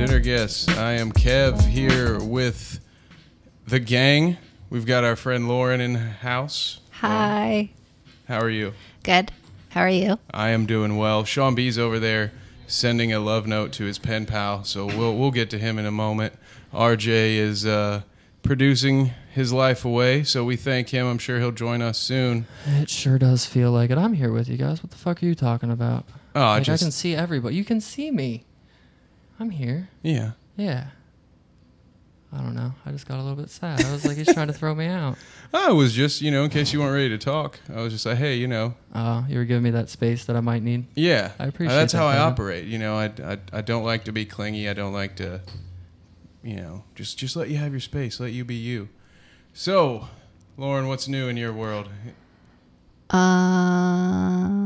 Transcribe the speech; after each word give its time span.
got 0.00 0.06
dinner 0.06 0.20
guests. 0.20 0.66
I 0.68 0.92
am 0.92 1.12
Kev 1.12 1.66
here 1.66 2.18
with 2.18 2.80
the 3.66 3.78
gang. 3.78 4.38
We've 4.70 4.86
got 4.86 5.04
our 5.04 5.14
friend 5.14 5.46
Lauren 5.46 5.80
in 5.80 5.94
house. 5.94 6.80
Hi. 6.92 7.70
How 8.26 8.38
are 8.40 8.48
you? 8.48 8.72
Good. 9.02 9.30
How 9.70 9.82
are 9.82 9.90
you? 9.90 10.18
I 10.32 10.50
am 10.50 10.64
doing 10.64 10.96
well. 10.96 11.24
Sean 11.24 11.54
B's 11.54 11.78
over 11.78 11.98
there 11.98 12.32
sending 12.66 13.12
a 13.12 13.20
love 13.20 13.46
note 13.46 13.72
to 13.72 13.84
his 13.84 13.98
pen 13.98 14.24
pal, 14.24 14.64
so 14.64 14.86
we'll 14.86 15.16
we'll 15.18 15.32
get 15.32 15.50
to 15.50 15.58
him 15.58 15.78
in 15.78 15.84
a 15.84 15.90
moment. 15.90 16.32
RJ 16.72 17.36
is 17.36 17.66
uh, 17.66 18.02
producing 18.42 19.12
his 19.34 19.52
life 19.52 19.84
away, 19.84 20.22
so 20.22 20.44
we 20.44 20.56
thank 20.56 20.88
him. 20.88 21.06
I'm 21.06 21.18
sure 21.18 21.38
he'll 21.38 21.52
join 21.52 21.82
us 21.82 21.98
soon. 21.98 22.46
It 22.66 22.88
sure 22.88 23.18
does 23.18 23.44
feel 23.44 23.70
like 23.70 23.90
it. 23.90 23.98
I'm 23.98 24.14
here 24.14 24.32
with 24.32 24.48
you 24.48 24.56
guys. 24.56 24.82
What 24.82 24.92
the 24.92 24.98
fuck 24.98 25.22
are 25.22 25.26
you 25.26 25.34
talking 25.34 25.70
about? 25.70 26.06
Oh, 26.34 26.42
I 26.42 26.60
just 26.60 26.82
I 26.82 26.86
can 26.86 26.92
see 26.92 27.14
everybody. 27.14 27.54
You 27.56 27.64
can 27.64 27.82
see 27.82 28.10
me. 28.10 28.44
I'm 29.40 29.50
here. 29.50 29.88
yeah. 30.02 30.32
Yeah. 30.56 30.88
I 32.32 32.36
don't 32.42 32.54
know. 32.54 32.72
I 32.86 32.92
just 32.92 33.08
got 33.08 33.16
a 33.18 33.22
little 33.22 33.34
bit 33.34 33.50
sad. 33.50 33.84
I 33.84 33.90
was 33.90 34.06
like, 34.06 34.16
he's 34.16 34.32
trying 34.32 34.46
to 34.46 34.52
throw 34.52 34.72
me 34.72 34.86
out. 34.86 35.16
I 35.52 35.72
was 35.72 35.92
just 35.92 36.20
you 36.22 36.30
know 36.30 36.44
in 36.44 36.50
case 36.50 36.72
you 36.72 36.78
weren't 36.78 36.92
ready 36.94 37.08
to 37.08 37.18
talk. 37.18 37.58
I 37.74 37.80
was 37.80 37.92
just 37.92 38.06
like, 38.06 38.18
hey, 38.18 38.36
you 38.36 38.46
know, 38.46 38.74
Uh, 38.94 39.24
you 39.28 39.36
were 39.38 39.44
giving 39.44 39.64
me 39.64 39.70
that 39.70 39.88
space 39.88 40.26
that 40.26 40.36
I 40.36 40.40
might 40.40 40.62
need. 40.62 40.86
Yeah, 40.94 41.32
I 41.40 41.46
appreciate 41.46 41.74
that. 41.74 41.80
That's 41.80 41.92
that, 41.92 41.98
how 41.98 42.06
I 42.06 42.12
Kevin. 42.12 42.32
operate. 42.32 42.64
You 42.66 42.78
know, 42.78 42.94
I, 42.94 43.06
I 43.24 43.38
I 43.52 43.60
don't 43.62 43.82
like 43.82 44.04
to 44.04 44.12
be 44.12 44.24
clingy. 44.26 44.68
I 44.68 44.74
don't 44.74 44.92
like 44.92 45.16
to, 45.16 45.40
you 46.44 46.54
know, 46.56 46.84
just 46.94 47.18
just 47.18 47.34
let 47.34 47.48
you 47.50 47.56
have 47.56 47.72
your 47.72 47.80
space. 47.80 48.20
Let 48.20 48.30
you 48.32 48.44
be 48.44 48.54
you. 48.54 48.90
So, 49.52 50.06
Lauren, 50.56 50.86
what's 50.86 51.08
new 51.08 51.26
in 51.26 51.36
your 51.36 51.52
world? 51.52 51.88
Uh, 53.08 54.59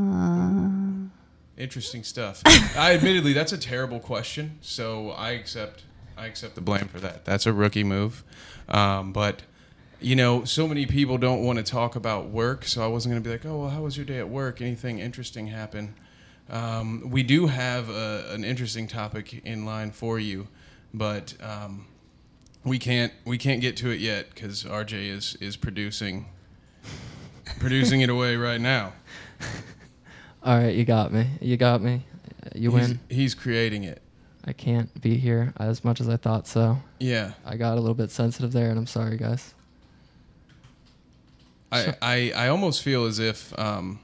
Interesting 1.56 2.02
stuff. 2.02 2.42
I 2.46 2.94
admittedly, 2.94 3.32
that's 3.32 3.52
a 3.52 3.58
terrible 3.58 4.00
question. 4.00 4.58
So 4.60 5.10
I 5.10 5.30
accept 5.30 5.84
I 6.16 6.26
accept 6.26 6.54
the 6.54 6.60
blame 6.60 6.86
for 6.88 7.00
that. 7.00 7.24
That's 7.24 7.46
a 7.46 7.52
rookie 7.52 7.84
move. 7.84 8.24
Um, 8.68 9.12
but 9.12 9.42
you 10.00 10.16
know, 10.16 10.44
so 10.44 10.68
many 10.68 10.86
people 10.86 11.16
don't 11.18 11.42
want 11.42 11.58
to 11.58 11.64
talk 11.64 11.96
about 11.96 12.28
work. 12.28 12.64
So 12.64 12.84
I 12.84 12.88
wasn't 12.88 13.12
going 13.12 13.22
to 13.22 13.28
be 13.28 13.32
like, 13.32 13.46
oh, 13.46 13.62
well, 13.62 13.70
how 13.70 13.82
was 13.82 13.96
your 13.96 14.04
day 14.04 14.18
at 14.18 14.28
work? 14.28 14.60
Anything 14.60 14.98
interesting 14.98 15.46
happen? 15.46 15.94
Um, 16.50 17.08
we 17.08 17.22
do 17.22 17.46
have 17.46 17.88
a, 17.88 18.26
an 18.30 18.44
interesting 18.44 18.86
topic 18.86 19.40
in 19.44 19.64
line 19.64 19.92
for 19.92 20.18
you, 20.18 20.48
but 20.92 21.34
um, 21.40 21.86
we 22.64 22.78
can't 22.78 23.12
we 23.24 23.38
can't 23.38 23.60
get 23.60 23.76
to 23.78 23.90
it 23.90 24.00
yet 24.00 24.34
because 24.34 24.64
RJ 24.64 25.08
is 25.08 25.36
is 25.40 25.56
producing 25.56 26.26
producing 27.58 28.00
it 28.00 28.10
away 28.10 28.36
right 28.36 28.60
now. 28.60 28.92
All 30.44 30.58
right, 30.58 30.74
you 30.74 30.84
got 30.84 31.12
me. 31.12 31.26
You 31.40 31.56
got 31.56 31.80
me. 31.80 32.02
You 32.54 32.70
He's- 32.70 32.88
win. 32.88 33.00
He's 33.08 33.34
creating 33.34 33.84
it. 33.84 34.02
I 34.46 34.52
can't 34.52 35.00
be 35.00 35.16
here 35.16 35.54
as 35.56 35.82
much 35.84 36.02
as 36.02 36.08
I 36.08 36.18
thought 36.18 36.46
so. 36.46 36.78
Yeah. 37.00 37.32
I 37.46 37.56
got 37.56 37.78
a 37.78 37.80
little 37.80 37.94
bit 37.94 38.10
sensitive 38.10 38.52
there, 38.52 38.68
and 38.68 38.78
I'm 38.78 38.86
sorry, 38.86 39.16
guys. 39.16 39.54
I, 41.72 41.94
I, 42.02 42.32
I 42.36 42.48
almost 42.48 42.82
feel 42.82 43.06
as 43.06 43.18
if 43.18 43.58
um, 43.58 44.00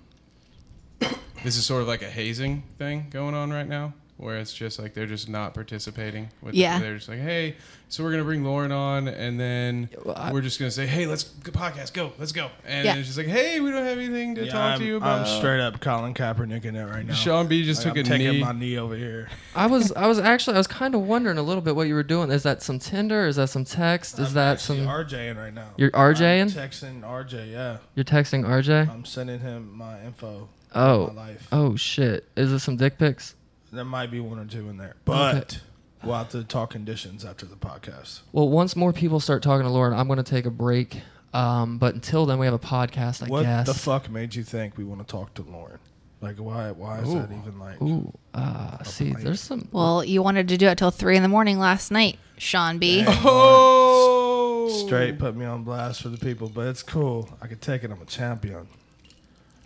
this 1.45 1.57
is 1.59 1.67
sort 1.67 1.83
of 1.83 1.89
like 1.89 2.01
a 2.01 2.09
hazing 2.11 2.63
thing 2.79 3.09
going 3.11 3.35
on 3.35 3.53
right 3.53 3.69
now, 3.69 3.93
where 4.21 4.37
it's 4.37 4.53
just 4.53 4.79
like 4.79 4.93
they're 4.93 5.07
just 5.07 5.29
not 5.31 5.55
participating. 5.55 6.29
With 6.43 6.55
Yeah. 6.55 6.79
they're 6.79 6.97
just 6.97 7.09
like, 7.09 7.21
hey, 7.21 7.57
so 7.89 8.05
we're 8.05 8.11
gonna 8.11 8.23
bring 8.25 8.45
Lauren 8.45 8.71
on, 8.71 9.09
and 9.09 9.41
then 9.41 9.89
Well, 10.05 10.15
I- 10.17 10.31
we're 10.31 10.43
just 10.43 10.59
gonna 10.59 10.71
say, 10.71 10.87
hey, 10.87 11.07
let's 11.07 11.25
go 11.25 11.51
podcast, 11.51 11.95
go, 11.95 12.13
let's 12.19 12.31
go, 12.33 12.51
and 12.67 12.85
Yeah. 12.85 12.97
it's 12.97 13.07
just 13.09 13.17
like, 13.19 13.27
hey, 13.29 13.61
we 13.61 13.71
don't 13.71 13.83
have 13.85 13.97
anything 13.99 14.35
to 14.35 14.45
Yeah, 14.45 14.53
talk 14.53 14.73
I'm, 14.75 14.79
to 14.81 14.85
you 14.85 14.97
about. 14.99 15.27
I'm 15.27 15.39
straight 15.39 15.61
up 15.61 15.81
Colin 15.81 16.13
Kaepernick 16.13 16.67
in 16.67 16.77
it 16.77 16.85
right 16.85 17.07
now. 17.07 17.15
Sean 17.15 17.47
B 17.49 17.65
just 17.65 17.83
Like, 17.85 17.95
took 17.95 18.07
I'm 18.07 18.13
a 18.13 18.19
taking 18.19 18.33
knee. 18.39 18.45
my 18.45 18.53
knee 18.53 18.77
over 18.79 18.95
here. 18.95 19.29
I 19.57 19.67
was 19.67 19.91
I 19.97 20.07
was 20.07 20.19
actually 20.19 20.55
I 20.57 20.59
was 20.59 20.67
kind 20.67 20.95
of 20.95 21.01
wondering 21.01 21.39
a 21.39 21.43
little 21.43 21.63
bit 21.63 21.75
what 21.75 21.89
you 21.89 21.95
were 21.95 22.03
doing. 22.03 22.31
Is 22.31 22.43
that 22.43 22.63
some 22.63 22.79
Tinder? 22.79 23.27
Is 23.27 23.37
that 23.37 23.49
some 23.49 23.65
text? 23.65 24.19
Is 24.19 24.29
I'm 24.29 24.35
that 24.35 24.53
actually 24.53 24.79
some? 24.85 24.87
RJing 24.89 25.37
right 25.39 25.55
now? 25.55 25.71
You're 25.79 25.91
RJing? 25.93 26.43
I'm 26.43 26.49
texting 26.71 27.01
RJ. 27.03 27.51
Yeah, 27.53 27.79
You're 27.95 28.05
texting 28.05 28.45
RJ? 28.45 28.89
I'm 28.91 29.05
sending 29.07 29.41
him 29.41 29.71
my 29.75 29.99
info. 30.03 30.49
Oh. 30.75 31.09
my 31.09 31.29
life. 31.29 31.49
Oh 31.51 31.75
shit! 31.75 32.29
Is 32.37 32.53
it 32.53 32.61
some 32.61 32.77
dick 32.77 32.97
pics? 32.99 33.35
There 33.73 33.85
might 33.85 34.11
be 34.11 34.21
one 34.21 34.39
or 34.39 34.45
two 34.45 34.69
in 34.69 34.79
there, 34.79 34.97
but 35.05 35.61
we'll 36.03 36.17
have 36.17 36.31
to 36.31 36.43
talk 36.43 36.71
conditions 36.71 37.25
after 37.25 37.47
the 37.47 37.57
podcast. 37.57 38.21
Well, 38.33 38.49
once 38.49 38.75
more 38.75 38.93
people 38.93 39.21
start 39.21 39.43
talking 39.43 39.65
to 39.65 39.71
Lauren, 39.71 39.93
I'm 39.93 40.09
going 40.09 40.17
to 40.17 40.29
take 40.29 40.45
a 40.47 40.51
break. 40.51 41.01
Um, 41.33 41.79
but 41.79 41.95
until 41.95 42.27
then, 42.27 42.39
we 42.39 42.47
have 42.47 42.55
a 42.55 42.59
podcast. 42.59 43.23
I 43.23 43.27
what 43.29 43.43
guess. 43.43 43.67
the 43.67 43.75
fuck 43.75 44.11
made 44.11 44.35
you 44.35 44.43
think 44.43 44.77
we 44.77 44.83
want 44.83 45.07
to 45.07 45.11
talk 45.11 45.35
to 45.35 45.43
Lauren? 45.43 45.79
Like, 46.21 46.37
why? 46.37 46.73
Why 46.73 46.99
is 46.99 47.15
that 47.15 47.31
even 47.31 47.59
like? 47.59 47.81
Ooh, 47.81 48.13
uh, 48.35 48.83
see, 48.83 49.13
mic. 49.13 49.19
there's 49.23 49.41
some. 49.41 49.69
well, 49.73 50.05
you 50.05 50.23
wanted 50.23 50.49
to 50.49 50.59
do 50.59 50.67
it 50.67 50.77
till 50.77 50.91
three 50.91 51.17
in 51.17 51.23
the 51.23 51.29
morning 51.29 51.59
last 51.59 51.91
night, 51.91 52.19
Sean 52.37 52.79
B. 52.79 53.05
Dang. 53.05 53.19
oh, 53.25 54.85
Straight 54.87 55.19
put 55.19 55.35
me 55.35 55.47
on 55.47 55.63
blast 55.63 56.03
for 56.03 56.11
the 56.11 56.19
people, 56.19 56.49
but 56.49 56.67
it's 56.67 56.83
cool. 56.83 57.31
I 57.41 57.47
can 57.47 57.59
take 57.59 57.85
it. 57.85 57.91
I'm 57.91 58.03
a 58.03 58.05
champion. 58.05 58.69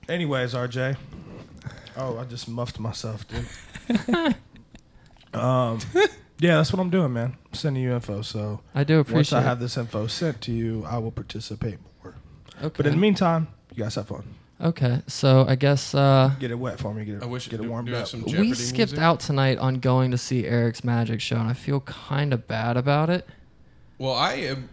Anyways, 0.08 0.54
RJ. 0.54 0.96
Oh, 1.96 2.18
I 2.18 2.24
just 2.24 2.48
muffed 2.48 2.78
myself, 2.80 3.24
dude. 3.28 3.46
um, 5.34 5.78
yeah, 6.38 6.56
that's 6.56 6.72
what 6.72 6.80
I'm 6.80 6.90
doing, 6.90 7.12
man. 7.12 7.36
I'm 7.46 7.54
sending 7.54 7.82
you 7.82 7.92
info. 7.92 8.22
So 8.22 8.60
I 8.74 8.84
do 8.84 8.98
appreciate. 9.00 9.16
once. 9.16 9.32
I 9.32 9.42
have 9.42 9.60
this 9.60 9.76
info 9.76 10.06
sent 10.06 10.40
to 10.42 10.52
you, 10.52 10.84
I 10.86 10.98
will 10.98 11.10
participate 11.12 11.78
more. 12.02 12.14
okay. 12.62 12.74
But 12.76 12.86
in 12.86 12.92
the 12.92 12.98
meantime, 12.98 13.48
you 13.74 13.82
guys 13.82 13.94
have 13.96 14.08
fun. 14.08 14.24
okay, 14.60 15.02
so 15.06 15.44
I 15.48 15.54
guess 15.56 15.94
uh, 15.94 16.32
Get 16.40 16.50
it 16.50 16.58
wet 16.58 16.78
for 16.78 16.92
me. 16.94 17.04
Get 17.04 17.16
it, 17.16 17.22
I 17.22 17.26
wish 17.26 17.48
get 17.48 17.60
it 17.60 17.62
do- 17.64 17.70
warmed 17.70 17.88
do 17.88 17.94
have 17.94 18.02
up. 18.02 18.08
some 18.08 18.22
we 18.24 18.54
skipped 18.54 18.92
music. 18.92 18.98
out 18.98 19.20
tonight 19.20 19.58
on 19.58 19.76
going 19.80 20.10
to 20.10 20.18
see 20.18 20.46
Eric's 20.46 20.84
magic 20.84 21.20
show, 21.20 21.36
and 21.36 21.48
I 21.48 21.54
feel 21.54 21.80
kind 21.80 22.32
of 22.32 22.46
bad 22.48 22.76
about 22.76 23.10
it. 23.10 23.26
Well, 23.98 24.14
I 24.14 24.34
am. 24.34 24.68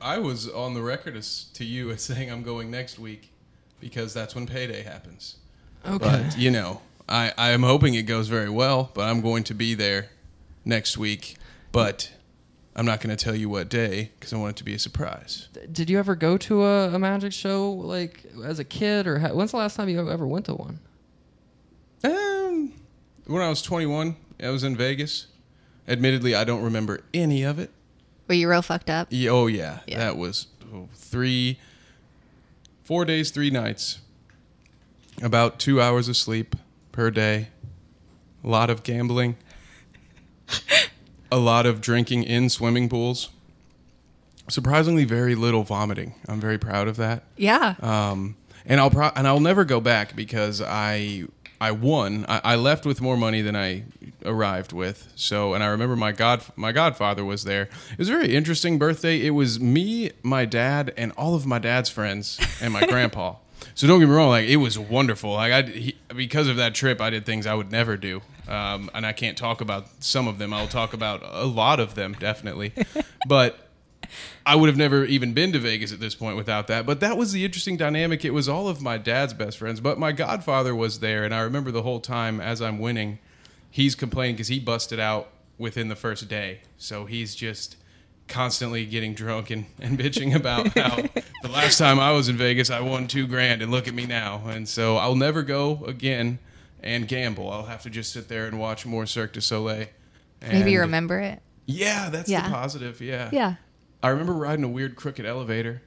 I 0.00 0.18
was 0.18 0.48
on 0.48 0.74
the 0.74 0.82
record 0.82 1.16
as 1.16 1.44
to 1.54 1.64
you 1.64 1.90
as 1.90 2.02
saying 2.02 2.30
I'm 2.30 2.42
going 2.42 2.70
next 2.70 2.98
week 2.98 3.32
because 3.80 4.12
that's 4.14 4.34
when 4.34 4.46
payday 4.46 4.82
happens. 4.82 5.36
Okay. 5.86 5.98
But 6.28 6.38
you 6.38 6.50
know, 6.50 6.80
I 7.08 7.32
I 7.38 7.50
am 7.50 7.62
hoping 7.62 7.94
it 7.94 8.02
goes 8.02 8.28
very 8.28 8.50
well. 8.50 8.90
But 8.94 9.08
I'm 9.08 9.20
going 9.20 9.44
to 9.44 9.54
be 9.54 9.74
there 9.74 10.08
next 10.64 10.98
week. 10.98 11.36
But 11.72 12.10
I'm 12.74 12.84
not 12.86 13.00
going 13.00 13.14
to 13.16 13.22
tell 13.22 13.34
you 13.34 13.48
what 13.48 13.68
day 13.68 14.10
because 14.18 14.32
I 14.32 14.36
want 14.36 14.50
it 14.50 14.56
to 14.56 14.64
be 14.64 14.74
a 14.74 14.78
surprise. 14.78 15.48
Did 15.72 15.88
you 15.90 15.98
ever 15.98 16.14
go 16.14 16.36
to 16.38 16.62
a, 16.64 16.94
a 16.94 16.98
magic 16.98 17.32
show 17.32 17.70
like 17.70 18.24
as 18.44 18.58
a 18.58 18.64
kid, 18.64 19.06
or 19.06 19.18
ha- 19.18 19.32
when's 19.32 19.50
the 19.52 19.56
last 19.58 19.76
time 19.76 19.88
you 19.88 20.10
ever 20.10 20.26
went 20.26 20.46
to 20.46 20.54
one? 20.54 20.80
Um, 22.04 22.72
when 23.26 23.42
I 23.42 23.48
was 23.48 23.62
21, 23.62 24.16
I 24.42 24.50
was 24.50 24.62
in 24.64 24.76
Vegas. 24.76 25.26
Admittedly, 25.88 26.34
I 26.34 26.44
don't 26.44 26.62
remember 26.62 27.00
any 27.14 27.42
of 27.42 27.58
it. 27.58 27.70
Were 28.28 28.34
you 28.34 28.50
real 28.50 28.62
fucked 28.62 28.90
up? 28.90 29.08
Yeah, 29.10 29.30
oh 29.30 29.46
yeah, 29.46 29.80
Yeah. 29.86 29.98
that 29.98 30.16
was 30.16 30.48
oh, 30.74 30.88
three, 30.94 31.58
four 32.84 33.04
days, 33.04 33.30
three 33.30 33.50
nights. 33.50 34.00
About 35.22 35.58
two 35.58 35.80
hours 35.80 36.08
of 36.08 36.16
sleep 36.16 36.54
per 36.92 37.10
day. 37.10 37.48
A 38.44 38.48
lot 38.48 38.70
of 38.70 38.82
gambling. 38.82 39.36
a 41.32 41.38
lot 41.38 41.66
of 41.66 41.80
drinking 41.80 42.22
in 42.24 42.48
swimming 42.48 42.88
pools. 42.88 43.30
Surprisingly, 44.48 45.04
very 45.04 45.34
little 45.34 45.64
vomiting. 45.64 46.14
I'm 46.28 46.40
very 46.40 46.58
proud 46.58 46.86
of 46.86 46.96
that. 46.96 47.24
Yeah. 47.36 47.74
Um, 47.80 48.36
and 48.64 48.78
I'll 48.80 48.90
pro- 48.90 49.10
and 49.16 49.26
I'll 49.26 49.40
never 49.40 49.64
go 49.64 49.80
back 49.80 50.14
because 50.14 50.60
I 50.62 51.24
I 51.60 51.72
won. 51.72 52.26
I, 52.28 52.40
I 52.44 52.56
left 52.56 52.84
with 52.86 53.00
more 53.00 53.16
money 53.16 53.42
than 53.42 53.56
I 53.56 53.84
arrived 54.24 54.72
with. 54.72 55.10
So, 55.16 55.54
and 55.54 55.64
I 55.64 55.68
remember 55.68 55.96
my 55.96 56.12
god 56.12 56.42
my 56.54 56.70
godfather 56.70 57.24
was 57.24 57.42
there. 57.44 57.62
It 57.92 57.98
was 57.98 58.08
a 58.08 58.12
very 58.12 58.36
interesting 58.36 58.78
birthday. 58.78 59.26
It 59.26 59.30
was 59.30 59.58
me, 59.58 60.12
my 60.22 60.44
dad, 60.44 60.92
and 60.96 61.10
all 61.16 61.34
of 61.34 61.44
my 61.46 61.58
dad's 61.58 61.88
friends 61.90 62.38
and 62.60 62.72
my 62.72 62.86
grandpa. 62.86 63.36
So 63.74 63.86
don't 63.86 64.00
get 64.00 64.08
me 64.08 64.14
wrong, 64.14 64.30
like 64.30 64.48
it 64.48 64.56
was 64.56 64.78
wonderful. 64.78 65.32
Like 65.32 65.52
I 65.52 65.62
he, 65.62 65.96
because 66.14 66.48
of 66.48 66.56
that 66.56 66.74
trip, 66.74 67.00
I 67.00 67.10
did 67.10 67.26
things 67.26 67.46
I 67.46 67.54
would 67.54 67.70
never 67.70 67.96
do. 67.96 68.22
Um, 68.48 68.90
and 68.94 69.04
I 69.04 69.12
can't 69.12 69.36
talk 69.36 69.60
about 69.60 69.88
some 70.04 70.28
of 70.28 70.38
them. 70.38 70.52
I'll 70.52 70.68
talk 70.68 70.92
about 70.92 71.22
a 71.24 71.46
lot 71.46 71.80
of 71.80 71.94
them 71.94 72.14
definitely, 72.18 72.72
but. 73.28 73.60
I 74.44 74.54
would 74.54 74.68
have 74.68 74.76
never 74.76 75.04
even 75.04 75.32
been 75.32 75.52
to 75.52 75.58
Vegas 75.58 75.92
at 75.92 75.98
this 75.98 76.14
point 76.14 76.36
without 76.36 76.68
that. 76.68 76.86
But 76.86 77.00
that 77.00 77.16
was 77.16 77.32
the 77.32 77.44
interesting 77.44 77.76
dynamic. 77.76 78.24
It 78.24 78.30
was 78.30 78.48
all 78.48 78.68
of 78.68 78.80
my 78.80 78.98
dad's 78.98 79.34
best 79.34 79.58
friends, 79.58 79.80
but 79.80 79.98
my 79.98 80.12
godfather 80.12 80.76
was 80.76 81.00
there, 81.00 81.24
and 81.24 81.34
I 81.34 81.40
remember 81.40 81.72
the 81.72 81.82
whole 81.82 81.98
time 81.98 82.40
as 82.40 82.62
I'm 82.62 82.78
winning, 82.78 83.18
he's 83.68 83.96
complaining 83.96 84.36
because 84.36 84.46
he 84.46 84.60
busted 84.60 85.00
out 85.00 85.30
within 85.58 85.88
the 85.88 85.96
first 85.96 86.28
day. 86.28 86.60
So 86.78 87.06
he's 87.06 87.34
just 87.34 87.76
constantly 88.28 88.84
getting 88.86 89.14
drunk 89.14 89.50
and, 89.50 89.66
and 89.80 89.98
bitching 90.00 90.34
about 90.34 90.68
how 90.76 90.96
the 91.42 91.48
last 91.48 91.78
time 91.78 91.98
I 92.00 92.12
was 92.12 92.28
in 92.28 92.36
Vegas, 92.36 92.70
I 92.70 92.80
won 92.80 93.06
two 93.06 93.26
grand, 93.26 93.62
and 93.62 93.70
look 93.70 93.86
at 93.88 93.94
me 93.94 94.06
now. 94.06 94.42
And 94.46 94.68
so 94.68 94.96
I'll 94.96 95.14
never 95.16 95.42
go 95.42 95.84
again 95.86 96.38
and 96.82 97.06
gamble. 97.08 97.50
I'll 97.50 97.66
have 97.66 97.82
to 97.82 97.90
just 97.90 98.12
sit 98.12 98.28
there 98.28 98.46
and 98.46 98.58
watch 98.58 98.84
more 98.86 99.06
Cirque 99.06 99.32
du 99.32 99.40
Soleil. 99.40 99.86
Maybe 100.42 100.72
you 100.72 100.80
remember 100.80 101.18
it. 101.20 101.40
Yeah, 101.66 102.10
that's 102.10 102.28
Yeah. 102.28 102.48
the 102.48 102.54
positive. 102.54 103.00
Yeah. 103.00 103.30
Yeah. 103.32 103.54
I 104.02 104.08
remember 104.10 104.34
riding 104.34 104.64
a 104.64 104.68
weird 104.68 104.94
crooked 104.94 105.24
elevator. 105.26 105.82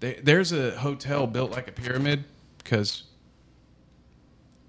They, 0.00 0.14
there's 0.14 0.50
a 0.50 0.72
hotel 0.72 1.26
built 1.28 1.52
like 1.52 1.68
a 1.68 1.72
pyramid 1.72 2.24
because 2.58 3.04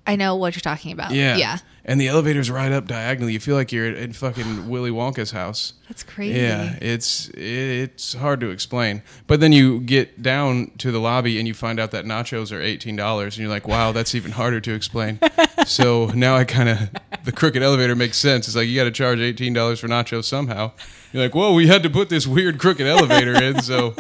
I 0.06 0.16
know 0.16 0.36
what 0.36 0.56
you're 0.56 0.62
talking 0.62 0.92
about. 0.92 1.12
Yeah. 1.12 1.38
Yeah. 1.38 1.58
And 1.86 2.00
the 2.00 2.08
elevator's 2.08 2.50
ride 2.50 2.72
up 2.72 2.88
diagonally. 2.88 3.34
You 3.34 3.42
feel 3.42 3.56
like 3.56 3.74
you're 3.74 3.94
in 3.94 4.14
fucking 4.14 4.70
Willy 4.70 4.90
Wonka's 4.90 5.32
house. 5.32 5.74
That's 5.90 6.04
crazy. 6.04 6.40
Yeah, 6.40 6.78
it's 6.82 7.30
it's 7.34 8.14
hard 8.14 8.40
to 8.40 8.50
explain. 8.52 9.02
But 9.28 9.42
then 9.42 9.52
you 9.52 9.82
get 9.82 10.22
down 10.22 10.72
to 10.78 10.92
the 10.92 11.00
lobby 11.00 11.40
and 11.40 11.48
you 11.48 11.54
find 11.54 11.82
out 11.82 11.92
that 11.92 12.06
nachos 12.06 12.56
are 12.56 12.62
eighteen 12.62 12.96
dollars, 12.96 13.36
and 13.36 13.44
you're 13.44 13.54
like, 13.54 13.68
"Wow, 13.68 13.92
that's 13.92 14.16
even 14.16 14.32
harder 14.32 14.62
to 14.62 14.74
explain." 14.74 15.20
so 15.66 16.08
now 16.16 16.36
I 16.38 16.46
kind 16.46 16.70
of 16.70 16.90
the 17.26 17.34
crooked 17.34 17.62
elevator 17.62 17.96
makes 17.96 18.18
sense. 18.18 18.48
It's 18.48 18.56
like 18.56 18.68
you 18.68 18.76
got 18.80 18.86
to 18.86 18.92
charge 18.92 19.20
eighteen 19.20 19.52
dollars 19.52 19.82
for 19.82 19.88
nachos 19.90 20.24
somehow. 20.24 20.72
You're 21.12 21.24
like, 21.24 21.36
"Whoa, 21.36 21.54
we 21.54 21.68
had 21.68 21.84
to 21.84 21.90
put 21.90 22.08
this 22.08 22.26
weird 22.26 22.60
crooked 22.60 22.88
elevator 22.88 23.34
in, 23.44 23.62
so 23.62 23.96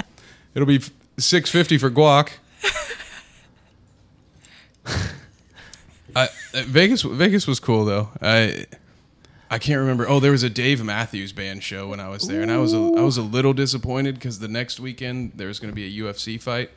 it'll 0.54 0.66
be 0.66 0.80
six 1.18 1.50
fifty 1.50 1.76
for 1.76 1.90
guac." 1.90 2.30
I, 6.16 6.24
uh, 6.54 6.62
Vegas 6.64 7.02
Vegas 7.02 7.46
was 7.46 7.60
cool 7.60 7.84
though. 7.84 8.08
I 8.20 8.66
I 9.50 9.58
can't 9.58 9.78
remember. 9.78 10.08
Oh, 10.08 10.18
there 10.18 10.32
was 10.32 10.42
a 10.42 10.50
Dave 10.50 10.82
Matthews 10.82 11.32
Band 11.32 11.62
show 11.62 11.88
when 11.88 12.00
I 12.00 12.08
was 12.08 12.26
there, 12.26 12.42
and 12.42 12.50
I 12.50 12.58
was 12.58 12.72
a, 12.72 12.78
I 12.78 13.02
was 13.02 13.16
a 13.16 13.22
little 13.22 13.52
disappointed 13.52 14.16
because 14.16 14.38
the 14.38 14.48
next 14.48 14.80
weekend 14.80 15.32
there 15.36 15.48
was 15.48 15.60
going 15.60 15.70
to 15.70 15.74
be 15.74 15.86
a 15.86 16.02
UFC 16.02 16.40
fight. 16.40 16.70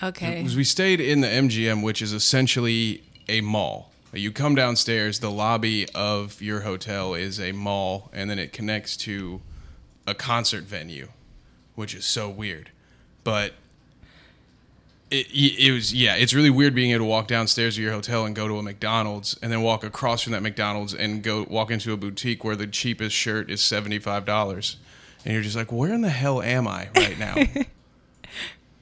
Okay. 0.00 0.36
Because 0.36 0.54
we 0.54 0.62
stayed 0.62 1.00
in 1.00 1.22
the 1.22 1.26
MGM, 1.26 1.82
which 1.82 2.00
is 2.00 2.12
essentially 2.12 3.02
a 3.28 3.40
mall. 3.40 3.90
You 4.12 4.30
come 4.30 4.54
downstairs, 4.54 5.18
the 5.18 5.30
lobby 5.30 5.88
of 5.94 6.40
your 6.40 6.60
hotel 6.60 7.14
is 7.14 7.40
a 7.40 7.52
mall, 7.52 8.10
and 8.12 8.30
then 8.30 8.38
it 8.38 8.52
connects 8.52 8.96
to 8.98 9.42
a 10.06 10.14
concert 10.14 10.64
venue, 10.64 11.08
which 11.74 11.94
is 11.94 12.06
so 12.06 12.30
weird. 12.30 12.70
But 13.24 13.54
it, 15.10 15.26
it 15.32 15.72
was 15.72 15.94
yeah, 15.94 16.14
it's 16.16 16.34
really 16.34 16.50
weird 16.50 16.74
being 16.74 16.90
able 16.90 17.04
to 17.04 17.08
walk 17.08 17.26
downstairs 17.28 17.76
to 17.76 17.82
your 17.82 17.92
hotel 17.92 18.26
and 18.26 18.34
go 18.34 18.48
to 18.48 18.58
a 18.58 18.62
McDonald's, 18.62 19.38
and 19.42 19.50
then 19.50 19.62
walk 19.62 19.84
across 19.84 20.22
from 20.22 20.32
that 20.32 20.42
McDonald's 20.42 20.94
and 20.94 21.22
go 21.22 21.46
walk 21.48 21.70
into 21.70 21.92
a 21.92 21.96
boutique 21.96 22.44
where 22.44 22.56
the 22.56 22.66
cheapest 22.66 23.14
shirt 23.14 23.50
is 23.50 23.62
seventy 23.62 23.98
five 23.98 24.24
dollars, 24.24 24.76
and 25.24 25.34
you're 25.34 25.42
just 25.42 25.56
like, 25.56 25.72
where 25.72 25.92
in 25.92 26.02
the 26.02 26.10
hell 26.10 26.42
am 26.42 26.68
I 26.68 26.88
right 26.96 27.18
now? 27.18 27.36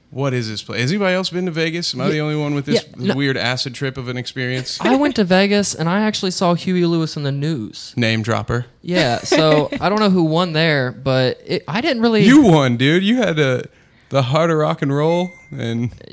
What 0.09 0.33
is 0.33 0.47
this 0.47 0.63
place? 0.63 0.79
Has 0.81 0.91
anybody 0.91 1.15
else 1.15 1.29
been 1.29 1.45
to 1.47 1.51
Vegas? 1.51 1.93
Am 1.93 1.99
I 1.99 2.09
the 2.09 2.19
only 2.19 2.37
one 2.37 2.55
with 2.55 2.65
this 2.65 2.85
yeah, 2.85 3.07
no- 3.07 3.15
weird 3.15 3.35
acid 3.35 3.75
trip 3.75 3.97
of 3.97 4.07
an 4.07 4.15
experience? 4.15 4.79
I 4.79 4.95
went 4.95 5.17
to 5.17 5.25
Vegas 5.25 5.75
and 5.75 5.89
I 5.89 6.01
actually 6.01 6.31
saw 6.31 6.53
Huey 6.53 6.85
Lewis 6.85 7.17
and 7.17 7.25
the 7.25 7.31
News. 7.31 7.93
Name 7.97 8.21
dropper. 8.21 8.67
Yeah, 8.81 9.17
so 9.19 9.69
I 9.81 9.89
don't 9.89 9.99
know 9.99 10.09
who 10.09 10.23
won 10.23 10.53
there, 10.53 10.93
but 10.93 11.41
it, 11.45 11.63
I 11.67 11.81
didn't 11.81 12.01
really. 12.01 12.23
You 12.23 12.43
won, 12.43 12.77
dude. 12.77 13.03
You 13.03 13.17
had 13.17 13.37
a, 13.37 13.65
the 14.09 14.21
harder 14.23 14.57
rock 14.57 14.81
and 14.81 14.95
roll, 14.95 15.33
and 15.51 15.91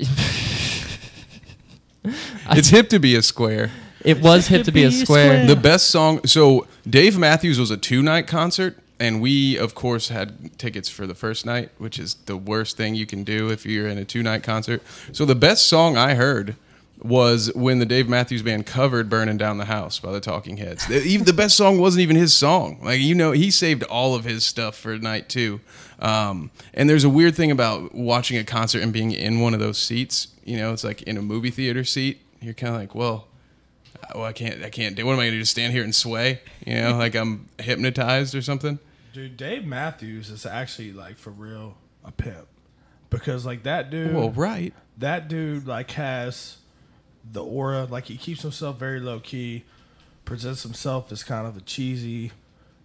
it's 2.51 2.69
hip 2.69 2.89
to 2.89 2.99
be 2.99 3.15
a 3.15 3.21
square. 3.21 3.71
it 4.03 4.21
was 4.21 4.47
hip 4.47 4.65
to 4.65 4.71
be 4.71 4.83
a 4.83 4.91
square. 4.91 5.45
The 5.45 5.55
best 5.55 5.89
song. 5.89 6.25
So 6.25 6.67
Dave 6.89 7.17
Matthews 7.17 7.59
was 7.59 7.71
a 7.71 7.77
two 7.77 8.01
night 8.03 8.27
concert, 8.27 8.77
and 8.99 9.21
we 9.21 9.57
of 9.57 9.75
course 9.75 10.09
had 10.09 10.57
tickets 10.57 10.89
for 10.89 11.07
the 11.07 11.15
first 11.15 11.45
night, 11.45 11.69
which 11.77 11.97
is 11.99 12.15
the 12.25 12.37
worst 12.37 12.77
thing 12.77 12.95
you 12.95 13.05
can 13.05 13.23
do 13.23 13.49
if 13.49 13.65
you're 13.65 13.87
in 13.87 13.97
a 13.97 14.05
two 14.05 14.23
night 14.23 14.43
concert. 14.43 14.81
So 15.11 15.25
the 15.25 15.35
best 15.35 15.67
song 15.67 15.97
I 15.97 16.13
heard 16.15 16.55
was 17.01 17.51
when 17.55 17.79
the 17.79 17.85
Dave 17.85 18.07
Matthews 18.07 18.41
Band 18.41 18.65
covered 18.65 19.09
"Burning 19.09 19.37
Down 19.37 19.57
the 19.57 19.65
House" 19.65 19.99
by 19.99 20.11
the 20.11 20.21
Talking 20.21 20.57
Heads. 20.57 20.87
The- 20.87 21.01
Even 21.03 21.25
the 21.25 21.33
best 21.33 21.57
song 21.57 21.77
wasn't 21.79 22.01
even 22.01 22.15
his 22.15 22.33
song. 22.33 22.79
Like 22.83 22.99
you 23.01 23.15
know, 23.15 23.31
he 23.31 23.51
saved 23.51 23.83
all 23.83 24.15
of 24.15 24.23
his 24.25 24.45
stuff 24.45 24.75
for 24.77 24.97
night 24.97 25.27
two. 25.29 25.59
Um, 25.99 26.51
and 26.73 26.89
there's 26.89 27.03
a 27.03 27.09
weird 27.09 27.35
thing 27.35 27.51
about 27.51 27.93
watching 27.95 28.37
a 28.37 28.43
concert 28.43 28.81
and 28.81 28.91
being 28.91 29.11
in 29.11 29.39
one 29.39 29.53
of 29.53 29.59
those 29.59 29.77
seats. 29.77 30.27
You 30.43 30.57
know, 30.57 30.73
it's 30.73 30.83
like 30.83 31.01
in 31.03 31.17
a 31.17 31.21
movie 31.21 31.51
theater 31.51 31.83
seat. 31.83 32.21
You're 32.41 32.53
kind 32.53 32.75
of 32.75 32.81
like, 32.81 32.93
well, 32.93 33.27
well, 34.13 34.25
I 34.25 34.33
can't, 34.33 34.63
I 34.63 34.69
can't 34.69 34.95
do. 34.95 35.05
What 35.05 35.13
am 35.13 35.19
I 35.19 35.23
going 35.23 35.31
to 35.31 35.37
do? 35.37 35.41
Just 35.41 35.51
stand 35.51 35.73
here 35.73 35.83
and 35.83 35.95
sway? 35.95 36.41
You 36.65 36.75
know, 36.75 36.97
like 36.97 37.15
I'm 37.15 37.47
hypnotized 37.59 38.35
or 38.35 38.41
something. 38.41 38.79
Dude, 39.13 39.37
Dave 39.37 39.65
Matthews 39.65 40.29
is 40.29 40.45
actually 40.45 40.91
like 40.91 41.17
for 41.17 41.29
real 41.29 41.77
a 42.03 42.11
pimp 42.11 42.47
because 43.09 43.45
like 43.45 43.63
that 43.63 43.89
dude. 43.89 44.13
Well, 44.13 44.31
right. 44.31 44.73
that 44.97 45.27
dude 45.27 45.67
like 45.67 45.91
has 45.91 46.57
the 47.31 47.43
aura 47.43 47.85
like 47.85 48.05
he 48.05 48.17
keeps 48.17 48.41
himself 48.41 48.77
very 48.77 48.99
low 48.99 49.19
key 49.19 49.63
presents 50.25 50.63
himself 50.63 51.11
as 51.11 51.23
kind 51.23 51.47
of 51.47 51.57
a 51.57 51.61
cheesy 51.61 52.31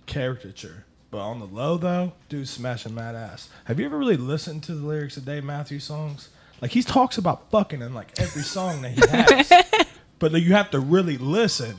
caricature 0.06 0.84
but 1.10 1.18
on 1.18 1.40
the 1.40 1.46
low 1.46 1.76
though 1.76 2.12
dude 2.28 2.48
smashing 2.48 2.94
mad 2.94 3.14
ass. 3.14 3.48
Have 3.64 3.80
you 3.80 3.86
ever 3.86 3.98
really 3.98 4.16
listened 4.16 4.62
to 4.64 4.74
the 4.74 4.86
lyrics 4.86 5.16
of 5.16 5.24
dave 5.24 5.44
matthews 5.44 5.84
songs? 5.84 6.28
Like 6.60 6.72
he 6.72 6.82
talks 6.82 7.18
about 7.18 7.50
fucking 7.50 7.82
in 7.82 7.94
like 7.94 8.18
every 8.20 8.42
song 8.42 8.82
that 8.82 8.90
he 8.92 9.00
has. 9.08 9.86
But 10.20 10.32
like, 10.32 10.42
you 10.42 10.52
have 10.52 10.70
to 10.72 10.80
really 10.80 11.16
listen. 11.16 11.76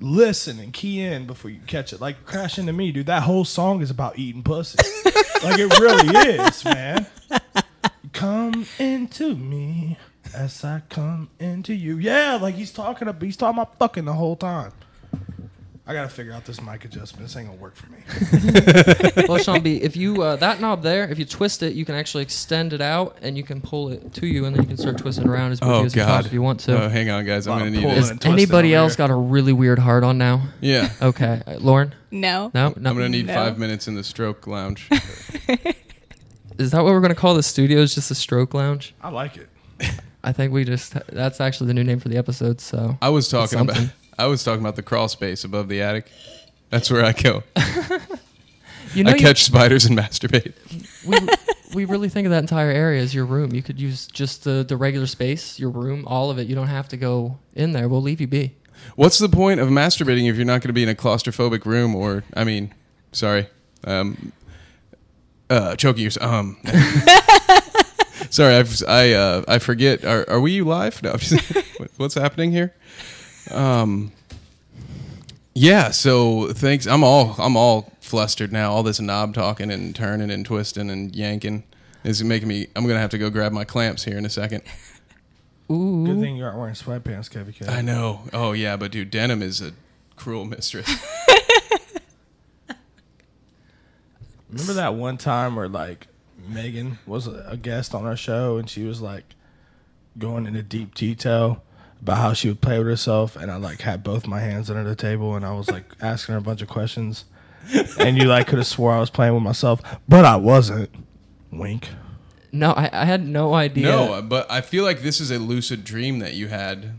Listen 0.00 0.58
and 0.58 0.72
key 0.72 1.00
in 1.00 1.26
before 1.26 1.50
you 1.50 1.60
catch 1.66 1.92
it. 1.92 2.00
Like 2.00 2.24
crash 2.26 2.58
into 2.58 2.72
me 2.72 2.90
dude. 2.90 3.06
That 3.06 3.22
whole 3.22 3.44
song 3.44 3.82
is 3.82 3.90
about 3.90 4.18
eating 4.18 4.42
pussy. 4.42 4.78
Like 5.42 5.58
it 5.58 5.78
really 5.80 6.18
is 6.34 6.64
man. 6.66 7.06
Come 8.12 8.66
into 8.78 9.34
me 9.34 9.96
as 10.34 10.62
I 10.62 10.82
come 10.90 11.30
into 11.38 11.72
you. 11.72 11.96
Yeah, 11.96 12.34
like 12.34 12.56
he's 12.56 12.72
talking 12.72 13.08
about 13.08 13.22
he's 13.22 13.38
talking 13.38 13.58
about 13.58 13.78
fucking 13.78 14.04
the 14.04 14.12
whole 14.12 14.36
time. 14.36 14.72
I 15.90 15.92
gotta 15.92 16.08
figure 16.08 16.32
out 16.32 16.44
this 16.44 16.62
mic 16.62 16.84
adjustment. 16.84 17.26
This 17.26 17.36
ain't 17.36 17.48
gonna 17.48 17.60
work 17.60 17.74
for 17.74 17.90
me. 17.90 19.24
well, 19.28 19.38
Sean 19.38 19.60
B, 19.60 19.78
if 19.82 19.96
you 19.96 20.22
uh, 20.22 20.36
that 20.36 20.60
knob 20.60 20.84
there, 20.84 21.08
if 21.08 21.18
you 21.18 21.24
twist 21.24 21.64
it, 21.64 21.72
you 21.72 21.84
can 21.84 21.96
actually 21.96 22.22
extend 22.22 22.72
it 22.72 22.80
out 22.80 23.16
and 23.22 23.36
you 23.36 23.42
can 23.42 23.60
pull 23.60 23.88
it 23.88 24.12
to 24.14 24.26
you, 24.28 24.44
and 24.44 24.54
then 24.54 24.62
you 24.62 24.68
can 24.68 24.76
start 24.76 24.98
twisting 24.98 25.26
around 25.26 25.50
as 25.50 25.58
quickly 25.58 25.74
Oh 25.74 25.84
as 25.84 25.96
you 25.96 26.02
possibly 26.02 26.22
God. 26.22 26.26
if 26.26 26.32
you 26.32 26.42
want 26.42 26.60
to. 26.60 26.84
Oh, 26.84 26.88
hang 26.88 27.10
on, 27.10 27.24
guys. 27.24 27.48
I'm 27.48 27.58
gonna 27.58 27.72
need 27.72 27.80
pulling 27.80 27.96
it. 27.96 27.98
Has 27.98 28.10
and 28.10 28.20
twisting 28.20 28.32
anybody 28.34 28.72
else 28.72 28.92
here. 28.92 29.08
got 29.08 29.10
a 29.12 29.16
really 29.16 29.52
weird 29.52 29.80
hard 29.80 30.04
on 30.04 30.16
now? 30.16 30.44
Yeah. 30.60 30.92
Okay, 31.02 31.42
uh, 31.44 31.56
Lauren. 31.56 31.92
No. 32.12 32.52
No, 32.54 32.72
no. 32.76 32.90
I'm 32.90 32.96
going 32.96 33.10
to 33.10 33.18
need 33.18 33.26
No. 33.26 33.34
five 33.34 33.58
minutes 33.58 33.88
in 33.88 33.96
the 33.96 34.04
stroke 34.04 34.46
lounge. 34.46 34.88
Is 36.58 36.70
that 36.70 36.84
what 36.84 36.92
we're 36.92 37.00
gonna 37.00 37.16
call 37.16 37.34
the 37.34 37.42
studio? 37.42 37.80
Is 37.80 37.96
just 37.96 38.12
a 38.12 38.14
stroke 38.14 38.54
lounge? 38.54 38.94
I 39.02 39.08
like 39.08 39.36
it. 39.36 39.48
I 40.22 40.30
think 40.30 40.52
we 40.52 40.62
just 40.64 40.94
that's 41.08 41.40
actually 41.40 41.66
the 41.66 41.74
new 41.74 41.82
name 41.82 41.98
for 41.98 42.10
the 42.10 42.16
episode. 42.16 42.60
So 42.60 42.96
I 43.02 43.08
was 43.08 43.28
talking 43.28 43.58
about. 43.58 43.90
I 44.20 44.26
was 44.26 44.44
talking 44.44 44.60
about 44.60 44.76
the 44.76 44.82
crawl 44.82 45.08
space 45.08 45.44
above 45.44 45.68
the 45.68 45.80
attic. 45.82 46.06
That's 46.70 46.90
where 46.90 47.04
I 47.04 47.12
go. 47.12 47.42
you 48.94 49.04
know, 49.04 49.10
I 49.10 49.14
you- 49.14 49.20
catch 49.20 49.42
spiders 49.44 49.84
and 49.86 49.98
masturbate. 49.98 50.52
we, 51.06 51.18
we 51.74 51.84
really 51.84 52.08
think 52.08 52.26
of 52.26 52.30
that 52.30 52.38
entire 52.40 52.70
area 52.70 53.02
as 53.02 53.14
your 53.14 53.24
room. 53.24 53.52
You 53.52 53.62
could 53.62 53.80
use 53.80 54.06
just 54.06 54.44
the 54.44 54.64
the 54.64 54.76
regular 54.76 55.06
space, 55.06 55.58
your 55.58 55.70
room, 55.70 56.04
all 56.06 56.30
of 56.30 56.38
it. 56.38 56.46
You 56.48 56.54
don't 56.54 56.68
have 56.68 56.88
to 56.88 56.96
go 56.96 57.38
in 57.54 57.72
there. 57.72 57.88
We'll 57.88 58.02
leave 58.02 58.20
you 58.20 58.26
be. 58.26 58.54
What's 58.96 59.18
the 59.18 59.28
point 59.28 59.60
of 59.60 59.68
masturbating 59.68 60.28
if 60.28 60.36
you're 60.36 60.44
not 60.46 60.62
going 60.62 60.68
to 60.68 60.72
be 60.72 60.82
in 60.82 60.88
a 60.88 60.94
claustrophobic 60.94 61.66
room 61.66 61.94
or, 61.94 62.24
I 62.34 62.44
mean, 62.44 62.72
sorry, 63.12 63.46
um, 63.84 64.32
uh, 65.50 65.76
choking 65.76 66.02
yourself. 66.04 66.32
Um, 66.32 66.56
sorry, 68.30 68.54
I've, 68.54 68.82
I 68.88 69.12
uh, 69.12 69.42
I 69.48 69.58
forget. 69.58 70.04
Are, 70.04 70.28
are 70.30 70.40
we 70.40 70.62
live? 70.62 71.02
No, 71.02 71.10
I'm 71.12 71.18
just- 71.18 71.52
what's 71.98 72.14
happening 72.14 72.52
here? 72.52 72.74
Um, 73.52 74.12
yeah. 75.54 75.90
So 75.90 76.52
thanks. 76.52 76.86
I'm 76.86 77.02
all 77.04 77.34
I'm 77.38 77.56
all 77.56 77.92
flustered 78.00 78.52
now. 78.52 78.72
All 78.72 78.82
this 78.82 79.00
knob 79.00 79.34
talking 79.34 79.70
and 79.70 79.94
turning 79.94 80.30
and 80.30 80.44
twisting 80.44 80.90
and 80.90 81.14
yanking 81.14 81.64
is 82.04 82.22
making 82.24 82.48
me. 82.48 82.68
I'm 82.74 82.86
gonna 82.86 83.00
have 83.00 83.10
to 83.10 83.18
go 83.18 83.30
grab 83.30 83.52
my 83.52 83.64
clamps 83.64 84.04
here 84.04 84.18
in 84.18 84.24
a 84.24 84.30
second. 84.30 84.62
Ooh. 85.70 86.04
Good 86.04 86.20
thing 86.20 86.36
you 86.36 86.44
aren't 86.44 86.58
wearing 86.58 86.74
sweatpants, 86.74 87.30
Kevin. 87.30 87.54
I 87.68 87.80
know. 87.80 88.22
Oh 88.32 88.52
yeah, 88.52 88.76
but 88.76 88.90
dude, 88.90 89.10
denim 89.10 89.42
is 89.42 89.60
a 89.60 89.72
cruel 90.16 90.44
mistress. 90.44 90.88
Remember 94.50 94.72
that 94.72 94.94
one 94.94 95.16
time 95.16 95.54
where 95.54 95.68
like 95.68 96.08
Megan 96.48 96.98
was 97.06 97.28
a 97.28 97.44
a 97.48 97.56
guest 97.56 97.94
on 97.94 98.04
our 98.04 98.16
show 98.16 98.56
and 98.56 98.68
she 98.68 98.84
was 98.84 99.00
like 99.00 99.36
going 100.18 100.46
into 100.46 100.62
deep 100.62 100.94
detail 100.94 101.62
about 102.02 102.18
how 102.18 102.32
she 102.32 102.48
would 102.48 102.60
play 102.60 102.78
with 102.78 102.86
herself 102.86 103.36
and 103.36 103.50
I 103.50 103.56
like 103.56 103.82
had 103.82 104.02
both 104.02 104.26
my 104.26 104.40
hands 104.40 104.70
under 104.70 104.84
the 104.88 104.96
table 104.96 105.34
and 105.34 105.44
I 105.44 105.52
was 105.52 105.70
like 105.70 105.84
asking 106.00 106.32
her 106.32 106.38
a 106.38 106.42
bunch 106.42 106.62
of 106.62 106.68
questions 106.68 107.24
and 107.98 108.16
you 108.16 108.24
like 108.24 108.46
could 108.46 108.58
have 108.58 108.66
swore 108.66 108.92
I 108.92 109.00
was 109.00 109.10
playing 109.10 109.34
with 109.34 109.42
myself, 109.42 109.80
but 110.08 110.24
I 110.24 110.36
wasn't. 110.36 110.90
Wink. 111.52 111.88
No, 112.52 112.72
I, 112.72 112.90
I 112.92 113.04
had 113.04 113.26
no 113.26 113.54
idea. 113.54 113.86
No, 113.86 114.22
but 114.22 114.50
I 114.50 114.60
feel 114.60 114.84
like 114.84 115.02
this 115.02 115.20
is 115.20 115.30
a 115.30 115.38
lucid 115.38 115.84
dream 115.84 116.18
that 116.20 116.34
you 116.34 116.48
had 116.48 116.92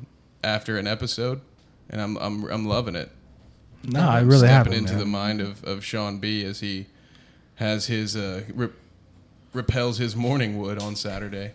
after 0.43 0.77
an 0.77 0.87
episode, 0.87 1.41
and 1.89 2.01
I'm 2.01 2.17
I'm 2.17 2.45
I'm 2.45 2.65
loving 2.65 2.95
it. 2.95 3.11
No, 3.83 4.01
I 4.01 4.21
really 4.21 4.39
stepping 4.39 4.73
haven't. 4.73 4.73
into 4.73 4.91
man. 4.93 4.99
the 4.99 5.05
mind 5.05 5.41
of, 5.41 5.63
of 5.63 5.83
Sean 5.83 6.19
B 6.19 6.45
as 6.45 6.59
he 6.59 6.85
has 7.55 7.87
his 7.87 8.15
uh, 8.15 8.43
rep- 8.53 8.73
repels 9.53 9.97
his 9.97 10.15
morning 10.15 10.57
wood 10.57 10.79
on 10.81 10.95
Saturday. 10.95 11.53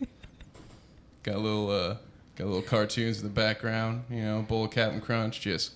got 1.22 1.36
a 1.36 1.38
little 1.38 1.70
uh, 1.70 1.96
got 2.40 2.48
little 2.48 2.62
cartoons 2.62 3.18
in 3.18 3.24
the 3.24 3.30
background, 3.30 4.04
you 4.10 4.22
know, 4.22 4.42
bowl 4.42 4.64
of 4.64 4.70
Captain 4.70 5.00
Crunch, 5.00 5.40
just 5.40 5.72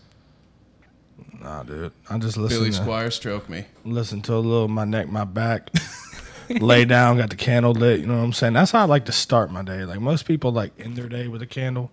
Nah, 1.40 1.62
dude. 1.62 1.92
I 2.10 2.18
just 2.18 2.36
listen 2.36 2.58
Billy 2.58 2.70
to, 2.70 2.80
Squier 2.80 3.12
stroke 3.12 3.48
me. 3.48 3.66
listen 3.84 4.20
to 4.22 4.34
a 4.34 4.36
little 4.36 4.68
my 4.68 4.84
neck, 4.84 5.08
my 5.08 5.24
back. 5.24 5.70
lay 6.48 6.84
down, 6.84 7.18
got 7.18 7.30
the 7.30 7.36
candle 7.36 7.72
lit. 7.72 8.00
You 8.00 8.06
know 8.06 8.16
what 8.16 8.24
I'm 8.24 8.32
saying? 8.32 8.54
That's 8.54 8.72
how 8.72 8.80
I 8.80 8.84
like 8.84 9.04
to 9.06 9.12
start 9.12 9.50
my 9.50 9.62
day. 9.62 9.84
Like 9.84 10.00
most 10.00 10.26
people, 10.26 10.52
like 10.52 10.72
end 10.78 10.96
their 10.96 11.08
day 11.08 11.28
with 11.28 11.42
a 11.42 11.46
candle. 11.46 11.90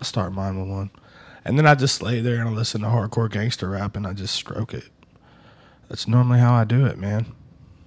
I 0.00 0.04
start 0.04 0.32
mine 0.32 0.58
with 0.58 0.68
one, 0.68 0.90
and 1.44 1.58
then 1.58 1.66
I 1.66 1.74
just 1.74 2.02
lay 2.02 2.20
there 2.20 2.40
and 2.40 2.48
I 2.48 2.52
listen 2.52 2.80
to 2.80 2.88
hardcore 2.88 3.30
gangster 3.30 3.70
rap 3.70 3.96
and 3.96 4.06
I 4.06 4.12
just 4.12 4.34
stroke 4.34 4.74
it. 4.74 4.84
That's 5.88 6.08
normally 6.08 6.40
how 6.40 6.54
I 6.54 6.64
do 6.64 6.84
it, 6.86 6.98
man. 6.98 7.26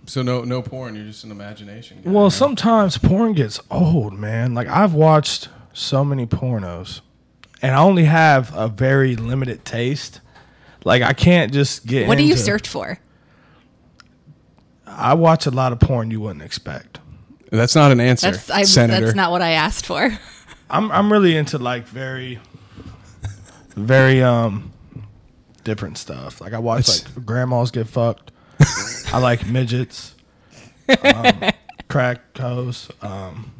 So 0.05 0.21
no 0.21 0.43
no 0.43 0.61
porn. 0.61 0.95
You're 0.95 1.05
just 1.05 1.25
an 1.25 1.31
imagination. 1.31 2.01
guy, 2.03 2.11
Well, 2.11 2.29
sometimes 2.29 2.97
porn 2.97 3.33
gets 3.33 3.59
old, 3.69 4.13
man. 4.13 4.53
Like 4.53 4.67
I've 4.67 4.93
watched 4.93 5.49
so 5.77 6.03
many 6.03 6.25
pornos, 6.25 7.01
and 7.61 7.75
I 7.75 7.79
only 7.79 8.05
have 8.05 8.55
a 8.55 8.67
very 8.67 9.15
limited 9.15 9.63
taste. 9.63 10.21
Like 10.83 11.01
I 11.03 11.13
can't 11.13 11.53
just 11.53 11.85
get. 11.85 12.07
What 12.07 12.17
do 12.17 12.23
you 12.23 12.35
search 12.35 12.67
for? 12.67 12.99
I 14.85 15.13
watch 15.13 15.45
a 15.45 15.51
lot 15.51 15.71
of 15.73 15.79
porn 15.79 16.11
you 16.11 16.21
wouldn't 16.21 16.41
expect. 16.43 16.99
That's 17.51 17.75
not 17.75 17.91
an 17.91 17.99
answer, 17.99 18.31
That's 18.31 18.49
I, 18.49 18.63
Senator. 18.63 19.05
that's 19.05 19.15
not 19.15 19.31
what 19.31 19.41
I 19.41 19.51
asked 19.51 19.85
for. 19.85 20.17
I'm 20.69 20.91
I'm 20.91 21.11
really 21.11 21.37
into 21.37 21.57
like 21.57 21.85
very, 21.87 22.39
very 23.75 24.21
um, 24.21 24.73
different 25.63 25.97
stuff. 25.97 26.41
Like 26.41 26.53
I 26.53 26.59
watch 26.59 26.89
It's- 26.89 27.15
like 27.15 27.25
grandmas 27.25 27.71
get 27.71 27.87
fucked. 27.87 28.31
I 29.13 29.19
like 29.19 29.45
midgets, 29.47 30.15
um, 31.03 31.41
crack 31.87 32.35
hoes. 32.37 32.89
Um, 33.01 33.51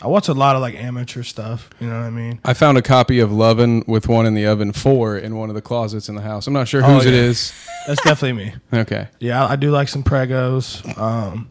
I 0.00 0.06
watch 0.06 0.28
a 0.28 0.32
lot 0.32 0.54
of 0.54 0.62
like 0.62 0.76
amateur 0.76 1.24
stuff. 1.24 1.68
You 1.80 1.88
know 1.88 1.98
what 1.98 2.06
I 2.06 2.10
mean? 2.10 2.38
I 2.44 2.54
found 2.54 2.78
a 2.78 2.82
copy 2.82 3.18
of 3.18 3.32
Lovin' 3.32 3.82
with 3.88 4.06
one 4.08 4.26
in 4.26 4.34
the 4.34 4.46
oven 4.46 4.70
four 4.72 5.18
in 5.18 5.34
one 5.36 5.48
of 5.48 5.56
the 5.56 5.60
closets 5.60 6.08
in 6.08 6.14
the 6.14 6.20
house. 6.22 6.46
I'm 6.46 6.52
not 6.52 6.68
sure 6.68 6.84
Oh, 6.84 6.94
whose 6.94 7.06
it 7.06 7.14
yeah. 7.14 7.20
is. 7.22 7.52
That's 7.88 8.02
definitely 8.02 8.44
me. 8.44 8.54
Okay. 8.80 9.08
Yeah, 9.18 9.44
I, 9.44 9.52
I 9.52 9.56
do 9.56 9.70
like 9.72 9.88
some 9.88 10.04
pregos. 10.04 10.86
Um, 10.96 11.48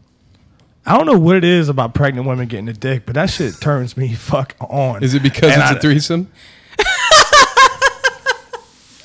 I 0.86 0.96
don't 0.96 1.04
know 1.06 1.18
what 1.18 1.36
it 1.36 1.44
is 1.44 1.68
about 1.68 1.92
pregnant 1.92 2.26
women 2.26 2.48
getting 2.48 2.68
a 2.68 2.72
dick, 2.72 3.04
but 3.04 3.16
that 3.16 3.28
shit 3.28 3.60
turns 3.60 3.96
me 3.98 4.14
fuck 4.14 4.54
on. 4.60 5.02
Is 5.02 5.12
it 5.12 5.22
because 5.22 5.52
And 5.52 5.60
it's 5.60 5.72
I- 5.72 5.76
a 5.76 5.80
threesome? 5.80 6.30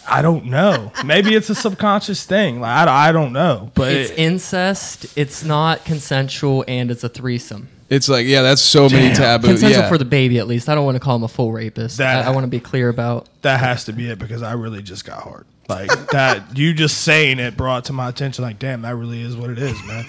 I 0.05 0.21
don't 0.21 0.45
know. 0.45 0.91
Maybe 1.03 1.33
it's 1.33 1.49
a 1.49 1.55
subconscious 1.55 2.23
thing. 2.25 2.59
Like 2.61 2.87
I, 2.87 3.09
I 3.09 3.11
don't 3.11 3.33
know, 3.33 3.71
but 3.73 3.91
It's 3.91 4.11
it- 4.11 4.19
incest. 4.19 5.17
It's 5.17 5.43
not 5.43 5.85
consensual, 5.85 6.63
and 6.67 6.91
it's 6.91 7.03
a 7.03 7.09
threesome. 7.09 7.67
It's 7.93 8.09
like 8.09 8.25
yeah, 8.25 8.41
that's 8.41 8.61
so 8.61 8.89
many 8.89 9.07
Damn. 9.07 9.15
taboo. 9.15 9.47
Consensual 9.47 9.83
yeah. 9.83 9.89
for 9.89 9.97
the 9.97 10.05
baby, 10.05 10.39
at 10.39 10.47
least. 10.47 10.67
I 10.69 10.75
don't 10.75 10.85
want 10.85 10.95
to 10.95 10.99
call 10.99 11.15
him 11.15 11.23
a 11.23 11.27
full 11.27 11.51
rapist. 11.51 11.97
That- 11.97 12.25
I, 12.25 12.29
I 12.29 12.33
want 12.33 12.43
to 12.43 12.49
be 12.49 12.59
clear 12.59 12.89
about. 12.89 13.29
that 13.41 13.59
has 13.59 13.85
to 13.85 13.93
be 13.93 14.09
it 14.09 14.19
because 14.19 14.41
I 14.41 14.53
really 14.53 14.81
just 14.81 15.05
got 15.05 15.21
hard. 15.21 15.45
Like 15.69 15.89
that, 16.11 16.57
you 16.57 16.73
just 16.73 17.01
saying 17.01 17.39
it 17.39 17.55
brought 17.55 17.85
to 17.85 17.93
my 17.93 18.09
attention. 18.09 18.43
Like, 18.43 18.59
damn, 18.59 18.81
that 18.81 18.95
really 18.95 19.21
is 19.21 19.37
what 19.37 19.49
it 19.49 19.59
is, 19.59 19.81
man. 19.85 20.05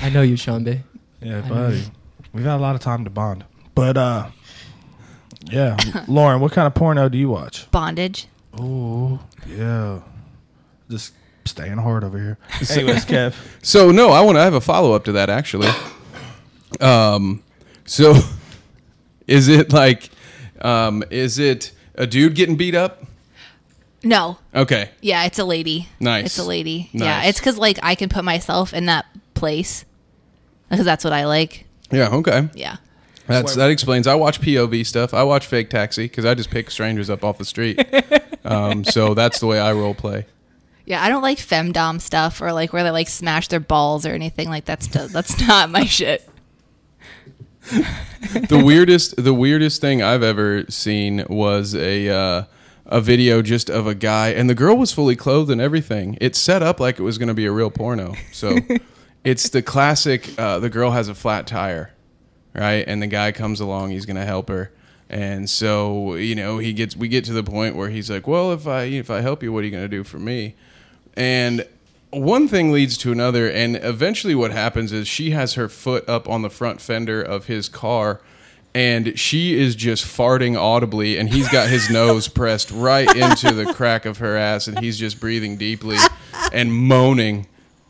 I 0.00 0.10
know 0.10 0.22
you, 0.22 0.36
Sean 0.36 0.64
B. 0.64 0.80
Yeah, 1.20 1.40
buddy. 1.42 1.82
We've 2.32 2.44
got 2.44 2.56
a 2.56 2.62
lot 2.62 2.74
of 2.74 2.80
time 2.80 3.04
to 3.04 3.10
bond. 3.10 3.44
But 3.74 3.96
uh, 3.96 4.28
yeah, 5.50 5.76
Lauren, 6.08 6.40
what 6.40 6.52
kind 6.52 6.66
of 6.66 6.74
porno 6.74 7.08
do 7.08 7.18
you 7.18 7.28
watch? 7.28 7.70
Bondage. 7.70 8.26
Oh, 8.58 9.20
yeah. 9.46 10.00
Just 10.90 11.14
staying 11.44 11.78
hard 11.78 12.04
over 12.04 12.18
here. 12.18 12.38
Anyways, 12.70 13.04
Kev. 13.04 13.34
So 13.62 13.90
no, 13.90 14.10
I 14.10 14.20
want 14.22 14.36
to 14.36 14.42
have 14.42 14.54
a 14.54 14.60
follow 14.60 14.92
up 14.92 15.04
to 15.04 15.12
that 15.12 15.30
actually. 15.30 15.68
Um, 16.80 17.42
so 17.84 18.14
is 19.26 19.48
it 19.48 19.72
like, 19.72 20.10
um, 20.60 21.02
is 21.10 21.38
it 21.38 21.72
a 21.94 22.06
dude 22.06 22.34
getting 22.34 22.56
beat 22.56 22.74
up? 22.74 23.04
No. 24.04 24.38
Okay, 24.54 24.90
Yeah, 25.00 25.24
it's 25.24 25.38
a 25.38 25.44
lady. 25.44 25.88
Nice. 26.00 26.26
It's 26.26 26.38
a 26.38 26.44
lady. 26.44 26.90
Yeah, 26.92 27.24
it's 27.24 27.38
because 27.38 27.56
like 27.56 27.78
I 27.82 27.94
can 27.94 28.08
put 28.08 28.24
myself 28.24 28.74
in 28.74 28.86
that 28.86 29.06
place 29.34 29.84
because 30.68 30.84
that's 30.84 31.04
what 31.04 31.12
I 31.12 31.26
like. 31.26 31.66
yeah, 31.90 32.08
okay. 32.08 32.48
Yeah. 32.54 32.76
That's 33.26 33.54
that 33.54 33.70
explains. 33.70 34.06
I 34.08 34.14
watch 34.16 34.40
POV 34.40 34.84
stuff. 34.84 35.14
I 35.14 35.22
watch 35.22 35.46
Fake 35.46 35.70
Taxi 35.70 36.04
because 36.04 36.24
I 36.24 36.34
just 36.34 36.50
pick 36.50 36.70
strangers 36.70 37.08
up 37.08 37.22
off 37.22 37.38
the 37.38 37.44
street. 37.44 37.80
um, 38.44 38.82
so 38.84 39.14
that's 39.14 39.38
the 39.38 39.46
way 39.46 39.60
I 39.60 39.72
role 39.72 39.94
play. 39.94 40.26
Yeah, 40.84 41.02
I 41.02 41.08
don't 41.08 41.22
like 41.22 41.38
femdom 41.38 42.00
stuff 42.00 42.42
or 42.42 42.52
like 42.52 42.72
where 42.72 42.82
they 42.82 42.90
like 42.90 43.08
smash 43.08 43.46
their 43.48 43.60
balls 43.60 44.04
or 44.04 44.10
anything 44.10 44.48
like 44.48 44.64
that's 44.64 44.88
that's 44.88 45.40
not 45.46 45.70
my 45.70 45.84
shit. 45.86 46.28
the 48.48 48.60
weirdest 48.64 49.22
the 49.22 49.34
weirdest 49.34 49.80
thing 49.80 50.02
I've 50.02 50.22
ever 50.22 50.64
seen 50.68 51.24
was 51.28 51.74
a 51.74 52.08
uh, 52.08 52.44
a 52.86 53.00
video 53.00 53.40
just 53.40 53.70
of 53.70 53.86
a 53.86 53.94
guy 53.94 54.28
and 54.30 54.50
the 54.50 54.54
girl 54.54 54.76
was 54.76 54.92
fully 54.92 55.16
clothed 55.16 55.50
and 55.50 55.60
everything. 55.60 56.18
It's 56.20 56.38
set 56.38 56.62
up 56.62 56.80
like 56.80 56.98
it 56.98 57.02
was 57.02 57.18
going 57.18 57.28
to 57.28 57.34
be 57.34 57.46
a 57.46 57.52
real 57.52 57.70
porno. 57.70 58.14
So 58.32 58.58
it's 59.24 59.48
the 59.48 59.62
classic 59.62 60.38
uh, 60.38 60.58
the 60.58 60.70
girl 60.70 60.90
has 60.90 61.08
a 61.08 61.14
flat 61.14 61.46
tire, 61.46 61.92
right? 62.54 62.84
And 62.86 63.00
the 63.00 63.06
guy 63.06 63.32
comes 63.32 63.60
along, 63.60 63.90
he's 63.90 64.06
going 64.06 64.16
to 64.16 64.26
help 64.26 64.48
her. 64.48 64.72
And 65.08 65.48
so, 65.48 66.14
you 66.14 66.34
know, 66.34 66.58
he 66.58 66.72
gets 66.72 66.96
we 66.96 67.06
get 67.06 67.24
to 67.26 67.32
the 67.32 67.44
point 67.44 67.76
where 67.76 67.90
he's 67.90 68.10
like, 68.10 68.26
"Well, 68.26 68.50
if 68.52 68.66
I 68.66 68.84
if 68.84 69.10
I 69.10 69.20
help 69.20 69.42
you, 69.42 69.52
what 69.52 69.60
are 69.60 69.66
you 69.66 69.70
going 69.70 69.84
to 69.84 69.88
do 69.88 70.04
for 70.04 70.18
me?" 70.18 70.54
And 71.14 71.66
one 72.12 72.46
thing 72.46 72.72
leads 72.72 72.98
to 72.98 73.10
another, 73.10 73.50
and 73.50 73.76
eventually, 73.76 74.34
what 74.34 74.52
happens 74.52 74.92
is 74.92 75.08
she 75.08 75.30
has 75.30 75.54
her 75.54 75.68
foot 75.68 76.06
up 76.08 76.28
on 76.28 76.42
the 76.42 76.50
front 76.50 76.80
fender 76.80 77.22
of 77.22 77.46
his 77.46 77.68
car, 77.68 78.20
and 78.74 79.18
she 79.18 79.58
is 79.58 79.74
just 79.74 80.04
farting 80.04 80.58
audibly, 80.58 81.16
and 81.16 81.30
he's 81.30 81.48
got 81.48 81.68
his 81.68 81.90
nose 81.90 82.28
pressed 82.28 82.70
right 82.70 83.08
into 83.16 83.52
the 83.52 83.72
crack 83.72 84.04
of 84.04 84.18
her 84.18 84.36
ass, 84.36 84.68
and 84.68 84.78
he's 84.80 84.98
just 84.98 85.20
breathing 85.20 85.56
deeply 85.56 85.96
and 86.52 86.74
moaning. 86.74 87.46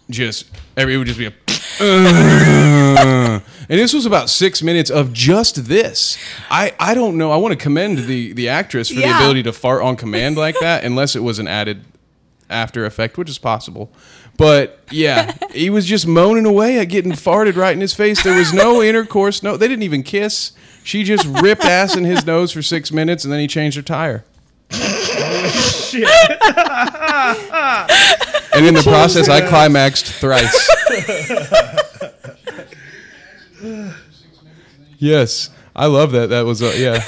Just 0.08 0.50
every 0.76 0.94
it 0.94 0.98
would 0.98 1.06
just 1.06 1.18
be 1.18 1.26
a. 1.26 1.32
and 1.80 3.42
this 3.68 3.92
was 3.92 4.04
about 4.06 4.28
six 4.28 4.62
minutes 4.62 4.90
of 4.90 5.12
just 5.12 5.66
this. 5.66 6.18
I, 6.50 6.74
I 6.78 6.94
don't 6.94 7.16
know. 7.16 7.30
I 7.32 7.36
want 7.36 7.52
to 7.52 7.56
commend 7.58 7.98
the, 7.98 8.32
the 8.32 8.48
actress 8.48 8.88
for 8.88 9.00
the 9.00 9.16
ability 9.16 9.42
to 9.44 9.52
fart 9.52 9.82
on 9.82 9.96
command 9.96 10.36
like 10.36 10.58
that, 10.60 10.84
unless 10.84 11.16
it 11.16 11.20
was 11.20 11.38
an 11.38 11.48
added 11.48 11.84
after 12.52 12.84
effect, 12.84 13.18
which 13.18 13.30
is 13.30 13.38
possible. 13.38 13.90
But 14.36 14.80
yeah, 14.90 15.36
he 15.52 15.70
was 15.70 15.86
just 15.86 16.06
moaning 16.06 16.46
away 16.46 16.78
at 16.78 16.84
getting 16.84 17.12
farted 17.12 17.56
right 17.56 17.72
in 17.72 17.80
his 17.80 17.94
face. 17.94 18.22
There 18.22 18.36
was 18.36 18.52
no 18.52 18.82
intercourse. 18.88 19.42
No, 19.42 19.56
they 19.56 19.68
didn't 19.68 19.82
even 19.82 20.02
kiss. 20.02 20.52
She 20.84 21.04
just 21.04 21.26
ripped 21.26 21.64
ass 21.64 21.96
in 21.96 22.04
his 22.04 22.26
nose 22.26 22.52
for 22.52 22.62
six 22.62 22.92
minutes, 22.92 23.24
and 23.24 23.32
then 23.32 23.40
he 23.40 23.46
changed 23.46 23.76
her 23.76 23.82
tire. 23.82 24.24
Shit. 24.70 26.08
And 28.54 28.66
in 28.66 28.74
the 28.74 28.82
process, 28.82 29.28
I 29.28 29.46
climaxed 29.46 30.06
thrice. 30.06 30.68
yes, 34.98 35.50
I 35.74 35.86
love 35.86 36.12
that. 36.12 36.28
That 36.28 36.44
was 36.44 36.62
uh, 36.62 36.74
yeah. 36.76 37.02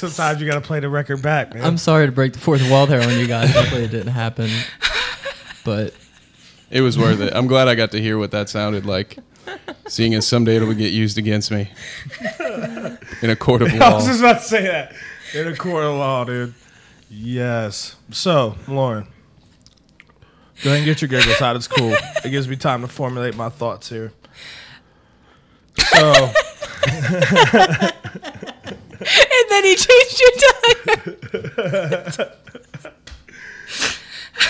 Sometimes 0.00 0.40
you 0.40 0.46
got 0.46 0.54
to 0.54 0.60
play 0.60 0.80
the 0.80 0.88
record 0.88 1.20
back, 1.22 1.52
man. 1.54 1.64
I'm 1.64 1.76
sorry 1.76 2.06
to 2.06 2.12
break 2.12 2.32
the 2.32 2.38
fourth 2.38 2.68
wall 2.70 2.86
there 2.86 3.02
on 3.02 3.18
you 3.18 3.26
guys. 3.26 3.50
Hopefully 3.54 3.84
it 3.84 3.90
didn't 3.90 4.12
happen. 4.12 4.48
But 5.64 5.94
It 6.70 6.80
was 6.80 6.98
worth 6.98 7.20
it. 7.20 7.32
I'm 7.34 7.46
glad 7.46 7.68
I 7.68 7.74
got 7.74 7.90
to 7.92 8.00
hear 8.00 8.16
what 8.18 8.30
that 8.30 8.48
sounded 8.48 8.86
like. 8.86 9.18
Seeing 9.88 10.14
as 10.14 10.26
someday 10.26 10.56
it'll 10.56 10.72
get 10.72 10.92
used 10.92 11.18
against 11.18 11.50
me 11.50 11.70
in 13.22 13.30
a 13.30 13.36
court 13.36 13.60
of 13.62 13.72
law. 13.74 13.86
I 13.86 13.90
law. 13.90 13.96
was 13.96 14.06
just 14.06 14.20
about 14.20 14.38
to 14.40 14.42
say 14.48 14.62
that. 14.62 14.94
In 15.34 15.48
a 15.48 15.56
court 15.56 15.84
of 15.84 15.96
law, 15.96 16.24
dude. 16.24 16.54
Yes. 17.10 17.96
So, 18.10 18.54
Lauren, 18.68 19.06
go 20.62 20.70
ahead 20.70 20.76
and 20.78 20.84
get 20.86 21.02
your 21.02 21.08
giggles 21.08 21.42
out. 21.42 21.56
It's 21.56 21.66
cool. 21.68 21.92
It 22.24 22.30
gives 22.30 22.48
me 22.48 22.56
time 22.56 22.82
to 22.82 22.88
formulate 22.88 23.36
my 23.36 23.48
thoughts 23.48 23.88
here. 23.88 24.12
So, 25.78 26.32
And 26.86 27.92
then 29.50 29.64
he 29.64 29.74
changed 29.76 30.20
your 30.20 30.30
tire. 30.40 32.32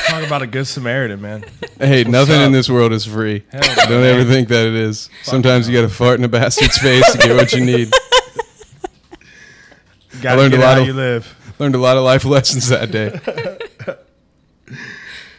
talk 0.08 0.24
about 0.26 0.42
a 0.42 0.46
good 0.46 0.66
Samaritan, 0.66 1.20
man. 1.20 1.44
Hey, 1.78 2.04
nothing 2.04 2.36
up? 2.36 2.46
in 2.46 2.52
this 2.52 2.68
world 2.70 2.92
is 2.92 3.04
free. 3.06 3.44
Hell 3.52 3.60
no, 3.62 3.74
Don't 3.86 4.00
man. 4.02 4.20
ever 4.20 4.24
think 4.30 4.48
that 4.48 4.66
it 4.66 4.74
is. 4.74 5.08
Sometimes 5.22 5.68
you 5.68 5.74
got 5.74 5.82
to 5.88 5.94
fart 5.94 6.18
in 6.18 6.24
a 6.24 6.28
bastard's 6.28 6.78
face 6.78 7.10
to 7.12 7.18
get 7.18 7.34
what 7.36 7.52
you 7.52 7.64
need. 7.64 7.90
Got 10.22 10.34
to 10.34 10.40
learned 10.42 10.50
get 10.52 10.60
a 10.60 10.62
lot 10.64 10.74
how 10.74 10.80
of- 10.82 10.86
you 10.86 10.92
live. 10.92 11.54
Learned 11.58 11.74
a 11.74 11.78
lot 11.78 11.96
of 11.96 12.02
life 12.04 12.24
lessons 12.26 12.68
that 12.68 12.90
day. 12.90 13.18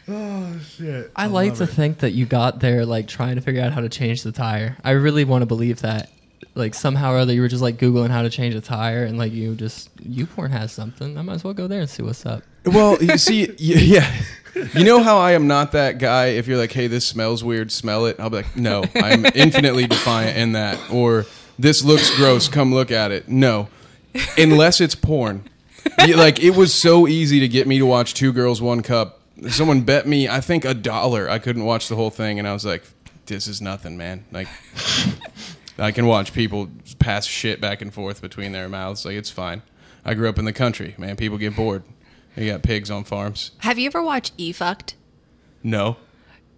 Oh 0.07 0.59
shit. 0.59 1.09
I, 1.15 1.27
like 1.27 1.53
to 1.55 1.63
it. 1.63 1.67
think 1.67 1.99
that 1.99 2.11
you 2.11 2.25
got 2.25 2.59
there 2.59 2.85
like 2.85 3.07
trying 3.07 3.35
to 3.35 3.41
figure 3.41 3.61
out 3.61 3.71
how 3.71 3.79
to 3.79 3.87
change 3.87 4.23
the 4.23 4.33
tire. 4.33 4.75
I 4.83 4.91
really 4.91 5.23
want 5.23 5.43
to 5.43 5.45
believe 5.45 5.81
that. 5.81 6.11
Like 6.53 6.73
somehow 6.73 7.13
or 7.13 7.17
other 7.17 7.33
you 7.33 7.41
were 7.41 7.47
just 7.47 7.61
like 7.61 7.77
Googling 7.77 8.09
how 8.09 8.23
to 8.23 8.29
change 8.29 8.55
a 8.55 8.61
tire 8.61 9.05
and 9.05 9.17
like 9.17 9.31
you 9.31 9.55
just 9.55 9.95
YouPorn 9.97 10.49
has 10.51 10.71
something. 10.73 11.17
I 11.17 11.21
might 11.21 11.35
as 11.35 11.43
well 11.45 11.53
go 11.53 11.67
there 11.67 11.79
and 11.79 11.89
see 11.89 12.03
what's 12.03 12.25
up. 12.25 12.43
Well, 12.65 13.01
you 13.01 13.17
see, 13.17 13.45
y- 13.47 13.55
yeah. 13.57 14.11
You 14.73 14.83
know 14.83 15.01
how 15.01 15.17
I 15.17 15.31
am 15.31 15.47
not 15.47 15.71
that 15.71 15.97
guy. 15.97 16.27
If 16.27 16.45
you're 16.47 16.57
like, 16.57 16.73
"Hey, 16.73 16.87
this 16.87 17.07
smells 17.07 17.41
weird, 17.41 17.71
smell 17.71 18.05
it," 18.05 18.19
I'll 18.19 18.29
be 18.29 18.35
like, 18.37 18.57
"No, 18.57 18.83
I'm 18.95 19.25
infinitely 19.33 19.87
defiant 19.87 20.37
in 20.37 20.51
that." 20.51 20.77
Or, 20.91 21.25
"This 21.57 21.85
looks 21.85 22.13
gross, 22.17 22.49
come 22.49 22.73
look 22.73 22.91
at 22.91 23.11
it." 23.11 23.29
No, 23.29 23.69
unless 24.37 24.81
it's 24.81 24.93
porn. 24.93 25.45
Like 25.97 26.43
it 26.43 26.51
was 26.57 26.73
so 26.73 27.07
easy 27.07 27.39
to 27.39 27.47
get 27.47 27.65
me 27.65 27.79
to 27.79 27.85
watch 27.85 28.13
Two 28.13 28.33
Girls 28.33 28.61
One 28.61 28.81
Cup. 28.83 29.21
Someone 29.47 29.81
bet 29.83 30.05
me, 30.05 30.27
I 30.27 30.41
think 30.41 30.65
a 30.65 30.73
dollar, 30.73 31.29
I 31.29 31.39
couldn't 31.39 31.63
watch 31.63 31.87
the 31.87 31.95
whole 31.95 32.09
thing, 32.09 32.37
and 32.37 32.45
I 32.45 32.51
was 32.51 32.65
like, 32.65 32.83
"This 33.27 33.47
is 33.47 33.61
nothing, 33.61 33.95
man." 33.95 34.25
Like, 34.33 34.49
I 35.81 35.91
can 35.91 36.05
watch 36.05 36.31
people 36.33 36.69
pass 36.99 37.25
shit 37.25 37.59
back 37.59 37.81
and 37.81 37.93
forth 37.93 38.21
between 38.21 38.51
their 38.51 38.69
mouths. 38.69 39.03
Like 39.03 39.15
it's 39.15 39.31
fine. 39.31 39.63
I 40.05 40.13
grew 40.13 40.29
up 40.29 40.37
in 40.37 40.45
the 40.45 40.53
country, 40.53 40.95
man. 40.97 41.15
People 41.15 41.37
get 41.37 41.55
bored. 41.55 41.83
You 42.35 42.51
got 42.51 42.61
pigs 42.61 42.89
on 42.89 43.03
farms. 43.03 43.51
Have 43.59 43.77
you 43.77 43.87
ever 43.87 44.01
watched 44.01 44.33
E 44.37 44.51
Fucked? 44.51 44.95
No. 45.63 45.97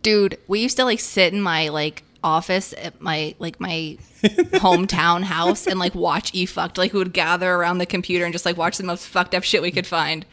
Dude, 0.01 0.37
we 0.47 0.59
used 0.59 0.77
to 0.77 0.83
like 0.83 0.99
sit 0.99 1.33
in 1.33 1.41
my 1.41 1.69
like 1.69 2.03
office 2.23 2.73
at 2.77 3.01
my 3.01 3.35
like 3.39 3.59
my 3.59 3.97
hometown 4.23 5.23
house 5.23 5.67
and 5.67 5.79
like 5.79 5.95
watch 5.95 6.31
E 6.33 6.45
Fucked. 6.45 6.77
Like 6.77 6.93
we 6.93 6.99
would 6.99 7.13
gather 7.13 7.53
around 7.53 7.77
the 7.79 7.85
computer 7.85 8.25
and 8.25 8.33
just 8.33 8.45
like 8.45 8.57
watch 8.57 8.77
the 8.77 8.83
most 8.83 9.07
fucked 9.07 9.33
up 9.33 9.43
shit 9.43 9.61
we 9.61 9.71
could 9.71 9.87
find. 9.87 10.25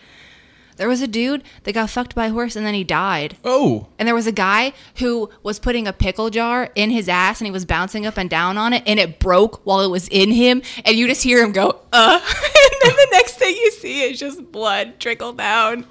There 0.80 0.88
was 0.88 1.02
a 1.02 1.06
dude 1.06 1.44
that 1.64 1.75
got 1.75 1.90
fucked 1.90 2.14
by 2.14 2.28
a 2.28 2.30
horse 2.30 2.56
and 2.56 2.64
then 2.64 2.72
he 2.72 2.84
died. 2.84 3.37
Oh, 3.44 3.88
And 3.99 4.08
there 4.08 4.14
was 4.14 4.26
a 4.26 4.32
guy 4.32 4.72
who 4.96 5.28
was 5.42 5.58
putting 5.58 5.87
a 5.87 5.92
pickle 5.92 6.30
jar 6.30 6.70
in 6.75 6.88
his 6.88 7.06
ass 7.06 7.38
and 7.38 7.46
he 7.46 7.50
was 7.50 7.66
bouncing 7.66 8.06
up 8.06 8.16
and 8.16 8.30
down 8.30 8.56
on 8.56 8.72
it 8.72 8.82
and 8.87 8.99
it 8.99 9.18
broke 9.18 9.60
while 9.66 9.82
it 9.82 9.90
was 9.90 10.08
in 10.08 10.30
him. 10.30 10.62
And 10.87 10.96
you 10.96 11.06
just 11.06 11.22
hear 11.22 11.44
him 11.44 11.52
go, 11.52 11.78
uh. 11.92 12.18
and 12.22 12.72
then 12.82 12.96
the 12.96 13.08
next 13.12 13.37
thing 13.37 13.54
you 13.54 13.70
see 13.72 14.04
is 14.04 14.18
just 14.18 14.50
blood 14.50 14.99
trickle 14.99 15.34
down. 15.34 15.84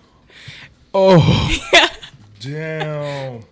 oh. 0.95 1.69
yeah. 1.71 1.89
Damn. 2.39 3.43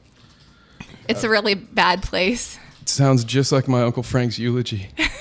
It's 1.08 1.24
a 1.24 1.30
really 1.30 1.54
bad 1.54 2.02
place. 2.02 2.58
It 2.82 2.90
sounds 2.90 3.24
just 3.24 3.52
like 3.52 3.68
my 3.68 3.84
uncle 3.84 4.02
Frank's 4.02 4.40
eulogy. 4.40 4.90
it 4.98 5.12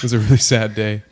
was 0.00 0.12
a 0.12 0.20
really 0.20 0.36
sad 0.36 0.76
day. 0.76 1.02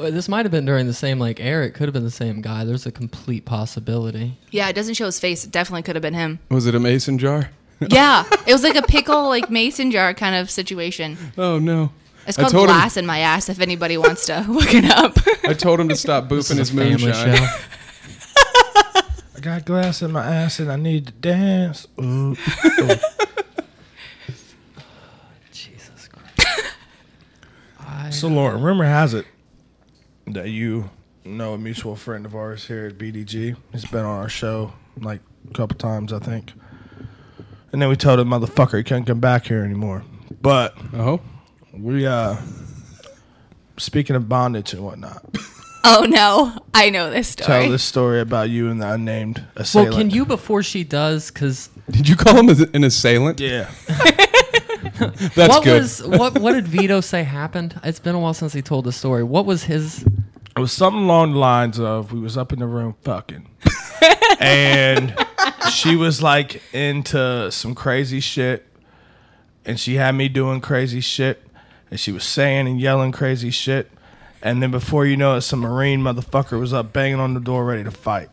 Well, 0.00 0.10
this 0.10 0.28
might 0.30 0.46
have 0.46 0.50
been 0.50 0.64
during 0.64 0.86
the 0.86 0.94
same 0.94 1.18
like 1.18 1.40
era. 1.40 1.66
It 1.66 1.74
could 1.74 1.84
have 1.86 1.92
been 1.92 2.04
the 2.04 2.10
same 2.10 2.40
guy. 2.40 2.64
There's 2.64 2.86
a 2.86 2.90
complete 2.92 3.44
possibility. 3.44 4.38
Yeah, 4.50 4.68
it 4.68 4.72
doesn't 4.74 4.94
show 4.94 5.04
his 5.04 5.20
face. 5.20 5.44
It 5.44 5.50
definitely 5.50 5.82
could 5.82 5.94
have 5.94 6.02
been 6.02 6.14
him. 6.14 6.38
Was 6.50 6.64
it 6.66 6.74
a 6.74 6.80
mason 6.80 7.18
jar? 7.18 7.50
Yeah, 7.88 8.24
it 8.46 8.52
was 8.52 8.62
like 8.62 8.76
a 8.76 8.82
pickle, 8.82 9.28
like 9.28 9.48
mason 9.48 9.90
jar 9.90 10.12
kind 10.12 10.36
of 10.36 10.50
situation. 10.50 11.16
Oh 11.38 11.58
no. 11.58 11.92
It's 12.26 12.38
I 12.38 12.42
called 12.42 12.52
told 12.52 12.68
him- 12.68 12.74
glass 12.76 12.98
in 12.98 13.06
my 13.06 13.20
ass. 13.20 13.48
If 13.48 13.58
anybody 13.60 13.96
wants 13.96 14.26
to 14.26 14.40
look 14.48 14.74
it 14.74 14.84
up. 14.84 15.16
I 15.44 15.54
told 15.54 15.80
him 15.80 15.88
to 15.88 15.96
stop 15.96 16.28
This 16.28 16.50
boofing 16.52 16.58
his 16.58 16.72
moonshine. 16.74 17.38
I 19.34 19.40
got 19.40 19.64
glass 19.64 20.02
in 20.02 20.12
my 20.12 20.22
ass 20.26 20.58
and 20.60 20.70
I 20.70 20.76
need 20.76 21.06
to 21.06 21.12
dance. 21.12 21.86
Ooh. 21.98 22.36
Jesus 25.52 26.08
Christ. 26.08 26.64
I, 27.80 28.10
So, 28.10 28.28
Lauren, 28.28 28.60
rumor 28.62 28.84
has 28.84 29.14
it 29.14 29.24
that 30.34 30.48
you 30.48 30.90
know 31.24 31.54
a 31.54 31.58
mutual 31.58 31.96
friend 31.96 32.24
of 32.26 32.34
ours 32.34 32.66
here 32.66 32.86
at 32.86 32.98
BDG. 32.98 33.56
He's 33.72 33.84
been 33.84 34.04
on 34.04 34.18
our 34.20 34.28
show 34.28 34.72
like 35.00 35.20
a 35.50 35.54
couple 35.54 35.76
times, 35.76 36.12
I 36.12 36.18
think. 36.18 36.52
And 37.72 37.80
then 37.80 37.88
we 37.88 37.96
told 37.96 38.18
him, 38.18 38.28
motherfucker, 38.28 38.78
he 38.78 38.82
can't 38.84 39.06
come 39.06 39.20
back 39.20 39.46
here 39.46 39.62
anymore. 39.62 40.04
But 40.42 40.74
Oh. 40.94 41.20
we, 41.72 42.06
uh, 42.06 42.36
speaking 43.76 44.16
of 44.16 44.28
bondage 44.28 44.72
and 44.72 44.82
whatnot, 44.84 45.24
oh 45.84 46.06
no, 46.08 46.58
I 46.74 46.90
know 46.90 47.10
this 47.10 47.28
story. 47.32 47.46
tell 47.46 47.70
this 47.70 47.82
story 47.84 48.20
about 48.20 48.50
you 48.50 48.70
and 48.70 48.80
the 48.82 48.90
unnamed 48.92 49.44
assailant. 49.56 49.90
well, 49.92 50.00
can 50.00 50.10
you 50.10 50.24
before 50.26 50.62
she 50.62 50.84
does? 50.84 51.30
Because 51.30 51.68
Did 51.90 52.08
you 52.08 52.16
call 52.16 52.36
him 52.36 52.48
an 52.74 52.84
assailant? 52.84 53.40
Yeah. 53.40 53.70
That's 55.34 55.36
what 55.36 55.64
good. 55.64 55.80
was 55.82 56.02
what? 56.02 56.38
What 56.38 56.52
did 56.52 56.68
Vito 56.68 57.00
say 57.00 57.22
happened? 57.22 57.78
It's 57.84 57.98
been 57.98 58.14
a 58.14 58.18
while 58.20 58.34
since 58.34 58.52
he 58.52 58.60
told 58.62 58.84
the 58.84 58.92
story. 58.92 59.22
What 59.22 59.46
was 59.46 59.64
his? 59.64 60.04
It 60.56 60.60
was 60.60 60.72
something 60.72 61.04
along 61.04 61.32
the 61.32 61.38
lines 61.38 61.78
of 61.78 62.12
we 62.12 62.18
was 62.18 62.36
up 62.36 62.52
in 62.52 62.58
the 62.58 62.66
room 62.66 62.96
fucking. 63.02 63.48
and 64.40 65.14
she 65.72 65.94
was 65.94 66.22
like 66.22 66.62
into 66.74 67.50
some 67.52 67.74
crazy 67.74 68.20
shit. 68.20 68.66
And 69.64 69.78
she 69.78 69.94
had 69.94 70.14
me 70.14 70.28
doing 70.28 70.60
crazy 70.60 71.00
shit. 71.00 71.42
And 71.90 72.00
she 72.00 72.10
was 72.10 72.24
saying 72.24 72.66
and 72.66 72.80
yelling 72.80 73.12
crazy 73.12 73.50
shit. 73.50 73.90
And 74.42 74.62
then 74.62 74.70
before 74.70 75.06
you 75.06 75.16
know 75.16 75.36
it, 75.36 75.42
some 75.42 75.60
Marine 75.60 76.00
motherfucker 76.00 76.58
was 76.58 76.72
up 76.72 76.92
banging 76.92 77.20
on 77.20 77.34
the 77.34 77.40
door 77.40 77.64
ready 77.64 77.84
to 77.84 77.90
fight. 77.90 78.30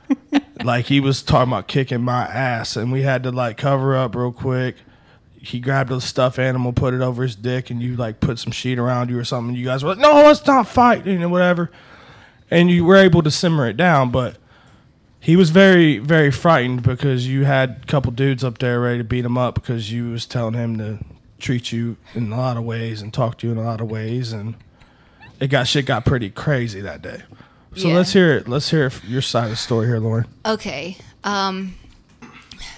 like 0.64 0.86
he 0.86 1.00
was 1.00 1.22
talking 1.22 1.52
about 1.52 1.68
kicking 1.68 2.02
my 2.02 2.24
ass. 2.24 2.76
And 2.76 2.92
we 2.92 3.02
had 3.02 3.22
to 3.22 3.30
like 3.30 3.56
cover 3.56 3.96
up 3.96 4.14
real 4.14 4.32
quick. 4.32 4.76
He 5.46 5.60
grabbed 5.60 5.92
a 5.92 6.00
stuffed 6.00 6.38
animal, 6.38 6.72
put 6.72 6.92
it 6.94 7.00
over 7.00 7.22
his 7.22 7.36
dick, 7.36 7.70
and 7.70 7.80
you 7.82 7.94
like 7.96 8.20
put 8.20 8.38
some 8.38 8.52
sheet 8.52 8.78
around 8.78 9.10
you 9.10 9.18
or 9.18 9.24
something. 9.24 9.54
You 9.54 9.64
guys 9.64 9.82
were 9.84 9.90
like, 9.90 9.98
"No, 9.98 10.12
let's 10.14 10.44
not 10.46 10.66
fight," 10.68 11.06
you 11.06 11.18
know, 11.18 11.28
whatever. 11.28 11.70
And 12.50 12.70
you 12.70 12.84
were 12.84 12.96
able 12.96 13.22
to 13.22 13.30
simmer 13.30 13.66
it 13.68 13.76
down, 13.76 14.10
but 14.10 14.36
he 15.20 15.34
was 15.36 15.50
very, 15.50 15.98
very 15.98 16.30
frightened 16.30 16.82
because 16.82 17.26
you 17.26 17.44
had 17.44 17.80
a 17.82 17.86
couple 17.86 18.12
dudes 18.12 18.44
up 18.44 18.58
there 18.58 18.80
ready 18.80 18.98
to 18.98 19.04
beat 19.04 19.24
him 19.24 19.36
up 19.38 19.54
because 19.56 19.90
you 19.92 20.10
was 20.10 20.26
telling 20.26 20.54
him 20.54 20.78
to 20.78 20.98
treat 21.38 21.70
you 21.72 21.96
in 22.14 22.32
a 22.32 22.36
lot 22.36 22.56
of 22.56 22.64
ways 22.64 23.02
and 23.02 23.12
talk 23.12 23.38
to 23.38 23.46
you 23.46 23.52
in 23.52 23.58
a 23.58 23.62
lot 23.62 23.80
of 23.80 23.90
ways, 23.90 24.32
and 24.32 24.54
it 25.40 25.48
got 25.48 25.66
shit 25.68 25.86
got 25.86 26.04
pretty 26.04 26.30
crazy 26.30 26.80
that 26.80 27.02
day. 27.02 27.22
So 27.76 27.88
Yeah. 27.88 27.94
let's 27.94 28.12
hear 28.12 28.32
it. 28.32 28.48
Let's 28.48 28.70
hear 28.70 28.90
your 29.06 29.20
side 29.22 29.44
of 29.44 29.50
the 29.50 29.56
story 29.56 29.86
here, 29.86 29.98
Lauren. 29.98 30.26
Okay. 30.44 30.96
Um 31.24 31.74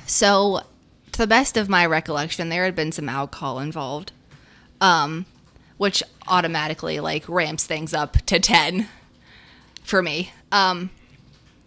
so 0.06 0.62
to 1.18 1.24
the 1.24 1.26
best 1.26 1.56
of 1.56 1.68
my 1.68 1.84
recollection, 1.84 2.48
there 2.48 2.64
had 2.64 2.76
been 2.76 2.92
some 2.92 3.08
alcohol 3.08 3.58
involved. 3.58 4.12
Um 4.80 5.26
which 5.76 6.00
automatically 6.28 7.00
like 7.00 7.28
ramps 7.28 7.64
things 7.64 7.92
up 7.92 8.18
to 8.26 8.38
10 8.38 8.86
for 9.82 10.00
me. 10.00 10.30
Um 10.52 10.90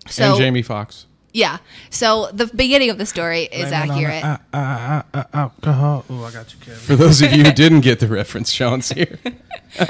so 0.07 0.31
and 0.31 0.37
Jamie 0.37 0.61
Foxx. 0.61 1.05
yeah. 1.33 1.57
So 1.89 2.29
the 2.31 2.47
beginning 2.47 2.91
of 2.91 2.97
the 2.97 3.05
story 3.05 3.43
is 3.43 3.73
accurate. 3.73 4.23
Uh, 4.23 4.37
uh, 4.53 4.57
uh, 4.57 5.03
uh, 5.13 5.23
alcohol. 5.33 6.05
Oh, 6.09 6.23
I 6.23 6.31
got 6.31 6.53
you, 6.53 6.59
Kevin. 6.61 6.79
For 6.79 6.95
those 6.95 7.21
of 7.21 7.33
you 7.33 7.43
who 7.43 7.51
didn't 7.63 7.81
get 7.81 7.99
the 7.99 8.07
reference, 8.07 8.51
Sean's 8.51 8.89
here. 8.89 9.19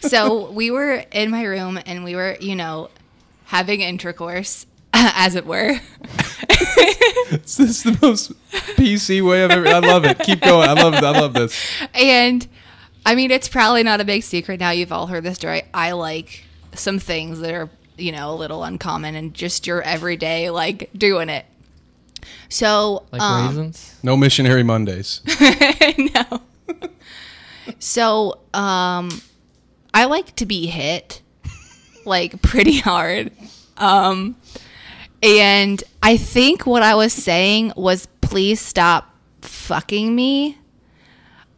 so 0.00 0.50
we 0.50 0.70
were 0.70 1.04
in 1.12 1.30
my 1.30 1.44
room 1.44 1.78
and 1.84 2.02
we 2.02 2.16
were, 2.16 2.36
you 2.40 2.56
know, 2.56 2.88
having 3.44 3.82
intercourse, 3.82 4.66
as 4.94 5.34
it 5.34 5.46
were. 5.46 5.80
This 7.30 7.58
is 7.60 7.82
the 7.82 7.98
most 8.02 8.32
PC 8.76 9.26
way 9.26 9.42
I've 9.44 9.50
ever. 9.50 9.66
I 9.66 9.78
love 9.78 10.04
it. 10.04 10.18
Keep 10.18 10.42
going. 10.42 10.68
I 10.68 10.74
love. 10.74 10.94
I 10.94 11.18
love 11.18 11.32
this. 11.32 11.58
And 11.94 12.46
I 13.06 13.14
mean, 13.14 13.30
it's 13.30 13.48
probably 13.48 13.82
not 13.82 14.00
a 14.00 14.04
big 14.04 14.22
secret 14.22 14.60
now. 14.60 14.70
You've 14.70 14.92
all 14.92 15.06
heard 15.06 15.24
this 15.24 15.36
story. 15.36 15.62
I 15.72 15.92
like 15.92 16.44
some 16.74 16.98
things 16.98 17.40
that 17.40 17.54
are, 17.54 17.70
you 17.96 18.12
know, 18.12 18.30
a 18.32 18.36
little 18.36 18.64
uncommon 18.64 19.14
and 19.14 19.32
just 19.34 19.66
your 19.66 19.82
everyday, 19.82 20.50
like 20.50 20.90
doing 20.96 21.28
it. 21.28 21.46
So, 22.48 23.04
Like 23.10 23.22
um, 23.22 23.46
raisins? 23.48 23.98
No 24.02 24.16
missionary 24.16 24.62
Mondays. 24.62 25.22
no. 26.14 26.42
so, 27.78 28.38
um, 28.54 29.22
I 29.94 30.04
like 30.04 30.36
to 30.36 30.46
be 30.46 30.66
hit 30.66 31.22
like 32.04 32.40
pretty 32.42 32.78
hard. 32.78 33.32
Um, 33.76 34.36
and 35.22 35.82
I 36.02 36.16
think 36.16 36.66
what 36.66 36.82
I 36.82 36.94
was 36.94 37.12
saying 37.12 37.72
was 37.76 38.06
please 38.20 38.60
stop 38.60 39.14
fucking 39.42 40.14
me 40.14 40.58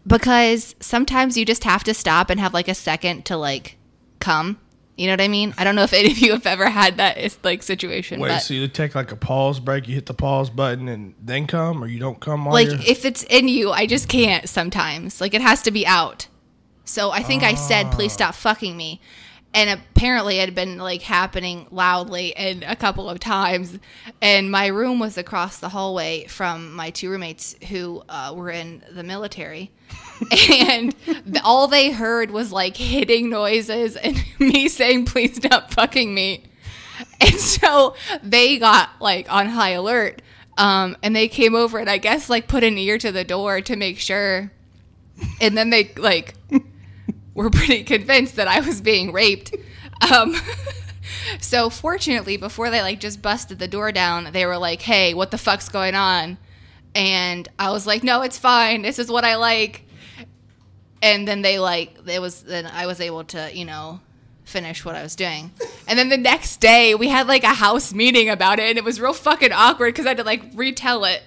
because 0.06 0.74
sometimes 0.80 1.36
you 1.36 1.44
just 1.44 1.64
have 1.64 1.84
to 1.84 1.94
stop 1.94 2.30
and 2.30 2.38
have 2.40 2.52
like 2.52 2.68
a 2.68 2.74
second 2.74 3.24
to 3.26 3.36
like 3.36 3.76
come. 4.20 4.58
You 4.96 5.06
know 5.08 5.14
what 5.14 5.22
I 5.22 5.28
mean? 5.28 5.54
I 5.58 5.64
don't 5.64 5.74
know 5.74 5.82
if 5.82 5.92
any 5.92 6.12
of 6.12 6.18
you 6.18 6.32
have 6.32 6.46
ever 6.46 6.68
had 6.68 6.98
that 6.98 7.18
is- 7.18 7.38
like 7.42 7.64
situation, 7.64 8.20
Wait, 8.20 8.28
but 8.28 8.38
so 8.40 8.54
you 8.54 8.68
take 8.68 8.94
like 8.94 9.10
a 9.10 9.16
pause 9.16 9.58
break, 9.58 9.88
you 9.88 9.94
hit 9.94 10.06
the 10.06 10.14
pause 10.14 10.50
button, 10.50 10.86
and 10.88 11.14
then 11.20 11.46
come, 11.48 11.82
or 11.82 11.88
you 11.88 11.98
don't 11.98 12.20
come 12.20 12.46
like 12.46 12.68
you're- 12.68 12.84
if 12.86 13.04
it's 13.04 13.24
in 13.24 13.48
you, 13.48 13.72
I 13.72 13.86
just 13.86 14.08
can't 14.08 14.48
sometimes. 14.48 15.20
Like 15.20 15.34
it 15.34 15.42
has 15.42 15.62
to 15.62 15.72
be 15.72 15.84
out. 15.86 16.28
So 16.84 17.10
I 17.10 17.22
think 17.22 17.42
I 17.42 17.54
said, 17.54 17.90
"Please 17.90 18.12
ah. 18.12 18.14
stop 18.14 18.34
fucking 18.34 18.76
me," 18.76 19.00
and 19.54 19.70
apparently 19.70 20.38
it 20.38 20.46
had 20.46 20.54
been 20.54 20.78
like 20.78 21.02
happening 21.02 21.68
loudly 21.70 22.36
and 22.36 22.64
a 22.64 22.74
couple 22.74 23.08
of 23.08 23.20
times. 23.20 23.78
And 24.20 24.50
my 24.50 24.66
room 24.66 24.98
was 24.98 25.16
across 25.16 25.58
the 25.58 25.68
hallway 25.68 26.26
from 26.26 26.74
my 26.74 26.90
two 26.90 27.08
roommates 27.08 27.54
who 27.68 28.02
uh, 28.08 28.32
were 28.34 28.50
in 28.50 28.82
the 28.90 29.04
military, 29.04 29.70
and 30.50 30.94
all 31.44 31.68
they 31.68 31.92
heard 31.92 32.32
was 32.32 32.50
like 32.50 32.76
hitting 32.76 33.30
noises 33.30 33.96
and 33.96 34.22
me 34.40 34.68
saying, 34.68 35.06
"Please 35.06 35.36
stop 35.36 35.72
fucking 35.72 36.12
me." 36.12 36.44
And 37.20 37.34
so 37.34 37.94
they 38.22 38.58
got 38.58 38.90
like 39.00 39.32
on 39.32 39.46
high 39.48 39.70
alert. 39.70 40.20
Um, 40.56 40.96
and 41.02 41.16
they 41.16 41.26
came 41.26 41.56
over 41.56 41.78
and 41.78 41.90
I 41.90 41.98
guess 41.98 42.30
like 42.30 42.46
put 42.46 42.62
an 42.62 42.78
ear 42.78 42.96
to 42.98 43.10
the 43.10 43.24
door 43.24 43.60
to 43.60 43.76
make 43.76 43.98
sure. 43.98 44.52
And 45.40 45.56
then 45.56 45.70
they 45.70 45.92
like 45.96 46.34
were 47.34 47.50
pretty 47.50 47.82
convinced 47.82 48.36
that 48.36 48.48
I 48.48 48.60
was 48.60 48.80
being 48.80 49.12
raped. 49.12 49.54
Um, 50.10 50.36
so 51.40 51.70
fortunately, 51.70 52.36
before 52.36 52.70
they 52.70 52.80
like 52.80 53.00
just 53.00 53.22
busted 53.22 53.58
the 53.58 53.68
door 53.68 53.92
down, 53.92 54.28
they 54.32 54.46
were 54.46 54.58
like, 54.58 54.82
"Hey, 54.82 55.14
what 55.14 55.30
the 55.30 55.38
fuck's 55.38 55.68
going 55.68 55.94
on?" 55.94 56.38
And 56.94 57.48
I 57.58 57.70
was 57.70 57.86
like, 57.86 58.02
"No, 58.02 58.22
it's 58.22 58.38
fine. 58.38 58.82
This 58.82 58.98
is 58.98 59.10
what 59.10 59.24
I 59.24 59.36
like." 59.36 59.82
And 61.02 61.28
then 61.28 61.42
they 61.42 61.58
like 61.58 61.98
it 62.06 62.20
was 62.20 62.42
then 62.42 62.66
I 62.66 62.86
was 62.86 63.00
able 63.00 63.24
to 63.24 63.50
you 63.54 63.64
know 63.64 64.00
finish 64.44 64.84
what 64.84 64.94
I 64.94 65.02
was 65.02 65.16
doing. 65.16 65.52
And 65.86 65.98
then 65.98 66.08
the 66.08 66.16
next 66.16 66.60
day 66.60 66.94
we 66.94 67.08
had 67.08 67.26
like 67.26 67.44
a 67.44 67.54
house 67.54 67.92
meeting 67.92 68.28
about 68.30 68.58
it, 68.58 68.68
and 68.68 68.78
it 68.78 68.84
was 68.84 69.00
real 69.00 69.12
fucking 69.12 69.52
awkward 69.52 69.94
because 69.94 70.06
I 70.06 70.10
had 70.10 70.18
to 70.18 70.24
like 70.24 70.42
retell 70.54 71.04
it. 71.04 71.22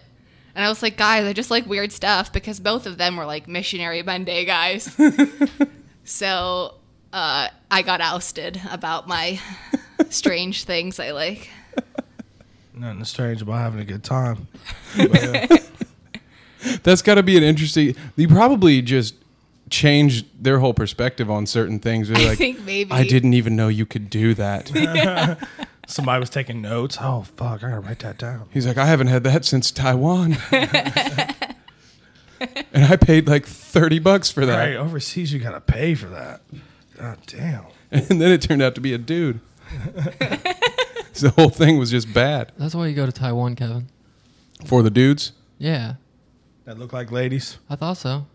And 0.56 0.66
I 0.66 0.70
was 0.70 0.82
like, 0.82 0.98
guys, 0.98 1.24
I 1.24 1.34
just 1.34 1.52
like 1.52 1.68
weird 1.68 1.92
stuff 1.92 2.34
because 2.34 2.60
both 2.60 2.88
of 2.88 2.98
them 2.98 3.16
were 3.16 3.26
like 3.26 3.48
missionary 3.48 4.02
Monday 4.02 4.44
guys. 4.44 4.96
so 6.08 6.76
uh, 7.14 7.50
I 7.70 7.82
got 7.82 8.02
ousted 8.02 8.60
about 8.72 9.08
my 9.08 9.40
strange 10.10 10.64
things 10.64 11.00
I 11.00 11.12
like. 11.12 11.50
Nothing 12.74 13.04
strange 13.06 13.42
about 13.42 13.58
having 13.60 13.80
a 13.80 13.86
good 13.86 14.04
time. 14.04 14.48
But, 14.96 15.52
uh, 15.52 15.58
That's 16.84 17.02
got 17.02 17.16
to 17.16 17.24
be 17.24 17.38
an 17.38 17.44
interesting. 17.44 17.96
You 18.16 18.28
probably 18.28 18.82
just 18.82 19.16
changed 19.70 20.26
their 20.42 20.60
whole 20.60 20.74
perspective 20.74 21.30
on 21.30 21.46
certain 21.46 21.80
things. 21.80 22.08
They're 22.08 22.18
I 22.18 22.30
like, 22.30 22.38
think 22.38 22.62
maybe. 22.62 22.92
I 22.92 23.04
didn't 23.04 23.34
even 23.34 23.56
know 23.56 23.68
you 23.68 23.86
could 23.86 24.10
do 24.10 24.34
that. 24.36 25.38
somebody 25.88 26.20
was 26.20 26.30
taking 26.30 26.62
notes. 26.62 26.98
Oh 27.02 27.24
fuck! 27.36 27.64
I 27.64 27.70
gotta 27.70 27.80
write 27.82 28.00
that 28.00 28.18
down. 28.18 28.48
He's 28.54 28.68
like, 28.68 28.78
I 28.78 28.86
haven't 28.86 29.08
had 29.08 29.24
that 29.24 29.44
since 29.44 29.72
Taiwan. 29.72 30.38
and 32.74 32.86
I 32.86 32.96
paid 32.96 33.28
like 33.28 33.46
30 33.46 34.00
bucks 34.00 34.32
for 34.32 34.46
that. 34.46 34.58
Right 34.58 34.76
overseas, 34.76 35.32
you 35.34 35.40
gotta 35.40 35.62
pay 35.62 35.96
for 35.96 36.08
that. 36.08 36.42
God 36.98 37.18
damn. 37.28 37.66
And 37.90 38.20
then 38.22 38.34
it 38.34 38.42
turned 38.42 38.62
out 38.62 38.76
to 38.76 38.82
be 38.82 38.92
a 38.94 38.98
dude. 38.98 39.40
the 40.20 41.34
whole 41.36 41.50
thing 41.50 41.78
was 41.78 41.90
just 41.92 42.14
bad. 42.14 42.52
That's 42.58 42.76
why 42.76 42.88
you 42.88 42.96
go 42.96 43.06
to 43.06 43.12
Taiwan, 43.14 43.56
Kevin. 43.56 43.88
For 44.66 44.84
the 44.84 44.90
dudes? 44.90 45.32
Yeah, 45.58 45.94
That 46.66 46.78
look 46.78 46.92
like 46.92 47.12
ladies. 47.12 47.58
I 47.70 47.76
thought 47.78 47.96
so. 47.98 48.28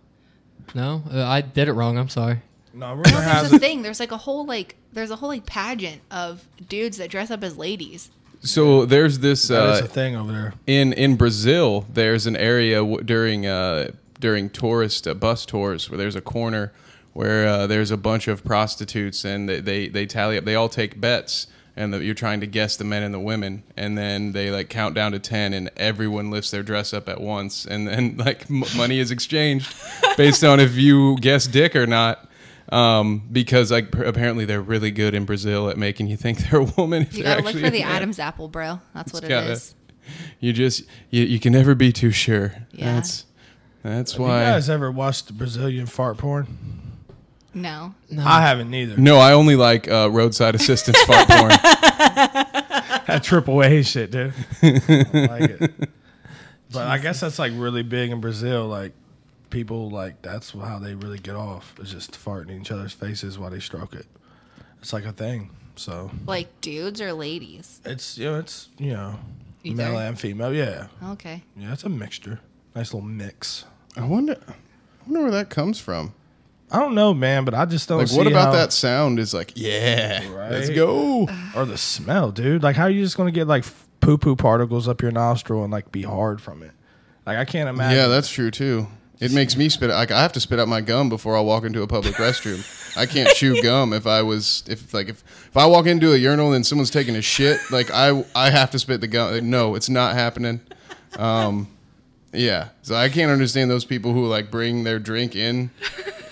No, 0.75 1.03
uh, 1.13 1.23
I 1.25 1.43
did 1.43 1.69
it 1.69 1.73
wrong. 1.73 1.99
I'm 1.99 2.09
sorry. 2.09 2.39
No, 2.73 2.93
rumor 2.93 3.03
Well, 3.05 3.21
has 3.21 3.43
there's 3.51 3.53
a 3.53 3.59
thing. 3.59 3.83
There's 3.83 4.01
like 4.01 4.13
a 4.13 4.17
whole 4.17 4.47
like 4.47 4.77
there's 4.93 5.11
a 5.11 5.17
whole 5.17 5.29
like 5.29 5.45
pageant 5.45 6.01
of 6.11 6.47
dudes 6.69 6.97
that 6.97 7.11
dress 7.11 7.31
up 7.31 7.45
as 7.45 7.59
ladies. 7.59 8.11
So 8.43 8.85
there's 8.87 9.21
this 9.21 9.49
That 9.49 9.75
is 9.77 9.81
uh, 9.83 9.85
a 9.85 9.89
thing 9.89 10.17
over 10.17 10.33
there. 10.33 10.55
in 10.67 10.93
in 10.93 11.17
Brazil. 11.17 11.87
There's 11.93 12.27
an 12.27 12.37
area 12.37 12.79
w- 12.79 13.03
during 13.03 13.47
uh, 13.47 13.93
during 14.21 14.51
tourist 14.51 15.07
uh, 15.07 15.15
bus 15.15 15.47
tours 15.47 15.89
where 15.89 15.99
there's 15.99 16.17
a 16.17 16.21
corner 16.21 16.73
where 17.13 17.47
uh, 17.47 17.67
there's 17.67 17.91
a 17.91 17.97
bunch 17.97 18.27
of 18.27 18.43
prostitutes 18.45 19.25
and 19.25 19.49
they, 19.49 19.61
they 19.61 19.89
they 19.89 20.07
tally 20.07 20.37
up. 20.39 20.45
They 20.45 20.55
all 20.57 20.69
take 20.69 21.01
bets 21.01 21.47
and 21.77 21.95
the, 21.95 22.05
you're 22.05 22.15
trying 22.15 22.41
to 22.41 22.47
guess 22.47 22.77
the 22.77 22.85
men 22.85 23.03
and 23.03 23.15
the 23.15 23.21
women, 23.21 23.63
and 23.79 23.97
then 23.97 24.33
they 24.33 24.51
like 24.51 24.69
count 24.69 24.95
down 24.95 25.13
to 25.13 25.19
ten, 25.19 25.55
and 25.55 25.71
everyone 25.77 26.31
lifts 26.31 26.51
their 26.51 26.63
dress 26.63 26.93
up 26.93 27.09
at 27.09 27.19
once, 27.21 27.65
and 27.65 27.87
then 27.89 28.17
like 28.19 28.51
m- 28.51 28.65
money 28.77 28.99
is 28.99 29.11
exchanged 29.11 29.75
based 30.19 30.45
on 30.45 30.61
if 30.61 30.75
you 30.77 31.17
guess 31.21 31.47
dick 31.47 31.75
or 31.77 31.87
not. 31.87 32.29
Um, 32.73 33.29
because 33.31 33.71
like 33.71 33.93
p- 33.93 34.03
apparently 34.03 34.45
they're 34.47 34.63
really 34.63 34.91
good 34.91 35.15
in 35.15 35.25
Brazil 35.27 35.69
at 35.69 35.77
making 35.77 36.07
you 36.07 36.17
think 36.17 36.39
they're 36.51 36.61
a 36.61 36.65
woman. 36.65 37.03
If 37.03 37.17
You 37.17 37.23
gotta 37.25 37.43
look 37.43 37.53
for 37.53 37.59
the 37.71 37.81
man. 37.81 37.83
Adam's 37.83 38.19
apple, 38.19 38.49
bro. 38.49 38.81
That's 38.95 39.13
what 39.13 39.23
It's 39.23 39.27
it 39.27 39.29
gotta- 39.29 39.51
is. 39.53 39.75
You 40.41 40.53
just 40.53 40.85
you, 41.11 41.25
you 41.25 41.39
can 41.39 41.53
never 41.53 41.75
be 41.75 41.93
too 41.93 42.11
sure. 42.11 42.55
Yeah. 42.73 42.95
That's 42.95 43.25
that's 43.83 44.13
Have 44.13 44.21
you 44.21 44.27
why. 44.27 44.41
guys 44.45 44.69
ever 44.71 44.91
watched 44.91 45.37
Brazilian 45.37 45.87
fart 45.87 46.17
porn? 46.19 46.47
No. 47.55 47.95
No, 48.11 48.25
I 48.25 48.41
haven't 48.41 48.71
neither. 48.71 48.97
No, 48.97 49.19
I 49.19 49.33
only 49.35 49.55
like 49.57 49.89
uh, 49.91 50.09
roadside 50.11 50.55
assistance 50.55 51.01
fart 51.03 51.29
porn. 51.29 51.51
That 53.07 53.23
triple 53.25 53.63
A 53.63 53.83
shit, 53.83 54.11
dude. 54.13 54.33
I 54.63 55.27
like 55.29 55.51
it. 55.51 55.73
But 56.73 56.87
I 56.87 56.97
guess 56.99 57.21
that's 57.21 57.39
like 57.39 57.53
really 57.55 57.83
big 57.83 58.11
in 58.11 58.21
Brazil. 58.23 58.67
Like 58.67 58.93
people 59.53 59.89
like 59.91 60.21
that's 60.23 60.51
how 60.51 60.81
they 60.81 60.95
really 60.97 61.19
get 61.19 61.37
off. 61.37 61.75
Is 61.79 61.93
just 61.93 62.13
farting 62.13 62.51
in 62.51 62.63
each 62.63 62.73
other's 62.73 62.93
faces 62.93 63.39
while 63.39 63.51
they 63.51 63.61
stroke 63.61 63.95
it. 63.95 64.07
It's 64.81 64.93
like 64.93 65.05
a 65.05 65.13
thing. 65.13 65.51
So 65.77 66.11
Like 66.27 66.61
dudes 66.61 67.01
or 67.01 67.13
ladies? 67.13 67.81
it's 67.85 68.19
you 68.19 68.25
know 68.25 68.39
it's 68.41 68.69
you 68.79 68.93
know 68.95 69.21
Either. 69.63 69.77
male 69.77 69.99
and 69.99 70.19
female. 70.19 70.53
Yeah, 70.53 70.89
Okay. 71.11 71.45
yeah. 71.57 71.73
It's 71.73 71.85
a 71.85 71.89
mixture. 71.89 72.41
Nice 72.75 72.93
little 72.93 73.09
mix. 73.09 73.65
I 73.97 74.05
wonder, 74.05 74.37
I 74.49 74.55
wonder 75.07 75.23
where 75.23 75.31
that 75.31 75.51
comes 75.51 75.79
from. 75.79 76.15
I 76.71 76.81
don't 76.81 76.95
know, 76.95 77.13
man, 77.13 77.45
but 77.45 77.53
I 77.55 77.67
just 77.67 77.87
don't. 77.89 77.99
Like, 77.99 78.09
see 78.09 78.17
what 78.17 78.27
about 78.27 78.47
how- 78.47 78.53
that 78.53 78.73
sound? 78.73 79.19
Is 79.19 79.35
like, 79.35 79.53
yeah, 79.55 80.23
let's 80.51 80.71
go. 80.71 81.29
or 81.55 81.65
the 81.67 81.77
smell, 81.77 82.33
dude? 82.33 82.63
Like, 82.63 82.77
how 82.77 82.85
are 82.85 82.91
you 82.91 83.05
just 83.05 83.17
gonna 83.17 83.31
get 83.31 83.47
like 83.47 83.65
poo 84.01 84.17
poo 84.19 84.35
particles 84.37 84.89
up 84.89 85.03
your 85.03 85.11
nostril 85.13 85.63
and 85.65 85.71
like 85.73 85.93
be 85.93 86.03
hard 86.03 86.41
from 86.41 86.63
it? 86.63 86.73
Like, 87.27 87.37
I 87.37 87.45
can't 87.45 87.69
imagine. 87.69 87.97
Yeah, 87.99 88.07
that's 88.09 88.31
true 88.31 88.51
too. 88.51 88.87
It 89.23 89.33
makes 89.33 89.57
me 89.57 89.69
spit. 89.69 89.91
Like, 89.91 90.11
I 90.11 90.21
have 90.21 90.33
to 90.33 90.41
spit 90.41 90.59
out 90.59 90.67
my 90.67 90.81
gum 90.81 91.09
before 91.09 91.37
I 91.37 91.41
walk 91.41 91.65
into 91.65 91.83
a 91.83 91.87
public 91.87 92.15
restroom. 92.15 92.61
I 92.97 93.07
can't 93.07 93.29
chew 93.37 93.63
gum 93.63 93.93
if 93.93 94.05
I 94.07 94.21
was 94.23 94.65
if 94.67 94.93
like 94.93 95.09
if 95.09 95.23
if 95.47 95.57
I 95.57 95.65
walk 95.67 95.87
into 95.87 96.13
a 96.13 96.17
urinal 96.17 96.53
and 96.53 96.67
someone's 96.67 96.91
taking 96.91 97.15
a 97.15 97.23
shit. 97.23 97.61
Like, 97.71 97.91
I 97.93 98.25
I 98.35 98.51
have 98.51 98.73
to 98.73 98.81
spit 98.81 99.01
the 99.01 99.07
gum. 99.07 99.49
No, 99.49 99.77
it's 99.77 99.89
not 99.89 100.15
happening. 100.15 100.61
Um, 101.17 101.69
yeah. 102.33 102.71
So 102.83 102.97
I 102.97 103.09
can't 103.11 103.31
understand 103.31 103.71
those 103.71 103.85
people 103.85 104.13
who 104.13 104.27
like 104.27 104.51
bring 104.51 104.83
their 104.83 104.99
drink 104.99 105.37
in 105.37 105.71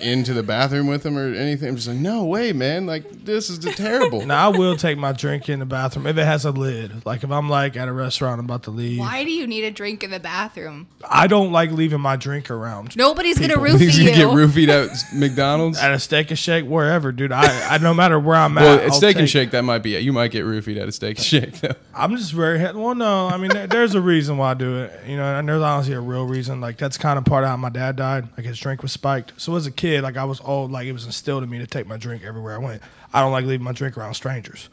into 0.02 0.32
the 0.34 0.42
bathroom 0.42 0.86
with 0.86 1.02
them 1.02 1.16
or 1.18 1.32
anything. 1.34 1.68
I'm 1.68 1.76
just 1.76 1.88
like, 1.88 1.96
no 1.98 2.24
way, 2.24 2.52
man. 2.52 2.86
Like, 2.86 3.24
this 3.24 3.50
is 3.50 3.58
just 3.58 3.76
terrible. 3.78 4.26
Now 4.30 4.52
I 4.52 4.56
will 4.56 4.76
take 4.76 4.96
my 4.96 5.12
drink 5.12 5.48
in 5.48 5.58
the 5.58 5.64
bathroom 5.64 6.06
if 6.06 6.16
it 6.16 6.24
has 6.24 6.44
a 6.44 6.50
lid. 6.52 7.04
Like 7.04 7.24
if 7.24 7.30
I'm 7.32 7.48
like 7.48 7.76
at 7.76 7.88
a 7.88 7.92
restaurant, 7.92 8.38
I'm 8.38 8.44
about 8.44 8.62
to 8.64 8.70
leave. 8.70 9.00
Why 9.00 9.24
do 9.24 9.30
you 9.30 9.46
need 9.46 9.64
a 9.64 9.70
drink 9.72 10.04
in 10.04 10.10
the 10.10 10.20
bathroom? 10.20 10.86
I 11.08 11.26
don't 11.26 11.50
like 11.50 11.72
leaving 11.72 12.00
my 12.00 12.14
drink 12.16 12.48
around. 12.50 12.96
Nobody's 12.96 13.38
gonna 13.38 13.54
People. 13.54 13.64
roofie 13.64 13.80
He's 13.80 13.98
gonna 14.04 14.10
you. 14.10 14.16
get 14.16 14.26
roofied 14.28 14.68
at 14.68 15.14
McDonald's. 15.14 15.78
At 15.80 15.92
a 15.92 15.98
steak 15.98 16.30
and 16.30 16.38
shake, 16.38 16.64
wherever, 16.64 17.10
dude. 17.10 17.32
I, 17.32 17.74
I 17.74 17.78
no 17.78 17.92
matter 17.92 18.20
where 18.20 18.36
I'm 18.36 18.56
at. 18.58 18.62
Well, 18.62 18.78
at 18.78 18.84
I'll 18.84 18.92
Steak 18.92 19.16
and 19.16 19.28
Shake, 19.28 19.50
that 19.50 19.62
might 19.62 19.78
be 19.82 19.96
it. 19.96 20.02
You 20.02 20.12
might 20.12 20.30
get 20.30 20.44
roofied 20.44 20.80
at 20.80 20.86
a 20.88 20.92
Steak 20.92 21.16
and 21.18 21.26
Shake, 21.26 21.60
though. 21.60 21.74
I'm 21.94 22.16
just 22.16 22.32
very 22.32 22.58
well. 22.72 22.94
No, 22.94 23.26
I 23.26 23.36
mean 23.36 23.50
there, 23.50 23.66
there's 23.66 23.94
a 23.94 24.00
reason 24.00 24.38
why 24.38 24.52
I 24.52 24.54
do 24.54 24.82
it. 24.82 24.92
You 25.08 25.16
know, 25.16 25.24
and 25.38 25.48
there's 25.48 25.62
honestly 25.62 25.94
a 25.94 26.00
real 26.00 26.26
reason. 26.26 26.60
Like 26.60 26.76
that's 26.76 26.96
kind 26.98 27.18
of 27.18 27.24
part 27.24 27.42
of 27.44 27.50
how 27.50 27.56
my 27.56 27.70
dad 27.70 27.96
died. 27.96 28.28
Like 28.36 28.46
his 28.46 28.58
drink 28.58 28.82
was 28.82 28.92
spiked. 28.92 29.32
So 29.36 29.56
as 29.56 29.66
a 29.66 29.70
kid, 29.72 29.89
like 29.98 30.16
I 30.16 30.24
was 30.24 30.40
old. 30.40 30.70
Like 30.70 30.86
it 30.86 30.92
was 30.92 31.06
instilled 31.06 31.42
in 31.42 31.50
me 31.50 31.58
to 31.58 31.66
take 31.66 31.86
my 31.86 31.96
drink 31.96 32.22
everywhere 32.24 32.54
I 32.54 32.58
went. 32.58 32.82
I 33.12 33.20
don't 33.20 33.32
like 33.32 33.44
leaving 33.44 33.64
my 33.64 33.72
drink 33.72 33.98
around 33.98 34.14
strangers. 34.14 34.68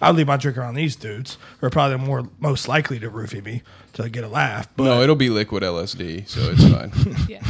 I 0.00 0.10
leave 0.10 0.26
my 0.26 0.36
drink 0.36 0.58
around 0.58 0.74
these 0.74 0.96
dudes, 0.96 1.38
who 1.60 1.66
are 1.66 1.70
probably 1.70 1.96
more 1.98 2.28
most 2.40 2.66
likely 2.66 2.98
to 2.98 3.10
roofie 3.10 3.44
me 3.44 3.62
to 3.92 4.08
get 4.08 4.24
a 4.24 4.28
laugh. 4.28 4.68
But 4.76 4.84
No, 4.84 5.00
it'll 5.00 5.14
be 5.14 5.28
liquid 5.28 5.62
LSD, 5.62 6.28
so 6.28 6.40
it's 6.50 6.68
fine. 6.68 6.92
yeah. 7.28 7.42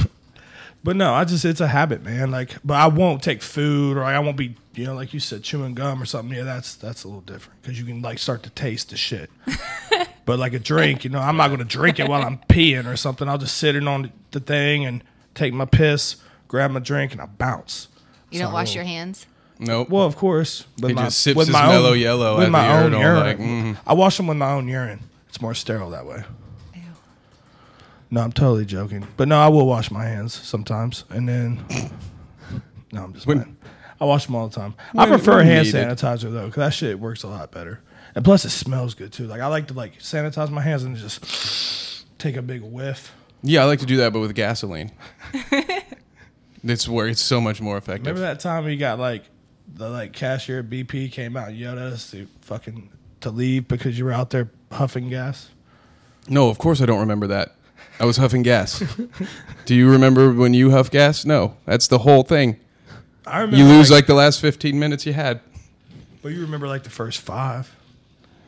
But 0.84 0.96
no, 0.96 1.14
I 1.14 1.24
just 1.24 1.44
it's 1.44 1.60
a 1.60 1.68
habit, 1.68 2.02
man. 2.02 2.30
Like, 2.30 2.56
but 2.64 2.74
I 2.74 2.88
won't 2.88 3.22
take 3.22 3.40
food 3.40 3.96
or 3.96 4.02
I 4.02 4.18
won't 4.18 4.36
be, 4.36 4.56
you 4.74 4.84
know, 4.84 4.94
like 4.94 5.14
you 5.14 5.20
said, 5.20 5.44
chewing 5.44 5.74
gum 5.74 6.02
or 6.02 6.04
something. 6.04 6.36
Yeah, 6.36 6.42
that's 6.44 6.74
that's 6.74 7.04
a 7.04 7.08
little 7.08 7.20
different 7.22 7.62
because 7.62 7.78
you 7.78 7.86
can 7.86 8.02
like 8.02 8.18
start 8.18 8.42
to 8.42 8.50
taste 8.50 8.90
the 8.90 8.96
shit. 8.96 9.30
but 10.24 10.38
like 10.38 10.54
a 10.54 10.58
drink, 10.58 11.04
you 11.04 11.10
know, 11.10 11.20
I'm 11.20 11.36
not 11.36 11.48
going 11.48 11.60
to 11.60 11.64
drink 11.64 12.00
it 12.00 12.08
while 12.08 12.22
I'm 12.22 12.38
peeing 12.48 12.86
or 12.86 12.96
something. 12.96 13.28
I'll 13.28 13.38
just 13.38 13.56
sit 13.56 13.76
it 13.76 13.86
on 13.86 14.12
the 14.32 14.40
thing 14.40 14.84
and 14.84 15.04
take 15.34 15.54
my 15.54 15.66
piss, 15.66 16.16
grab 16.52 16.70
my 16.70 16.78
drink, 16.80 17.12
and 17.12 17.20
I 17.20 17.26
bounce. 17.26 17.88
You 18.30 18.38
don't 18.38 18.50
So- 18.50 18.54
wash 18.54 18.74
your 18.74 18.84
hands. 18.84 19.26
Nope. 19.58 19.88
Well, 19.90 20.04
of 20.04 20.16
course. 20.16 20.66
With 20.80 20.90
He 20.90 20.96
just 20.96 21.20
sips 21.20 21.38
his 21.40 21.50
mellow 21.50 21.92
yellow 21.94 22.36
with 22.36 22.46
at 22.46 22.50
my 22.50 22.66
the 22.68 22.74
own 22.74 22.92
urinal, 22.92 23.00
urine. 23.00 23.20
like, 23.26 23.38
mm. 23.38 23.76
I 23.86 23.92
wash 23.94 24.16
them 24.16 24.26
with 24.26 24.36
my 24.36 24.52
own 24.52 24.66
urine. 24.68 25.00
It's 25.28 25.40
more 25.40 25.54
sterile 25.54 25.90
that 25.90 26.04
way. 26.04 26.24
Ew. 26.74 26.80
No, 28.10 28.20
I'm 28.22 28.32
totally 28.32 28.64
joking. 28.66 29.06
But 29.16 29.28
no, 29.28 29.38
I 29.38 29.48
will 29.48 29.66
wash 29.66 29.90
my 29.90 30.04
hands 30.04 30.34
sometimes, 30.34 31.04
and 31.10 31.28
then. 31.28 31.64
No, 32.94 33.04
I'm 33.04 33.14
just. 33.14 33.26
When- 33.26 33.38
playing. 33.40 33.56
I 34.02 34.04
wash 34.04 34.26
them 34.26 34.34
all 34.34 34.48
the 34.48 34.54
time. 34.54 34.74
I 34.94 35.04
When- 35.04 35.08
prefer 35.10 35.36
when 35.38 35.46
hand 35.46 35.66
needed. 35.66 35.88
sanitizer 35.88 36.30
though, 36.30 36.46
because 36.46 36.60
that 36.60 36.74
shit 36.74 36.98
works 37.00 37.22
a 37.22 37.28
lot 37.28 37.50
better. 37.52 37.80
And 38.14 38.22
plus, 38.22 38.44
it 38.44 38.50
smells 38.50 38.92
good 38.92 39.12
too. 39.12 39.26
Like 39.26 39.40
I 39.40 39.46
like 39.46 39.68
to 39.68 39.74
like 39.74 40.00
sanitize 40.00 40.50
my 40.50 40.60
hands 40.60 40.82
and 40.82 40.94
just 40.96 42.04
take 42.18 42.36
a 42.36 42.42
big 42.42 42.60
whiff. 42.62 43.14
Yeah, 43.42 43.62
I 43.62 43.64
like 43.64 43.78
to 43.78 43.86
do 43.86 43.96
that, 43.98 44.12
but 44.12 44.20
with 44.20 44.34
gasoline. 44.34 44.90
That's 46.64 46.88
where 46.88 47.08
it's 47.08 47.20
so 47.20 47.40
much 47.40 47.60
more 47.60 47.76
effective. 47.76 48.06
Remember 48.06 48.20
that 48.20 48.40
time 48.40 48.64
we 48.64 48.76
got 48.76 48.98
like 48.98 49.24
the 49.74 49.88
like 49.88 50.12
cashier 50.12 50.60
at 50.60 50.70
BP 50.70 51.10
came 51.12 51.36
out 51.36 51.48
and 51.48 51.56
yelled 51.56 51.78
at 51.78 51.92
us 51.92 52.10
to 52.12 52.26
fucking 52.42 52.90
to 53.20 53.30
leave 53.30 53.68
because 53.68 53.98
you 53.98 54.04
were 54.04 54.12
out 54.12 54.30
there 54.30 54.50
huffing 54.70 55.08
gas. 55.08 55.50
No, 56.28 56.48
of 56.48 56.58
course 56.58 56.80
I 56.80 56.86
don't 56.86 57.00
remember 57.00 57.26
that. 57.28 57.54
I 57.98 58.04
was 58.04 58.16
huffing 58.16 58.42
gas. 58.42 58.82
do 59.64 59.74
you 59.74 59.90
remember 59.90 60.32
when 60.32 60.54
you 60.54 60.70
huff 60.70 60.90
gas? 60.90 61.24
No, 61.24 61.56
that's 61.64 61.88
the 61.88 61.98
whole 61.98 62.22
thing. 62.22 62.58
I 63.26 63.40
remember. 63.40 63.56
You 63.56 63.64
lose 63.64 63.90
like 63.90 64.06
the 64.06 64.14
last 64.14 64.40
15 64.40 64.78
minutes 64.78 65.06
you 65.06 65.12
had. 65.12 65.40
But 66.22 66.32
you 66.32 66.40
remember 66.40 66.68
like 66.68 66.84
the 66.84 66.90
first 66.90 67.20
five. 67.20 67.74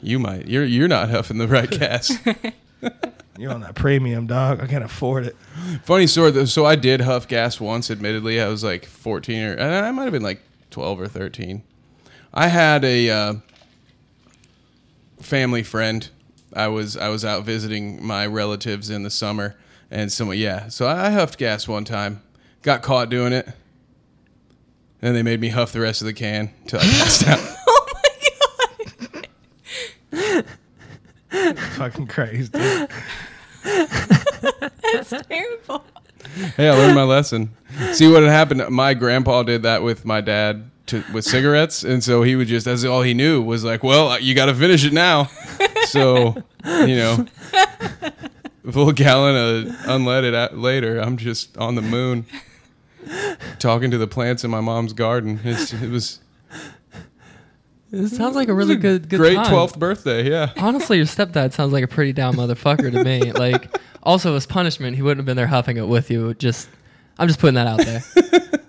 You 0.03 0.18
might. 0.18 0.46
You're 0.46 0.64
you're 0.64 0.88
not 0.88 1.11
huffing 1.11 1.38
the 1.38 1.48
right 1.48 1.70
gas. 1.79 2.12
You're 3.37 3.53
on 3.53 3.62
that 3.62 3.75
premium, 3.75 4.27
dog. 4.27 4.61
I 4.62 4.66
can't 4.66 4.85
afford 4.85 5.25
it. 5.27 5.37
Funny 5.83 6.07
story. 6.07 6.31
though. 6.31 6.44
So 6.44 6.64
I 6.64 6.77
did 6.77 7.01
huff 7.01 7.27
gas 7.27 7.61
once. 7.61 7.90
Admittedly, 7.90 8.40
I 8.40 8.49
was 8.49 8.62
like 8.62 8.85
14 8.87 9.42
or 9.42 9.53
and 9.55 9.85
I 9.87 9.90
might 9.90 10.05
have 10.05 10.12
been 10.12 10.23
like 10.23 10.40
12 10.70 11.01
or 11.01 11.09
13. 11.09 11.62
I 12.33 12.49
had 12.49 12.85
a 12.85 13.11
uh, 13.11 13.35
family 15.20 15.62
friend. 15.62 16.09
I 16.53 16.68
was 16.68 16.97
I 16.97 17.09
was 17.09 17.25
out 17.25 17.44
visiting 17.44 18.05
my 18.05 18.27
relatives 18.27 18.88
in 18.90 19.03
the 19.03 19.11
summer, 19.11 19.57
and 19.90 20.12
someone 20.12 20.38
yeah. 20.38 20.68
So 20.68 20.87
I 20.87 21.11
huffed 21.11 21.38
gas 21.38 21.66
one 21.66 21.85
time. 21.85 22.23
Got 22.62 22.83
caught 22.83 23.09
doing 23.11 23.33
it. 23.33 23.49
Then 25.01 25.14
they 25.14 25.23
made 25.23 25.40
me 25.40 25.49
huff 25.49 25.73
the 25.73 25.81
rest 25.81 26.01
of 26.01 26.07
the 26.07 26.12
can 26.12 26.51
until 26.62 26.81
I 26.81 26.85
passed 26.85 27.27
out. 27.29 27.40
Oh 27.66 27.87
my 30.12 30.44
god. 31.40 31.64
Fucking 31.77 32.07
crazy. 32.07 32.51
That's 33.64 35.11
terrible. 35.29 35.85
Hey, 36.57 36.68
I 36.68 36.72
learned 36.72 36.94
my 36.94 37.03
lesson. 37.03 37.50
See 37.92 38.11
what 38.11 38.22
had 38.22 38.31
happened? 38.31 38.68
My 38.70 38.94
grandpa 38.94 39.42
did 39.42 39.62
that 39.62 39.83
with 39.83 40.05
my 40.05 40.20
dad 40.20 40.70
to, 40.87 41.03
with 41.12 41.24
cigarettes, 41.24 41.83
and 41.85 42.03
so 42.05 42.22
he 42.22 42.37
would 42.37 42.48
just 42.48 42.66
that's 42.66 42.85
all 42.85 43.03
he 43.03 43.14
knew 43.14 43.42
was 43.42 43.64
like, 43.64 43.83
"Well, 43.83 44.18
you 44.20 44.35
got 44.35 44.46
to 44.46 44.55
finish 44.55 44.85
it 44.85 44.92
now." 44.92 45.31
So 45.87 46.35
you 46.64 46.96
know, 46.96 47.27
full 48.70 48.92
gallon 48.92 49.37
of 49.37 49.74
unleaded 49.87 50.50
later, 50.53 50.98
I'm 50.98 51.16
just 51.16 51.57
on 51.57 51.74
the 51.74 51.83
moon, 51.83 52.27
talking 53.59 53.90
to 53.90 53.98
the 53.98 54.07
plants 54.07 54.44
in 54.44 54.50
my 54.50 54.61
mom's 54.61 54.92
garden. 54.92 55.40
It's, 55.44 55.72
it 55.72 55.90
was 55.90 56.20
It 57.97 58.09
sounds 58.09 58.37
like 58.37 58.49
a 58.49 58.55
really 58.55 58.77
good, 58.77 59.09
good 59.09 59.19
great 59.19 59.37
time. 59.37 59.51
twelfth 59.51 59.79
birthday. 59.79 60.29
Yeah. 60.31 60.53
Honestly, 60.57 60.97
your 60.97 61.07
stepdad 61.07 61.53
sounds 61.53 61.73
like 61.73 61.85
a 61.85 61.89
pretty 61.89 62.13
down 62.13 62.35
motherfucker 62.35 62.91
to 62.93 63.05
me. 63.05 63.33
Like, 63.45 63.69
also 64.03 64.35
as 64.37 64.47
punishment, 64.47 64.97
he 64.97 65.03
wouldn't 65.03 65.19
have 65.19 65.27
been 65.27 65.37
there 65.37 65.47
huffing 65.47 65.77
it 65.77 65.87
with 65.89 66.11
you. 66.11 66.35
Just, 66.35 66.69
I'm 67.19 67.29
just 67.29 67.41
putting 67.41 67.55
that 67.55 67.67
out 67.67 67.79
there. 67.79 68.03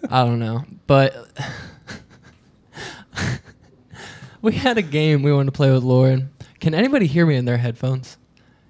I 0.10 0.24
don't 0.26 0.40
know, 0.40 0.64
but 0.88 1.28
we 4.42 4.54
had 4.54 4.78
a 4.78 4.82
game 4.82 5.24
we 5.24 5.32
wanted 5.34 5.48
to 5.48 5.52
play 5.52 5.72
with 5.72 5.84
Lauren. 5.84 6.30
Can 6.60 6.74
anybody 6.74 7.08
hear 7.08 7.26
me 7.26 7.36
in 7.36 7.46
their 7.46 7.58
headphones? 7.58 8.18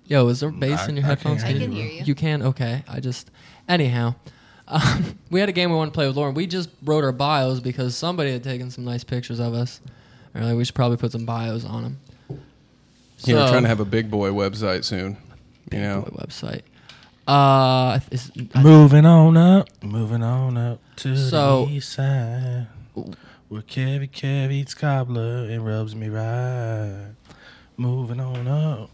Yo, 0.06 0.28
is 0.28 0.40
there 0.40 0.52
bass 0.52 0.82
I- 0.82 0.90
in 0.90 0.96
your 0.98 1.06
I 1.06 1.10
headphones? 1.10 1.44
can't 1.44 1.56
I 1.56 1.60
can 1.60 1.72
hear 1.72 1.86
you. 1.88 2.04
You 2.04 2.16
can. 2.16 2.42
Okay. 2.42 2.84
I 2.88 3.00
just, 3.00 3.32
anyhow. 3.68 4.16
Um, 4.68 5.20
we 5.30 5.40
had 5.40 5.50
a 5.50 5.52
game 5.52 5.70
we 5.70 5.76
wanted 5.76 5.92
to 5.92 5.96
play 5.96 6.08
with 6.08 6.16
Lauren. 6.16 6.34
We 6.34 6.48
just 6.48 6.70
wrote 6.84 7.04
our 7.04 7.12
bios 7.12 7.60
because 7.60 7.96
somebody 7.96 8.32
had 8.32 8.44
taken 8.44 8.72
some 8.72 8.84
nice 8.84 9.04
pictures 9.04 9.40
of 9.40 9.54
us. 9.54 9.80
Or 10.36 10.42
like, 10.42 10.58
we 10.58 10.66
should 10.66 10.76
probably 10.76 10.98
put 10.98 11.12
some 11.12 11.26
bios 11.26 11.66
on 11.66 11.84
them. 11.84 12.00
Yeah, 13.20 13.36
we're 13.36 13.50
trying 13.50 13.64
to 13.64 13.70
have 13.70 13.80
a 13.80 13.86
big 13.86 14.12
boy 14.12 14.30
website 14.30 14.84
soon. 14.84 15.18
You 15.72 15.80
know, 15.80 16.10
website. 16.12 16.62
Uh, 17.28 18.00
is, 18.12 18.32
Moving 18.54 19.06
on 19.06 19.36
up, 19.36 19.68
moving 19.84 20.22
on 20.22 20.58
up 20.58 20.80
to 20.98 21.18
So- 21.18 21.66
the 21.66 21.74
east 21.74 21.94
side. 21.94 22.68
Where 23.48 23.62
Kevy 23.62 24.10
Kev 24.10 24.52
eats 24.52 24.74
cobbler 24.74 25.46
and 25.50 25.66
rubs 25.66 25.96
me 25.96 26.10
right. 26.10 27.12
Moving 27.78 28.20
on 28.20 28.48
up 28.48 28.90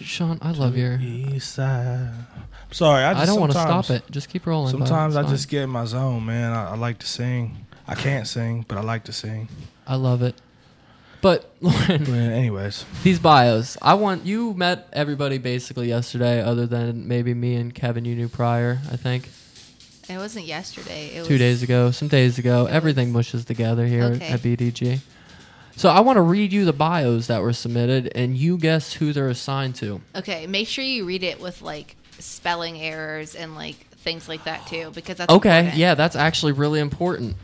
Sean, 0.00 0.38
I 0.40 0.52
love 0.52 0.76
your. 0.76 0.96
to 0.96 1.02
the 1.02 1.34
east 1.36 1.54
side. 1.54 2.08
I'm 2.08 2.72
sorry, 2.72 3.04
I, 3.04 3.22
I, 3.22 3.26
don't 3.26 3.38
want 3.38 3.52
to 3.52 3.58
stop 3.58 3.90
it. 3.90 4.02
Just 4.10 4.28
keep 4.28 4.46
rolling. 4.46 4.70
Sometimes 4.70 5.16
I 5.16 5.22
just 5.24 5.48
get 5.48 5.62
in 5.62 5.70
my 5.70 5.84
zone, 5.84 6.24
man. 6.24 6.52
I, 6.52 6.70
I 6.70 6.76
like 6.76 6.98
to 7.00 7.06
sing. 7.06 7.66
I 7.86 7.94
can't 7.94 8.26
sing, 8.26 8.64
but 8.66 8.78
I 8.78 8.82
like 8.82 9.04
to 9.04 9.12
sing. 9.12 9.48
I 9.86 9.96
love 9.96 10.22
it. 10.22 10.40
But 11.22 11.50
Lauren, 11.60 12.04
But 12.04 12.14
anyways, 12.14 12.84
these 13.02 13.18
bios. 13.18 13.76
I 13.82 13.94
want 13.94 14.24
you 14.24 14.54
met 14.54 14.88
everybody 14.92 15.38
basically 15.38 15.88
yesterday, 15.88 16.40
other 16.42 16.66
than 16.66 17.06
maybe 17.08 17.34
me 17.34 17.56
and 17.56 17.74
Kevin. 17.74 18.04
You 18.04 18.14
knew 18.16 18.28
prior, 18.28 18.78
I 18.90 18.96
think, 18.96 19.28
It 20.08 20.16
wasn't 20.16 20.46
yesterday. 20.46 21.10
It 21.14 21.18
was 21.20 21.28
two 21.28 21.38
days 21.38 21.62
ago, 21.62 21.90
some 21.90 22.08
days 22.08 22.38
ago. 22.38 22.66
Everything 22.66 23.12
mushes 23.12 23.44
together 23.44 23.86
here 23.86 24.04
Okay. 24.04 24.28
at 24.28 24.40
BDG. 24.40 25.00
So 25.76 25.88
I 25.88 26.00
want 26.00 26.16
to 26.16 26.22
read 26.22 26.52
you 26.52 26.64
the 26.64 26.72
bios 26.72 27.26
that 27.28 27.40
were 27.42 27.52
submitted, 27.54 28.10
and 28.14 28.36
you 28.36 28.58
guess 28.58 28.94
who 28.94 29.12
they're 29.12 29.28
assigned 29.28 29.76
to. 29.76 30.00
Okay, 30.14 30.46
make 30.46 30.68
sure 30.68 30.84
you 30.84 31.04
read 31.06 31.22
it 31.22 31.40
with 31.40 31.62
like 31.62 31.96
spelling 32.18 32.78
errors 32.80 33.34
and 33.34 33.54
like 33.54 33.76
things 33.98 34.28
like 34.28 34.44
that 34.44 34.66
too, 34.66 34.90
because 34.94 35.16
that's 35.16 35.32
Okay, 35.32 35.58
important. 35.58 35.78
yeah, 35.78 35.94
that's 35.94 36.16
actually 36.16 36.52
really 36.52 36.80
important. 36.80 37.36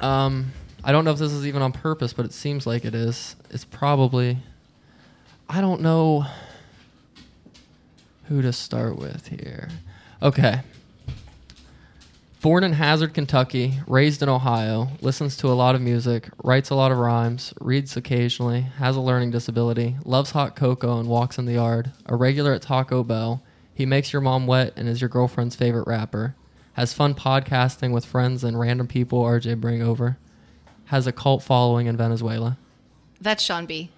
Um, 0.00 0.52
I 0.84 0.90
don't 0.90 1.04
know 1.04 1.12
if 1.12 1.18
this 1.18 1.32
is 1.32 1.46
even 1.46 1.62
on 1.62 1.72
purpose, 1.72 2.12
but 2.12 2.26
it 2.26 2.32
seems 2.32 2.66
like 2.66 2.84
it 2.84 2.94
is. 2.94 3.36
It's 3.50 3.64
probably. 3.64 4.38
I 5.48 5.60
don't 5.60 5.80
know 5.80 6.26
who 8.24 8.42
to 8.42 8.52
start 8.52 8.98
with 8.98 9.28
here. 9.28 9.68
Okay. 10.20 10.60
Born 12.40 12.64
in 12.64 12.72
Hazard, 12.72 13.14
Kentucky, 13.14 13.74
raised 13.86 14.20
in 14.20 14.28
Ohio, 14.28 14.88
listens 15.00 15.36
to 15.36 15.46
a 15.46 15.54
lot 15.54 15.76
of 15.76 15.80
music, 15.80 16.28
writes 16.42 16.70
a 16.70 16.74
lot 16.74 16.90
of 16.90 16.98
rhymes, 16.98 17.54
reads 17.60 17.96
occasionally, 17.96 18.62
has 18.62 18.96
a 18.96 19.00
learning 19.00 19.30
disability, 19.30 19.94
loves 20.04 20.32
hot 20.32 20.56
cocoa 20.56 20.98
and 20.98 21.08
walks 21.08 21.38
in 21.38 21.44
the 21.46 21.52
yard, 21.52 21.92
a 22.06 22.16
regular 22.16 22.52
at 22.52 22.62
Taco 22.62 23.04
Bell. 23.04 23.44
He 23.72 23.86
makes 23.86 24.12
your 24.12 24.22
mom 24.22 24.48
wet 24.48 24.72
and 24.74 24.88
is 24.88 25.00
your 25.00 25.08
girlfriend's 25.08 25.54
favorite 25.54 25.86
rapper. 25.86 26.34
Has 26.72 26.92
fun 26.92 27.14
podcasting 27.14 27.92
with 27.92 28.04
friends 28.04 28.42
and 28.42 28.58
random 28.58 28.88
people 28.88 29.22
RJ 29.22 29.60
bring 29.60 29.80
over. 29.80 30.18
Has 30.92 31.06
a 31.06 31.12
cult 31.12 31.42
following 31.42 31.86
in 31.86 31.96
Venezuela. 31.96 32.58
That's 33.18 33.42
Sean 33.42 33.64
B. 33.64 33.88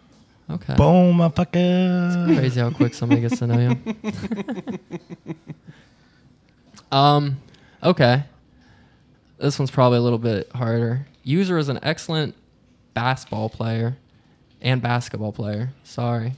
Okay. 0.49 0.77
boom, 0.77 1.17
motherfucker. 1.17 2.37
Crazy 2.37 2.61
how 2.61 2.71
quick 2.71 2.95
somebody 2.95 3.21
gets 3.21 3.41
to 3.41 3.49
know 3.49 3.59
you. 3.59 5.35
um, 6.97 7.41
okay. 7.83 8.23
This 9.39 9.59
one's 9.59 9.73
probably 9.73 9.99
a 9.99 10.03
little 10.03 10.21
bit 10.21 10.53
harder. 10.53 11.09
User 11.25 11.59
is 11.59 11.69
an 11.69 11.81
excellent 11.83 12.37
basketball 12.93 13.49
player 13.49 13.97
and 14.63 14.81
basketball 14.81 15.33
player. 15.33 15.71
Sorry. 15.83 16.35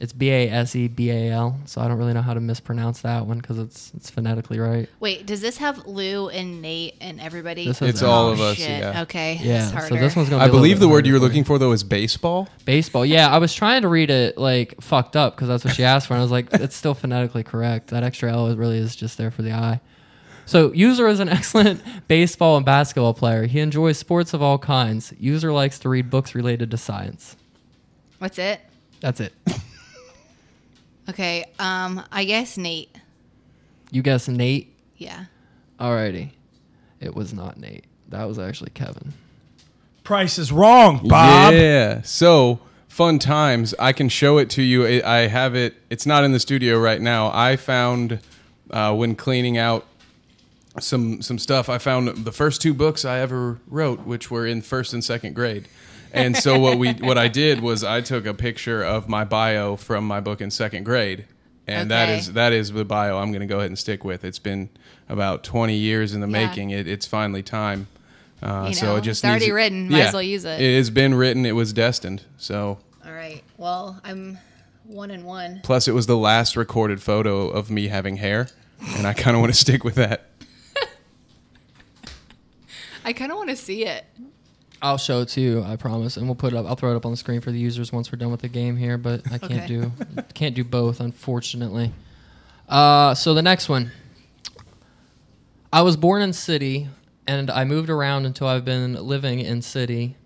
It's 0.00 0.14
B 0.14 0.30
A 0.30 0.48
S 0.50 0.74
E 0.74 0.88
B 0.88 1.10
A 1.10 1.30
L, 1.30 1.60
so 1.66 1.78
I 1.82 1.86
don't 1.86 1.98
really 1.98 2.14
know 2.14 2.22
how 2.22 2.32
to 2.32 2.40
mispronounce 2.40 3.02
that 3.02 3.26
one 3.26 3.36
because 3.36 3.58
it's 3.58 3.92
it's 3.94 4.08
phonetically 4.08 4.58
right. 4.58 4.88
Wait, 4.98 5.26
does 5.26 5.42
this 5.42 5.58
have 5.58 5.86
Lou 5.86 6.30
and 6.30 6.62
Nate 6.62 6.94
and 7.02 7.20
everybody? 7.20 7.66
This 7.66 7.80
has 7.80 7.90
It's 7.90 8.00
that. 8.00 8.06
all 8.08 8.28
Oh, 8.28 8.32
of 8.32 8.40
us, 8.40 8.56
shit. 8.56 8.80
yeah. 8.80 9.02
Okay. 9.02 9.38
Yeah, 9.42 9.70
It's 9.76 9.88
so 9.88 9.94
this 9.96 10.16
one's 10.16 10.30
gonna. 10.30 10.40
Be 10.40 10.42
I 10.42 10.44
a 10.44 10.46
little 10.46 10.58
believe 10.60 10.80
the 10.80 10.88
word 10.88 10.92
harder 10.94 11.08
you 11.08 11.12
were 11.12 11.18
for 11.18 11.24
looking 11.26 11.44
for 11.44 11.58
though 11.58 11.72
is 11.72 11.84
baseball. 11.84 12.48
Baseball. 12.64 13.04
Yeah, 13.04 13.28
I 13.28 13.36
was 13.36 13.52
trying 13.54 13.82
to 13.82 13.88
read 13.88 14.08
it 14.08 14.38
like 14.38 14.80
fucked 14.80 15.16
up 15.16 15.36
because 15.36 15.48
that's 15.48 15.66
what 15.66 15.74
she 15.74 15.84
asked 15.84 16.06
for. 16.06 16.14
And 16.14 16.20
I 16.20 16.22
was 16.24 16.32
like, 16.32 16.48
it's 16.54 16.74
still 16.74 16.94
phonetically 16.94 17.42
correct. 17.42 17.88
That 17.88 18.02
extra 18.02 18.32
L 18.32 18.56
really 18.56 18.78
is 18.78 18.96
just 18.96 19.18
there 19.18 19.30
for 19.30 19.42
the 19.42 19.52
I. 19.52 19.82
So, 20.46 20.72
user 20.72 21.08
is 21.08 21.20
an 21.20 21.28
excellent 21.38 21.82
baseball 22.08 22.56
and 22.56 22.64
basketball 22.64 23.12
player. 23.12 23.44
He 23.44 23.60
enjoys 23.60 23.98
sports 23.98 24.32
of 24.32 24.40
all 24.40 24.56
kinds. 24.56 25.12
User 25.20 25.52
likes 25.52 25.78
to 25.80 25.90
read 25.90 26.08
books 26.08 26.34
related 26.34 26.70
to 26.70 26.78
science. 26.78 27.36
What's 28.18 28.38
it? 28.38 28.60
That's 29.00 29.20
it. 29.20 29.34
Okay. 31.10 31.44
Um, 31.58 32.04
I 32.12 32.24
guess 32.24 32.56
Nate. 32.56 32.96
You 33.90 34.02
guess 34.02 34.28
Nate. 34.28 34.74
Yeah. 34.96 35.24
Alrighty. 35.78 36.30
It 37.00 37.14
was 37.14 37.34
not 37.34 37.58
Nate. 37.58 37.84
That 38.08 38.24
was 38.24 38.38
actually 38.38 38.70
Kevin. 38.70 39.12
Price 40.04 40.38
is 40.38 40.52
wrong, 40.52 41.06
Bob. 41.08 41.54
Yeah. 41.54 42.02
So 42.02 42.60
fun 42.88 43.18
times. 43.18 43.74
I 43.78 43.92
can 43.92 44.08
show 44.08 44.38
it 44.38 44.50
to 44.50 44.62
you. 44.62 44.86
I 44.86 45.16
I 45.16 45.18
have 45.26 45.54
it. 45.54 45.74
It's 45.90 46.06
not 46.06 46.24
in 46.24 46.32
the 46.32 46.40
studio 46.40 46.78
right 46.78 47.00
now. 47.00 47.30
I 47.32 47.56
found 47.56 48.20
uh, 48.70 48.94
when 48.94 49.14
cleaning 49.14 49.58
out 49.58 49.86
some 50.80 51.22
some 51.22 51.38
stuff. 51.38 51.68
I 51.68 51.78
found 51.78 52.08
the 52.24 52.32
first 52.32 52.60
two 52.62 52.74
books 52.74 53.04
I 53.04 53.18
ever 53.20 53.58
wrote, 53.66 54.00
which 54.00 54.30
were 54.30 54.46
in 54.46 54.62
first 54.62 54.92
and 54.92 55.04
second 55.04 55.34
grade. 55.34 55.68
And 56.12 56.36
so 56.36 56.58
what 56.58 56.78
we 56.78 56.92
what 56.94 57.18
I 57.18 57.28
did 57.28 57.60
was 57.60 57.84
I 57.84 58.00
took 58.00 58.26
a 58.26 58.34
picture 58.34 58.82
of 58.82 59.08
my 59.08 59.24
bio 59.24 59.76
from 59.76 60.04
my 60.06 60.20
book 60.20 60.40
in 60.40 60.50
second 60.50 60.84
grade. 60.84 61.26
And 61.66 61.90
that 61.92 62.08
Okay. 62.08 62.18
is 62.18 62.32
that 62.32 62.52
is 62.52 62.72
the 62.72 62.84
bio 62.84 63.18
I'm 63.18 63.30
going 63.30 63.40
to 63.40 63.46
go 63.46 63.58
ahead 63.58 63.68
and 63.70 63.78
stick 63.78 64.04
with. 64.04 64.24
It's 64.24 64.40
been 64.40 64.70
about 65.08 65.44
20 65.44 65.76
years 65.76 66.12
in 66.14 66.20
the 66.20 66.26
Yeah. 66.26 66.46
making. 66.48 66.70
It, 66.70 66.88
it's 66.88 67.06
finally 67.06 67.42
time. 67.44 67.86
Uh, 68.42 68.66
You 68.68 68.74
so 68.74 68.96
it 68.96 69.02
just 69.02 69.22
it's 69.22 69.28
already 69.28 69.44
needs- 69.46 69.54
written. 69.54 69.88
Might 69.90 70.00
as 70.00 70.12
well 70.12 70.22
use 70.22 70.44
it. 70.44 70.60
It 70.60 70.76
has 70.76 70.90
been 70.90 71.14
written. 71.14 71.44
It 71.46 71.52
was 71.54 71.72
destined. 71.72 72.22
So 72.38 72.78
All 73.06 73.12
right. 73.12 73.42
Well, 73.56 74.00
I'm 74.02 74.38
one 74.84 75.12
and 75.12 75.24
one. 75.24 75.60
plus, 75.62 75.86
it 75.86 75.92
was 75.92 76.06
the 76.06 76.16
last 76.16 76.56
recorded 76.56 77.00
photo 77.00 77.48
of 77.48 77.70
me 77.70 77.86
having 77.88 78.16
hair, 78.16 78.48
and 78.96 79.06
I 79.06 79.12
kind 79.12 79.36
of 79.36 79.40
want 79.42 79.52
to 79.52 79.58
stick 79.58 79.84
with 79.84 79.94
that. 79.94 80.26
I 83.04 83.12
kind 83.12 83.30
of 83.32 83.38
want 83.38 83.50
to 83.50 83.56
see 83.56 83.84
it. 83.84 84.04
I'll 84.82 84.98
show 84.98 85.20
it 85.20 85.28
to 85.30 85.40
you, 85.40 85.62
I 85.62 85.76
promise, 85.76 86.16
and 86.16 86.26
we'll 86.26 86.34
put 86.36 86.52
it 86.54 86.56
up. 86.56 86.66
I'll 86.66 86.74
throw 86.76 86.92
it 86.92 86.96
up 86.96 87.04
on 87.04 87.10
the 87.12 87.16
screen 87.16 87.40
for 87.40 87.50
the 87.50 87.58
users 87.58 87.92
once 87.92 88.10
we're 88.10 88.18
done 88.18 88.30
with 88.30 88.40
the 88.40 88.48
game 88.48 88.76
here. 88.76 88.96
But 88.96 89.22
I 89.30 89.36
can't 89.38 89.52
Okay. 89.52 89.66
do 89.66 89.92
can't 90.34 90.54
do 90.54 90.64
both, 90.64 91.00
unfortunately. 91.00 91.92
Uh, 92.68 93.14
so 93.14 93.34
the 93.34 93.42
next 93.42 93.68
one. 93.68 93.90
I 95.72 95.82
was 95.82 95.96
born 95.96 96.22
in 96.22 96.32
city, 96.32 96.88
and 97.26 97.50
I 97.50 97.64
moved 97.64 97.90
around 97.90 98.26
until 98.26 98.46
I've 98.46 98.64
been 98.64 98.94
living 98.94 99.40
in 99.40 99.60
city. 99.62 100.16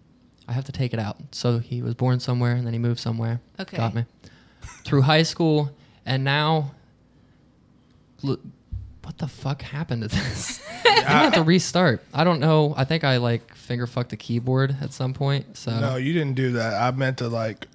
I 0.48 0.52
have 0.52 0.64
to 0.66 0.72
take 0.72 0.92
it 0.94 0.98
out. 1.00 1.16
So 1.32 1.58
he 1.58 1.82
was 1.82 1.94
born 1.94 2.20
somewhere, 2.20 2.52
and 2.54 2.64
then 2.66 2.72
he 2.74 2.78
moved 2.78 3.00
somewhere. 3.00 3.40
Okay. 3.58 3.76
got 3.76 3.94
me. 3.94 4.04
Through 4.84 5.02
high 5.02 5.22
school, 5.24 5.70
and 6.06 6.22
now. 6.24 6.70
Look, 9.04 9.06
what 9.06 9.18
the 9.18 9.28
fuck 9.28 9.62
happened 9.62 10.02
to 10.02 10.08
this? 10.08 10.62
I'm 10.86 10.94
gonna 10.94 11.08
have 11.08 11.34
to 11.34 11.42
restart. 11.42 12.02
I 12.12 12.24
don't 12.24 12.40
know. 12.40 12.74
I 12.76 12.84
think 12.84 13.04
I 13.04 13.18
like 13.18 13.54
finger 13.54 13.86
fucked 13.86 14.10
the 14.10 14.16
keyboard 14.16 14.76
at 14.80 14.92
some 14.92 15.12
point. 15.12 15.56
So. 15.56 15.78
No, 15.78 15.96
you 15.96 16.12
didn't 16.12 16.34
do 16.34 16.52
that. 16.52 16.74
I 16.74 16.90
meant 16.96 17.18
to 17.18 17.28
like 17.28 17.66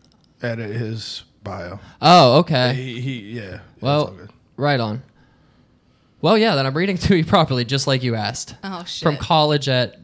edit 0.42 0.76
his 0.76 1.24
bio. 1.44 1.80
Oh, 2.02 2.40
okay. 2.40 2.74
He, 2.74 3.02
he 3.02 3.20
yeah. 3.38 3.42
it's 3.44 3.84
all 3.84 4.06
well, 4.06 4.08
good. 4.08 4.32
right 4.58 4.80
on. 4.80 5.04
Well, 6.22 6.38
yeah. 6.38 6.56
Then 6.56 6.66
I'm 6.66 6.76
reading 6.76 6.98
to 7.10 7.18
you 7.18 7.26
properly, 7.26 7.66
just 7.66 7.86
like 7.86 8.02
you 8.04 8.16
asked. 8.16 8.56
Oh 8.64 8.84
shit. 8.86 9.04
From 9.04 9.18
college 9.18 9.70
at 9.70 9.98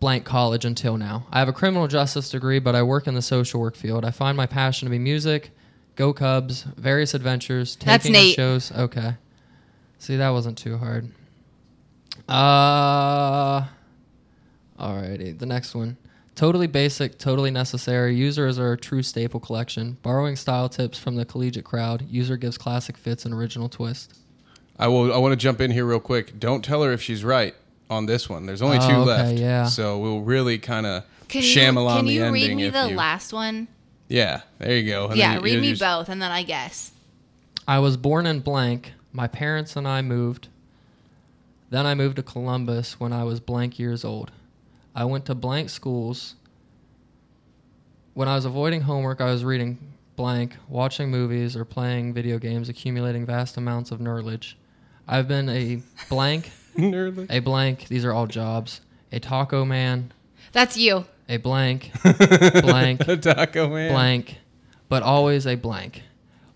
blank 0.00 0.24
college 0.24 0.64
until 0.64 0.96
now. 0.96 1.26
I 1.32 1.38
have 1.38 1.48
a 1.48 1.52
criminal 1.52 1.88
justice 1.88 2.30
degree, 2.30 2.58
but 2.58 2.74
I 2.74 2.82
work 2.82 3.06
in 3.06 3.14
the 3.14 3.22
social 3.22 3.60
work 3.60 3.74
field. 3.74 4.04
I 4.04 4.10
find 4.10 4.36
my 4.36 4.46
passion 4.46 4.86
to 4.86 4.90
be 4.90 4.98
music, 4.98 5.50
go 5.96 6.12
Cubs, 6.12 6.62
various 6.76 7.14
adventures, 7.14 7.74
taking 7.74 7.86
That's 7.86 8.06
in 8.06 8.12
Nate. 8.12 8.34
shows. 8.34 8.70
Okay. 8.72 9.14
See, 9.98 10.16
that 10.16 10.30
wasn't 10.30 10.56
too 10.58 10.78
hard. 10.78 11.10
Uh, 12.28 13.62
alrighty. 14.78 15.38
The 15.38 15.46
next 15.46 15.74
one. 15.74 15.96
Totally 16.34 16.68
basic, 16.68 17.18
totally 17.18 17.50
necessary. 17.50 18.14
Users 18.14 18.58
are 18.60 18.72
a 18.72 18.76
true 18.76 19.02
staple 19.02 19.40
collection. 19.40 19.96
Borrowing 20.02 20.36
style 20.36 20.68
tips 20.68 20.96
from 20.98 21.16
the 21.16 21.24
collegiate 21.24 21.64
crowd. 21.64 22.06
User 22.08 22.36
gives 22.36 22.56
classic 22.56 22.96
fits 22.96 23.24
and 23.24 23.34
original 23.34 23.68
twist. 23.68 24.14
I 24.78 24.86
will. 24.86 25.12
I 25.12 25.18
want 25.18 25.32
to 25.32 25.36
jump 25.36 25.60
in 25.60 25.72
here 25.72 25.84
real 25.84 25.98
quick. 25.98 26.38
Don't 26.38 26.64
tell 26.64 26.84
her 26.84 26.92
if 26.92 27.02
she's 27.02 27.24
right 27.24 27.56
on 27.90 28.06
this 28.06 28.28
one. 28.28 28.46
There's 28.46 28.62
only 28.62 28.78
Oh, 28.78 28.88
two 28.88 28.94
okay, 28.94 29.04
left. 29.04 29.38
yeah. 29.38 29.64
So 29.64 29.98
we'll 29.98 30.20
really 30.20 30.58
kind 30.58 30.86
of 30.86 31.02
Can 31.26 31.42
sham 31.42 31.74
you, 31.74 31.80
along 31.80 31.96
can 31.98 32.06
the 32.06 32.12
you 32.12 32.24
ending. 32.24 32.34
read 32.48 32.56
me 32.56 32.64
if 32.66 32.72
the 32.72 32.90
you, 32.90 32.94
last 32.96 33.32
one? 33.32 33.66
Yeah, 34.06 34.42
there 34.60 34.76
you 34.76 34.88
go. 34.88 35.08
And 35.08 35.16
yeah, 35.16 35.34
you- 35.34 35.40
read 35.40 35.54
you 35.54 35.60
me 35.60 35.70
just- 35.70 35.80
both, 35.82 36.08
and 36.08 36.22
then 36.22 36.30
I 36.30 36.44
guess. 36.44 36.92
I 37.66 37.80
was 37.80 37.96
born 37.96 38.26
in 38.26 38.38
blank. 38.40 38.92
My 39.12 39.26
parents 39.26 39.76
and 39.76 39.86
I 39.88 40.02
moved. 40.02 40.48
Then 41.70 41.86
I 41.86 41.94
moved 41.94 42.16
to 42.16 42.22
Columbus 42.22 42.98
when 43.00 43.12
I 43.12 43.24
was 43.24 43.40
blank 43.40 43.78
years 43.78 44.04
old. 44.04 44.30
I 44.94 45.04
went 45.04 45.26
to 45.26 45.34
blank 45.34 45.70
schools. 45.70 46.34
When 48.14 48.28
I 48.28 48.34
was 48.34 48.44
avoiding 48.44 48.82
homework, 48.82 49.20
I 49.20 49.26
was 49.26 49.44
reading 49.44 49.78
blank, 50.16 50.56
watching 50.68 51.10
movies, 51.10 51.56
or 51.56 51.64
playing 51.64 52.12
video 52.14 52.38
games, 52.38 52.68
accumulating 52.68 53.24
vast 53.24 53.56
amounts 53.56 53.90
of 53.92 54.00
knowledge. 54.00 54.56
I've 55.06 55.28
been 55.28 55.48
a 55.48 55.80
blank, 56.08 56.50
Nerdly. 56.76 57.26
a 57.30 57.38
blank, 57.40 57.86
these 57.88 58.04
are 58.04 58.12
all 58.12 58.26
jobs, 58.26 58.80
a 59.12 59.20
taco 59.20 59.64
man, 59.64 60.12
That's 60.52 60.76
you. 60.76 61.04
a 61.28 61.36
blank, 61.36 61.92
blank, 62.02 63.06
A 63.06 63.16
taco 63.16 63.68
man. 63.68 63.92
blank, 63.92 64.38
but 64.88 65.02
always 65.04 65.46
a 65.46 65.54
blank. 65.54 66.02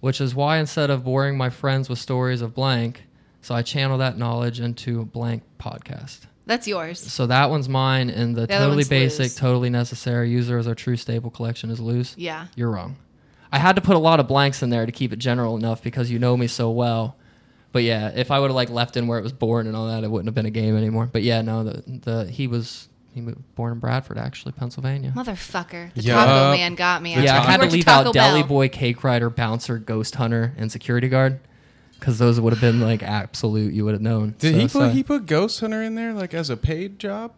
Which 0.03 0.21
is 0.21 0.35
why 0.35 0.59
instead 0.59 0.91
of 0.91 1.05
boring 1.05 1.37
my 1.39 1.49
friends 1.49 1.89
with 1.89 1.99
stories 1.99 2.43
of 2.43 2.55
blank, 2.55 3.05
so 3.41 3.55
I 3.55 3.63
channel 3.63 3.99
that 3.99 4.19
knowledge 4.19 4.59
into 4.61 5.01
a 5.01 5.05
blank 5.05 5.45
podcast. 5.59 6.23
That's 6.45 6.67
yours. 6.67 6.99
So 7.01 7.27
that 7.29 7.51
one's 7.51 7.69
mine, 7.69 8.11
and 8.11 8.35
the, 8.35 8.43
The 8.43 8.47
totally 8.49 8.83
basic, 8.83 9.21
loose. 9.21 9.35
totally 9.37 9.71
necessary 9.71 10.29
user 10.29 10.59
as 10.59 10.67
our 10.67 10.75
true 10.75 10.97
stable 10.97 11.31
collection 11.31 11.71
is 11.71 11.79
loose. 11.79 12.17
Yeah. 12.19 12.49
You're 12.57 12.71
wrong. 12.71 12.97
I 13.53 13.59
had 13.59 13.77
to 13.77 13.81
put 13.81 13.95
a 13.95 13.99
lot 14.01 14.19
of 14.19 14.27
blanks 14.27 14.61
in 14.61 14.71
there 14.71 14.85
to 14.87 14.91
keep 14.93 15.13
it 15.13 15.21
general 15.21 15.57
enough 15.57 15.85
because 15.85 16.11
you 16.11 16.19
know 16.19 16.37
me 16.37 16.49
so 16.49 16.69
well. 16.73 17.17
But 17.71 17.85
yeah, 17.85 18.09
if 18.13 18.33
I 18.33 18.41
would 18.41 18.51
have 18.51 18.57
like 18.57 18.71
left 18.71 18.97
in 18.97 19.07
where 19.07 19.21
it 19.21 19.23
was 19.23 19.33
born 19.33 19.69
and 19.69 19.77
all 19.77 19.87
that, 19.87 20.03
it 20.03 20.11
wouldn't 20.11 20.27
have 20.27 20.35
been 20.35 20.47
a 20.47 20.51
game 20.51 20.77
anymore. 20.77 21.09
But 21.11 21.23
yeah, 21.23 21.43
no, 21.43 21.63
the 21.63 21.83
the 21.87 22.25
he 22.31 22.49
was 22.49 22.89
he 23.15 23.21
was 23.23 23.35
born 23.55 23.73
in 23.73 23.79
Bradford, 23.79 24.19
actually, 24.19 24.53
Pennsylvania. 24.53 25.13
Motherfucker. 25.17 25.93
The 25.95 26.01
Yup. 26.03 26.27
Taco 26.27 26.57
Man 26.57 26.75
got 26.75 27.03
me. 27.03 27.15
Yeah, 27.15 27.41
I 27.41 27.51
had 27.51 27.61
to 27.61 27.67
leave 27.69 27.85
Taco 27.85 28.09
out 28.09 28.15
Deli 28.15 28.43
Boy, 28.43 28.69
Cake 28.69 29.05
Rider, 29.05 29.29
Bouncer, 29.31 29.79
Ghost 29.79 30.15
Hunter, 30.17 30.55
and 30.57 30.73
Security 30.73 31.09
Guard 31.09 31.41
because 31.99 32.19
those 32.19 32.41
would 32.41 32.53
have 32.53 32.61
been 32.61 32.81
like 32.81 33.03
absolute. 33.03 33.73
You 33.73 33.85
would 33.85 33.93
have 33.95 34.03
known. 34.03 34.35
Did 34.39 34.53
So, 34.55 34.59
he 34.59 34.63
put 34.65 34.71
sorry. 34.73 34.91
he 34.91 35.03
put 35.03 35.27
Ghost 35.27 35.61
Hunter 35.61 35.83
in 35.83 35.95
there 35.95 36.13
like 36.13 36.35
as 36.35 36.51
a 36.51 36.57
paid 36.57 36.99
job? 36.99 37.33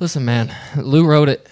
Listen, 0.00 0.24
man, 0.24 0.54
Lou 0.76 1.06
wrote 1.06 1.28
it. 1.28 1.46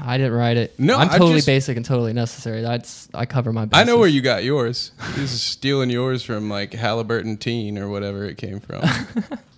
I 0.00 0.16
didn't 0.16 0.32
write 0.34 0.56
it. 0.56 0.78
No, 0.78 0.96
I'm 0.98 1.08
totally 1.08 1.34
just- 1.36 1.46
basic 1.46 1.76
and 1.76 1.84
totally 1.84 2.12
necessary. 2.12 2.60
That's 2.62 3.08
I 3.14 3.26
cover 3.26 3.52
my. 3.52 3.68
I 3.72 3.84
know 3.84 3.98
where 3.98 4.08
you 4.08 4.20
got 4.20 4.44
yours. 4.44 4.92
this 5.14 5.32
is 5.32 5.42
stealing 5.42 5.90
yours 5.90 6.22
from 6.22 6.48
like 6.50 6.72
Halliburton 6.72 7.36
Teen 7.36 7.78
or 7.78 7.88
whatever 7.88 8.24
it 8.24 8.36
came 8.38 8.60
from. 8.60 8.82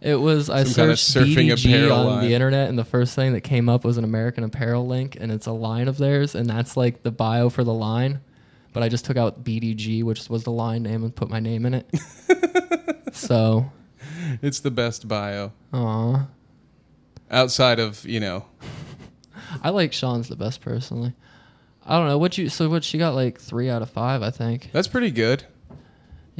It 0.00 0.14
was 0.16 0.48
I 0.48 0.64
Some 0.64 0.74
kind 0.74 0.90
of 0.92 0.98
searched 0.98 1.30
surfing 1.36 1.50
BDG 1.52 1.74
apparel 1.74 1.98
on 1.98 2.06
line. 2.06 2.24
the 2.24 2.34
internet, 2.34 2.68
and 2.70 2.78
the 2.78 2.84
first 2.84 3.14
thing 3.14 3.34
that 3.34 3.42
came 3.42 3.68
up 3.68 3.84
was 3.84 3.98
an 3.98 4.04
American 4.04 4.44
Apparel 4.44 4.86
link, 4.86 5.16
and 5.20 5.30
it's 5.30 5.46
a 5.46 5.52
line 5.52 5.88
of 5.88 5.98
theirs, 5.98 6.34
and 6.34 6.48
that's 6.48 6.76
like 6.76 7.02
the 7.02 7.10
bio 7.10 7.50
for 7.50 7.64
the 7.64 7.74
line. 7.74 8.20
But 8.72 8.82
I 8.82 8.88
just 8.88 9.04
took 9.04 9.16
out 9.16 9.44
BDG, 9.44 10.02
which 10.02 10.28
was 10.30 10.44
the 10.44 10.52
line 10.52 10.82
name, 10.84 11.04
and 11.04 11.14
put 11.14 11.28
my 11.28 11.40
name 11.40 11.66
in 11.66 11.74
it. 11.74 11.90
so, 13.12 13.70
it's 14.40 14.60
the 14.60 14.70
best 14.70 15.06
bio 15.06 15.52
aw, 15.72 16.28
outside 17.30 17.78
of 17.78 18.06
you 18.06 18.20
know. 18.20 18.46
I 19.62 19.70
like 19.70 19.92
Sean's 19.92 20.28
the 20.28 20.36
best 20.36 20.60
personally. 20.62 21.12
I 21.84 21.98
don't 21.98 22.06
know 22.06 22.18
what 22.18 22.38
you. 22.38 22.48
So 22.48 22.70
what 22.70 22.84
she 22.84 22.96
got 22.96 23.14
like 23.14 23.38
three 23.38 23.68
out 23.68 23.82
of 23.82 23.90
five, 23.90 24.22
I 24.22 24.30
think. 24.30 24.70
That's 24.72 24.88
pretty 24.88 25.10
good. 25.10 25.44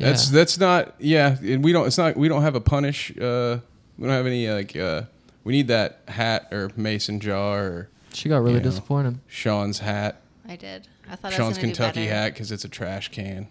Yeah. 0.01 0.07
That's 0.07 0.31
that's 0.31 0.59
not 0.59 0.95
yeah. 0.99 1.37
and 1.43 1.63
We 1.63 1.73
don't. 1.73 1.87
It's 1.87 1.99
not. 1.99 2.17
We 2.17 2.29
don't 2.29 2.41
have 2.41 2.55
a 2.55 2.61
punish. 2.61 3.11
Uh, 3.11 3.59
we 3.99 4.07
don't 4.07 4.17
have 4.17 4.27
any 4.27 4.49
like. 4.49 4.75
Uh, 4.75 5.03
we 5.45 5.53
need 5.53 5.69
that 5.69 6.01
hat 6.09 6.49
or 6.53 6.71
mason 6.75 7.21
jar 7.21 7.65
or 7.65 7.91
she 8.15 8.29
got 8.29 8.39
really 8.39 8.55
you 8.55 8.59
know. 8.61 8.65
disappointed. 8.65 9.19
Sean's 9.29 9.81
hat. 9.81 10.23
I 10.49 10.57
did. 10.57 10.89
I 11.09 11.17
thought 11.17 11.33
Sean's 11.33 11.41
I 11.41 11.49
was 11.49 11.59
gonna 11.59 11.69
Kentucky 11.69 12.05
do 12.05 12.09
hat 12.09 12.33
because 12.33 12.51
it's 12.51 12.65
a 12.65 12.69
trash 12.69 13.09
can. 13.11 13.49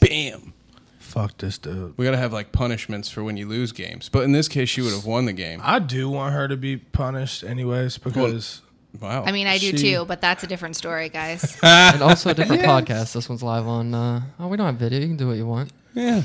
Bam. 0.00 0.54
Fuck 0.98 1.36
this 1.38 1.58
dude. 1.58 1.92
We 1.98 2.06
gotta 2.06 2.16
have 2.16 2.32
like 2.32 2.52
punishments 2.52 3.10
for 3.10 3.22
when 3.22 3.36
you 3.36 3.46
lose 3.46 3.72
games. 3.72 4.08
But 4.08 4.24
in 4.24 4.32
this 4.32 4.48
case, 4.48 4.70
she 4.70 4.80
would 4.80 4.92
have 4.92 5.04
won 5.04 5.26
the 5.26 5.34
game. 5.34 5.60
I 5.62 5.78
do 5.78 6.08
want 6.08 6.32
her 6.32 6.48
to 6.48 6.56
be 6.56 6.78
punished 6.78 7.44
anyways 7.44 7.98
because 7.98 8.62
Wow. 9.00 9.24
I 9.24 9.32
mean, 9.32 9.46
I 9.46 9.58
do 9.58 9.76
She- 9.76 9.92
too, 9.94 10.04
but 10.04 10.20
that's 10.20 10.42
a 10.42 10.46
different 10.46 10.76
story, 10.76 11.08
guys. 11.08 11.56
and 11.62 12.02
also 12.02 12.30
a 12.30 12.34
different 12.34 12.62
podcast. 12.64 13.14
This 13.14 13.28
one's 13.28 13.42
live 13.42 13.66
on. 13.66 13.94
Uh, 13.94 14.22
oh, 14.38 14.48
we 14.48 14.56
don't 14.56 14.66
have 14.66 14.76
video. 14.76 15.00
You 15.00 15.06
can 15.06 15.16
do 15.16 15.28
what 15.28 15.36
you 15.36 15.46
want. 15.46 15.72
Yeah. 15.94 16.22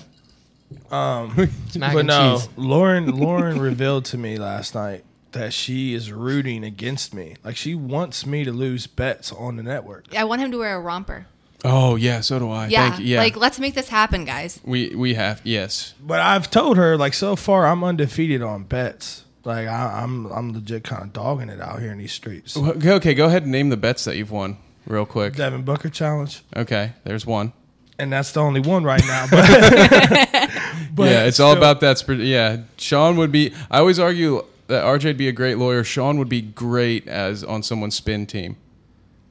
um 0.91 1.33
mac 1.77 1.93
but 1.93 1.99
and 1.99 2.07
no, 2.07 2.37
cheese. 2.37 2.49
Lauren 2.57 3.11
Lauren 3.19 3.59
revealed 3.59 4.05
to 4.05 4.17
me 4.17 4.37
last 4.37 4.75
night 4.75 5.03
that 5.31 5.53
she 5.53 5.93
is 5.93 6.11
rooting 6.11 6.63
against 6.63 7.13
me. 7.13 7.35
Like 7.43 7.55
she 7.57 7.75
wants 7.75 8.25
me 8.25 8.43
to 8.43 8.51
lose 8.51 8.87
bets 8.87 9.31
on 9.31 9.55
the 9.57 9.63
network. 9.63 10.05
I 10.15 10.23
want 10.23 10.41
him 10.41 10.51
to 10.51 10.57
wear 10.57 10.75
a 10.75 10.79
romper. 10.79 11.27
Oh 11.65 11.95
yeah. 11.95 12.21
So 12.21 12.39
do 12.39 12.49
I. 12.51 12.67
Yeah, 12.67 12.89
Thank 12.89 13.01
you. 13.01 13.07
Yeah. 13.13 13.19
like 13.19 13.35
let's 13.35 13.59
make 13.59 13.73
this 13.75 13.89
happen, 13.89 14.25
guys. 14.25 14.59
we 14.63 14.95
we 14.95 15.13
have 15.15 15.41
yes. 15.43 15.93
But 16.01 16.19
I've 16.19 16.49
told 16.51 16.77
her 16.77 16.97
like 16.97 17.13
so 17.13 17.35
far 17.35 17.67
I'm 17.67 17.83
undefeated 17.83 18.41
on 18.41 18.63
bets. 18.63 19.23
Like 19.43 19.67
I, 19.67 20.01
I'm 20.03 20.25
I'm 20.27 20.53
legit 20.53 20.83
kind 20.83 21.03
of 21.03 21.13
dogging 21.13 21.49
it 21.49 21.61
out 21.61 21.79
here 21.79 21.91
in 21.91 21.97
these 21.97 22.11
streets. 22.13 22.57
Okay, 22.57 22.91
okay, 22.93 23.13
go 23.13 23.25
ahead 23.27 23.43
and 23.43 23.51
name 23.51 23.69
the 23.69 23.77
bets 23.77 24.03
that 24.05 24.17
you've 24.17 24.31
won 24.31 24.57
real 24.85 25.05
quick. 25.05 25.35
Devin 25.35 25.63
Booker 25.63 25.89
challenge, 25.89 26.43
Okay, 26.55 26.93
there's 27.03 27.25
one. 27.25 27.53
And 27.99 28.11
that's 28.11 28.31
the 28.31 28.41
only 28.41 28.59
one 28.61 28.83
right 28.83 29.03
now. 29.05 29.25
But, 29.29 29.47
but 30.95 31.09
yeah, 31.11 31.25
it's 31.25 31.39
all 31.39 31.55
about 31.55 31.79
that. 31.81 31.97
sp- 31.99 32.19
Yeah, 32.21 32.63
Sean 32.77 33.17
would 33.17 33.31
be. 33.31 33.53
I 33.71 33.79
always 33.79 33.99
argue 33.99 34.43
that 34.67 34.83
RJ'd 34.83 35.17
be 35.17 35.27
a 35.27 35.31
great 35.31 35.57
lawyer. 35.57 35.83
Sean 35.83 36.17
would 36.19 36.29
be 36.29 36.41
great 36.41 37.07
as 37.07 37.43
on 37.43 37.63
someone's 37.63 37.95
spin 37.95 38.25
team. 38.25 38.57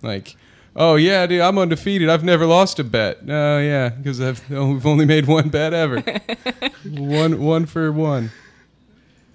Like, 0.02 0.36
oh 0.74 0.96
yeah, 0.96 1.26
dude, 1.26 1.40
I'm 1.40 1.58
undefeated. 1.58 2.08
I've 2.08 2.24
never 2.24 2.46
lost 2.46 2.78
a 2.78 2.84
bet. 2.84 3.18
Oh 3.28 3.58
yeah, 3.58 3.90
because 3.90 4.20
I've 4.20 4.48
we've 4.50 4.86
only 4.86 5.04
made 5.06 5.26
one 5.26 5.48
bet 5.48 5.72
ever. 5.74 6.00
one 6.88 7.40
one 7.40 7.66
for 7.66 7.92
one. 7.92 8.30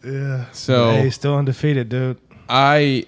Yeah. 0.03 0.45
So- 0.51 0.91
hey, 0.91 1.09
still 1.09 1.35
undefeated, 1.35 1.89
dude. 1.89 2.17
I, 2.49 3.05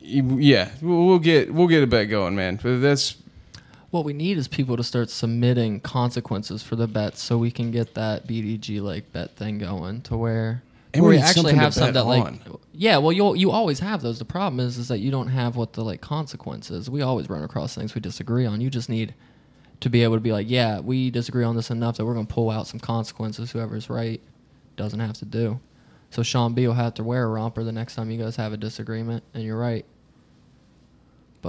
yeah, 0.00 0.70
we'll 0.80 1.06
we'll 1.06 1.18
get 1.18 1.52
we'll 1.52 1.66
get 1.68 1.82
a 1.82 1.86
bet 1.86 2.08
going, 2.08 2.34
man. 2.36 2.58
But 2.62 2.78
that's 2.80 3.16
What 3.90 4.04
we 4.04 4.12
need 4.12 4.36
is 4.36 4.48
people 4.48 4.76
to 4.76 4.82
start 4.82 5.10
submitting 5.10 5.80
consequences 5.80 6.62
for 6.62 6.76
the 6.76 6.86
bets, 6.86 7.22
so 7.22 7.38
we 7.38 7.50
can 7.50 7.70
get 7.70 7.94
that 7.94 8.26
BDG 8.26 8.80
like 8.80 9.12
bet 9.12 9.36
thing 9.36 9.58
going 9.58 10.02
to 10.02 10.16
where. 10.16 10.62
And 10.92 11.02
where 11.02 11.10
we 11.10 11.18
actually 11.18 11.54
have 11.54 11.74
some 11.74 11.92
that 11.92 12.06
like, 12.06 12.22
on. 12.22 12.40
yeah. 12.72 12.96
Well, 12.98 13.12
you 13.12 13.34
you 13.36 13.50
always 13.50 13.80
have 13.80 14.02
those. 14.02 14.18
The 14.18 14.24
problem 14.24 14.60
is, 14.60 14.78
is 14.78 14.88
that 14.88 14.98
you 14.98 15.10
don't 15.10 15.28
have 15.28 15.56
what 15.56 15.74
the 15.74 15.84
like 15.84 16.00
consequences. 16.00 16.88
We 16.90 17.02
always 17.02 17.28
run 17.28 17.42
across 17.42 17.74
things 17.74 17.94
we 17.94 18.00
disagree 18.00 18.46
on. 18.46 18.60
You 18.60 18.70
just 18.70 18.88
need 18.88 19.14
to 19.80 19.90
be 19.90 20.02
able 20.02 20.16
to 20.16 20.20
be 20.20 20.32
like, 20.32 20.48
yeah, 20.48 20.80
we 20.80 21.10
disagree 21.10 21.44
on 21.44 21.54
this 21.54 21.70
enough 21.70 21.96
that 21.98 22.06
we're 22.06 22.14
going 22.14 22.26
to 22.26 22.32
pull 22.32 22.50
out 22.50 22.66
some 22.66 22.80
consequences. 22.80 23.52
Whoever's 23.52 23.90
right 23.90 24.20
doesn't 24.76 25.00
have 25.00 25.18
to 25.18 25.24
do. 25.24 25.60
So 26.10 26.22
Sean 26.22 26.54
B 26.54 26.66
will 26.66 26.74
have 26.74 26.94
to 26.94 27.04
wear 27.04 27.24
a 27.24 27.28
romper 27.28 27.64
the 27.64 27.72
next 27.72 27.94
time 27.94 28.10
you 28.10 28.18
guys 28.18 28.36
have 28.36 28.52
a 28.52 28.56
disagreement, 28.56 29.22
and 29.34 29.42
you're 29.42 29.58
right. 29.58 29.84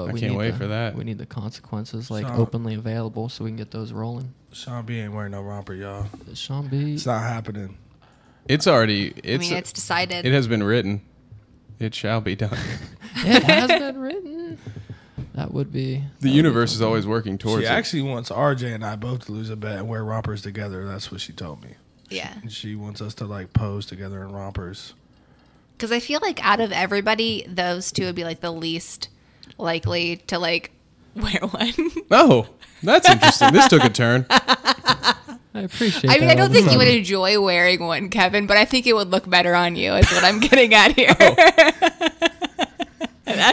But 0.06 0.10
I 0.10 0.14
we 0.14 0.20
can't 0.20 0.32
need 0.34 0.38
wait 0.38 0.52
the- 0.52 0.58
for 0.58 0.68
that. 0.68 0.96
We 0.96 1.04
need 1.04 1.18
the 1.18 1.26
consequences 1.26 2.10
like 2.12 2.26
Sean- 2.28 2.40
openly 2.40 2.76
available 2.76 3.30
so 3.30 3.44
we 3.44 3.50
can 3.50 3.58
get 3.58 3.72
those 3.72 3.92
rolling. 3.92 4.34
Sean 4.52 4.86
B 4.86 5.00
ain't 5.00 5.14
wearing 5.14 5.32
no 5.32 5.42
romper, 5.42 5.74
y'all. 5.74 6.06
Sean 6.34 6.68
B. 6.68 6.94
It's 6.94 7.06
not 7.06 7.22
happening. 7.22 7.78
it's 8.48 8.66
already 8.68 9.10
I 9.10 9.20
it's 9.24 9.42
mean, 9.50 9.54
it's 9.58 9.72
decided. 9.74 10.26
it 10.26 10.32
has 10.34 10.48
been 10.48 10.64
written. 10.64 11.02
It 11.80 11.94
shall 11.94 12.22
be 12.22 12.36
done. 12.36 12.58
it 13.18 13.44
has 13.44 13.68
been 13.68 13.98
written. 14.00 14.58
That 15.36 15.54
would 15.54 15.72
be 15.72 15.96
The 15.96 16.00
that 16.00 16.04
would 16.14 16.22
be 16.24 16.30
universe 16.32 16.74
is 16.74 16.82
always 16.82 17.06
working 17.06 17.38
towards 17.38 17.64
She 17.64 17.68
it. 17.68 17.72
actually 17.72 18.02
wants 18.04 18.30
RJ 18.32 18.74
and 18.74 18.84
I 18.84 18.96
both 18.96 19.26
to 19.26 19.32
lose 19.32 19.50
a 19.52 19.56
bet 19.56 19.78
and 19.78 19.88
wear 19.88 20.04
rompers 20.04 20.42
together. 20.42 20.88
That's 20.88 21.12
what 21.12 21.22
she 21.22 21.34
told 21.34 21.62
me. 21.64 21.76
yeah, 22.10 22.34
And 22.42 22.52
she 22.52 22.76
wants 22.76 23.02
us 23.02 23.14
to 23.16 23.26
like 23.26 23.54
pose 23.54 23.86
together 23.86 24.24
in 24.24 24.32
rompers. 24.32 24.94
because 25.78 25.92
I 25.92 26.00
feel 26.00 26.20
like 26.24 26.44
out 26.44 26.60
of 26.60 26.72
everybody, 26.72 27.46
those 27.48 27.92
two 27.92 28.06
would 28.06 28.16
be 28.16 28.24
like 28.24 28.40
the 28.40 28.52
least 28.52 29.10
likely 29.58 30.18
to 30.28 30.40
like 30.40 30.72
wear 31.16 31.40
one. 31.42 31.74
Oh, 32.12 32.48
that's 32.84 33.10
interesting. 33.10 33.54
this 33.54 33.68
took 33.68 33.84
a 33.84 33.90
turn. 33.90 34.26
I 34.30 35.16
appreciate. 35.62 36.12
I 36.12 36.20
mean, 36.20 36.28
that 36.28 36.32
I 36.32 36.36
don't 36.36 36.52
think 36.52 36.72
you 36.72 36.78
would 36.78 36.88
enjoy 36.88 37.42
wearing 37.42 37.80
one, 37.84 38.10
Kevin, 38.10 38.46
but 38.46 38.58
I 38.58 38.66
think 38.66 38.86
it 38.86 38.94
would 38.94 39.10
look 39.10 39.28
better 39.28 39.56
on 39.56 39.76
you. 39.76 39.94
Is 39.94 40.12
what 40.12 40.24
I'm 40.24 40.40
getting 40.40 40.74
at 40.76 40.96
here. 40.96 41.16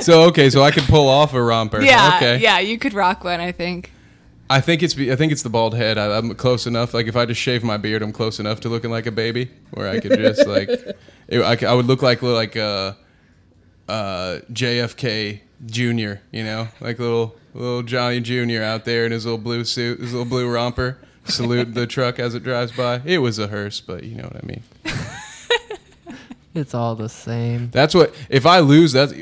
So 0.01 0.23
okay, 0.25 0.51
so 0.51 0.63
I 0.63 0.71
could 0.71 0.85
pull 0.85 1.09
off 1.09 1.35
a 1.35 1.43
romper. 1.43 1.83
yeah, 1.83 2.15
Okay. 2.17 2.39
yeah, 2.39 2.59
you 2.59 2.79
could 2.79 2.95
rock 2.95 3.25
one. 3.25 3.41
I 3.41 3.53
think. 3.53 3.91
I 4.49 4.61
think 4.61 4.83
it's 4.83 4.97
I 4.97 5.17
think 5.17 5.33
it's 5.33 5.43
the 5.43 5.51
bald 5.51 5.75
head. 5.75 5.99
I, 5.99 6.17
I'm 6.17 6.35
close 6.37 6.67
enough. 6.67 6.95
Like 6.95 7.07
if 7.07 7.17
I 7.17 7.27
just 7.27 7.41
shave 7.41 7.65
my 7.65 7.77
beard, 7.77 8.01
I'm 8.03 8.13
close 8.13 8.39
enough 8.39 8.61
to 8.61 8.69
looking 8.69 8.91
like 8.91 9.07
a 9.07 9.11
baby, 9.11 9.51
where 9.73 9.89
I 9.89 10.01
could 10.01 10.13
just 10.19 10.47
like, 10.47 10.69
it, 10.69 11.43
I, 11.43 11.57
c- 11.57 11.67
I 11.67 11.73
would 11.75 11.87
look 11.87 12.03
like 12.03 12.23
like 12.23 12.57
uh, 12.57 12.93
uh, 13.89 14.39
JFK 14.53 15.41
Junior. 15.67 16.21
You 16.31 16.45
know, 16.45 16.69
like 16.81 16.99
little 16.99 17.37
little 17.53 17.83
Johnny 17.83 18.21
Junior 18.21 18.63
out 18.63 18.85
there 18.85 19.07
in 19.07 19.13
his 19.13 19.25
little 19.25 19.39
blue 19.39 19.65
suit, 19.65 20.01
his 20.01 20.13
little 20.13 20.29
blue 20.29 20.49
romper. 20.49 20.99
Salute 21.27 21.73
the 21.73 21.87
truck 21.87 22.19
as 22.19 22.35
it 22.35 22.43
drives 22.43 22.73
by. 22.73 23.01
It 23.05 23.19
was 23.19 23.39
a 23.39 23.49
hearse, 23.49 23.81
but 23.81 24.05
you 24.05 24.15
know 24.15 24.25
what 24.25 24.37
I 24.37 24.47
mean. 24.47 24.63
It's 26.55 26.73
all 26.73 26.95
the 26.95 27.09
same. 27.09 27.71
That's 27.71 27.95
what. 27.95 28.15
If 28.29 28.47
I 28.47 28.61
lose, 28.61 28.93
that's 28.93 29.13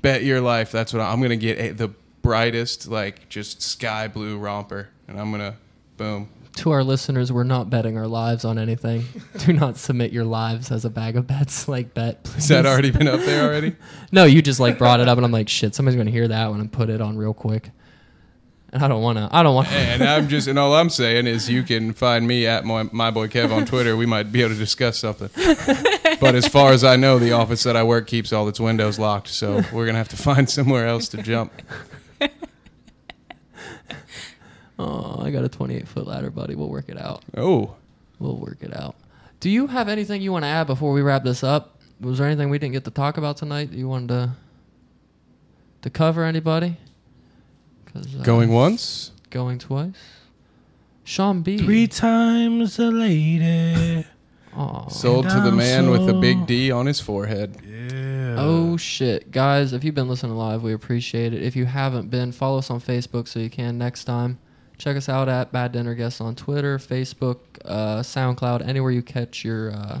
bet 0.00 0.22
your 0.22 0.40
life. 0.40 0.70
That's 0.70 0.92
what 0.92 1.02
I, 1.02 1.10
I'm 1.10 1.20
gonna 1.20 1.36
get. 1.36 1.58
A, 1.58 1.70
the 1.72 1.88
brightest, 2.22 2.88
like 2.88 3.28
just 3.28 3.60
sky 3.60 4.06
blue 4.06 4.38
romper, 4.38 4.88
and 5.08 5.18
I'm 5.20 5.32
gonna, 5.32 5.56
boom. 5.96 6.28
To 6.58 6.72
our 6.72 6.82
listeners, 6.82 7.32
we're 7.32 7.44
not 7.44 7.70
betting 7.70 7.96
our 7.96 8.08
lives 8.08 8.44
on 8.44 8.58
anything. 8.58 9.04
Do 9.38 9.52
not 9.52 9.76
submit 9.76 10.10
your 10.10 10.24
lives 10.24 10.72
as 10.72 10.84
a 10.84 10.90
bag 10.90 11.16
of 11.16 11.26
bets. 11.26 11.68
Like 11.68 11.94
bet. 11.94 12.24
Please. 12.24 12.34
Has 12.34 12.48
that 12.48 12.66
already 12.66 12.90
been 12.90 13.06
up 13.06 13.20
there 13.20 13.44
already? 13.48 13.76
No, 14.10 14.24
you 14.24 14.42
just 14.42 14.58
like 14.58 14.76
brought 14.76 14.98
it 14.98 15.06
up, 15.08 15.16
and 15.18 15.24
I'm 15.24 15.30
like, 15.30 15.48
shit. 15.48 15.76
Somebody's 15.76 15.96
gonna 15.96 16.10
hear 16.10 16.26
that 16.26 16.50
one 16.50 16.58
and 16.60 16.72
put 16.72 16.90
it 16.90 17.00
on 17.00 17.16
real 17.16 17.32
quick. 17.32 17.70
And 18.72 18.82
I 18.82 18.88
don't 18.88 19.02
wanna. 19.02 19.28
I 19.30 19.44
don't 19.44 19.54
want. 19.54 19.70
and 19.70 20.02
I'm 20.02 20.26
just, 20.28 20.48
and 20.48 20.58
all 20.58 20.74
I'm 20.74 20.90
saying 20.90 21.28
is, 21.28 21.48
you 21.48 21.62
can 21.62 21.92
find 21.92 22.26
me 22.26 22.46
at 22.48 22.64
my, 22.64 22.88
my 22.90 23.12
boy 23.12 23.28
Kev 23.28 23.52
on 23.52 23.64
Twitter. 23.64 23.96
We 23.96 24.06
might 24.06 24.32
be 24.32 24.42
able 24.42 24.54
to 24.54 24.58
discuss 24.58 24.98
something. 24.98 25.30
But 26.20 26.34
as 26.34 26.48
far 26.48 26.72
as 26.72 26.82
I 26.82 26.96
know, 26.96 27.20
the 27.20 27.30
office 27.30 27.62
that 27.62 27.76
I 27.76 27.84
work 27.84 28.08
keeps 28.08 28.32
all 28.32 28.48
its 28.48 28.58
windows 28.58 28.98
locked, 28.98 29.28
so 29.28 29.62
we're 29.72 29.86
gonna 29.86 29.98
have 29.98 30.08
to 30.08 30.16
find 30.16 30.50
somewhere 30.50 30.88
else 30.88 31.06
to 31.10 31.22
jump. 31.22 31.52
Oh, 34.78 35.20
I 35.20 35.30
got 35.30 35.44
a 35.44 35.48
28 35.48 35.88
foot 35.88 36.06
ladder, 36.06 36.30
buddy. 36.30 36.54
We'll 36.54 36.68
work 36.68 36.88
it 36.88 36.98
out. 36.98 37.24
Oh, 37.36 37.74
We'll 38.20 38.36
work 38.36 38.58
it 38.62 38.74
out. 38.76 38.96
Do 39.40 39.48
you 39.50 39.68
have 39.68 39.88
anything 39.88 40.22
you 40.22 40.32
want 40.32 40.44
to 40.44 40.48
add 40.48 40.66
before 40.66 40.92
we 40.92 41.02
wrap 41.02 41.22
this 41.24 41.44
up? 41.44 41.78
Was 42.00 42.18
there 42.18 42.26
anything 42.26 42.50
we 42.50 42.58
didn't 42.58 42.72
get 42.74 42.84
to 42.84 42.90
talk 42.90 43.16
about 43.16 43.36
tonight 43.36 43.70
that 43.70 43.76
you 43.76 43.88
wanted 43.88 44.08
to 44.08 44.30
to 45.82 45.90
cover? 45.90 46.24
Anybody? 46.24 46.76
'Cause, 47.86 48.06
uh, 48.18 48.22
going 48.22 48.50
once. 48.50 49.12
going 49.30 49.58
twice. 49.58 49.94
Sean 51.04 51.42
B. 51.42 51.58
Three 51.58 51.86
times 51.86 52.78
a 52.78 52.90
lady. 52.90 54.04
Aw. 54.56 54.88
Sold 54.88 55.28
to 55.28 55.40
the 55.40 55.48
I'm 55.48 55.56
man 55.56 55.90
with 55.90 56.06
the 56.06 56.14
big 56.14 56.46
D 56.46 56.70
on 56.70 56.86
his 56.86 57.00
forehead. 57.00 57.56
Yeah. 57.64 58.34
Oh 58.38 58.76
shit, 58.76 59.30
guys! 59.30 59.72
If 59.72 59.84
you've 59.84 59.94
been 59.94 60.08
listening 60.08 60.34
live, 60.36 60.62
we 60.62 60.72
appreciate 60.72 61.32
it. 61.32 61.42
If 61.42 61.54
you 61.56 61.66
haven't 61.66 62.10
been, 62.10 62.32
follow 62.32 62.58
us 62.58 62.70
on 62.70 62.80
Facebook 62.80 63.28
so 63.28 63.38
you 63.40 63.50
can 63.50 63.78
next 63.78 64.04
time. 64.04 64.38
Check 64.78 64.96
us 64.96 65.08
out 65.08 65.28
at 65.28 65.50
Bad 65.50 65.72
Dinner 65.72 65.94
Guests 65.94 66.20
on 66.20 66.36
Twitter, 66.36 66.78
Facebook, 66.78 67.38
uh, 67.64 67.98
SoundCloud, 68.00 68.66
anywhere 68.66 68.92
you 68.92 69.02
catch 69.02 69.44
your 69.44 69.72
uh, 69.72 70.00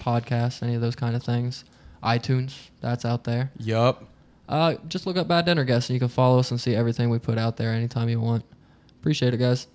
podcasts, 0.00 0.62
any 0.62 0.74
of 0.74 0.82
those 0.82 0.94
kind 0.94 1.16
of 1.16 1.22
things. 1.22 1.64
iTunes, 2.02 2.68
that's 2.80 3.04
out 3.06 3.24
there. 3.24 3.50
Yup. 3.58 4.04
Uh, 4.48 4.74
just 4.88 5.06
look 5.06 5.16
up 5.16 5.28
Bad 5.28 5.46
Dinner 5.46 5.64
Guests 5.64 5.88
and 5.88 5.94
you 5.94 6.00
can 6.00 6.08
follow 6.08 6.38
us 6.38 6.50
and 6.50 6.60
see 6.60 6.74
everything 6.74 7.08
we 7.08 7.18
put 7.18 7.38
out 7.38 7.56
there 7.56 7.70
anytime 7.70 8.08
you 8.10 8.20
want. 8.20 8.44
Appreciate 9.00 9.32
it, 9.32 9.38
guys. 9.38 9.66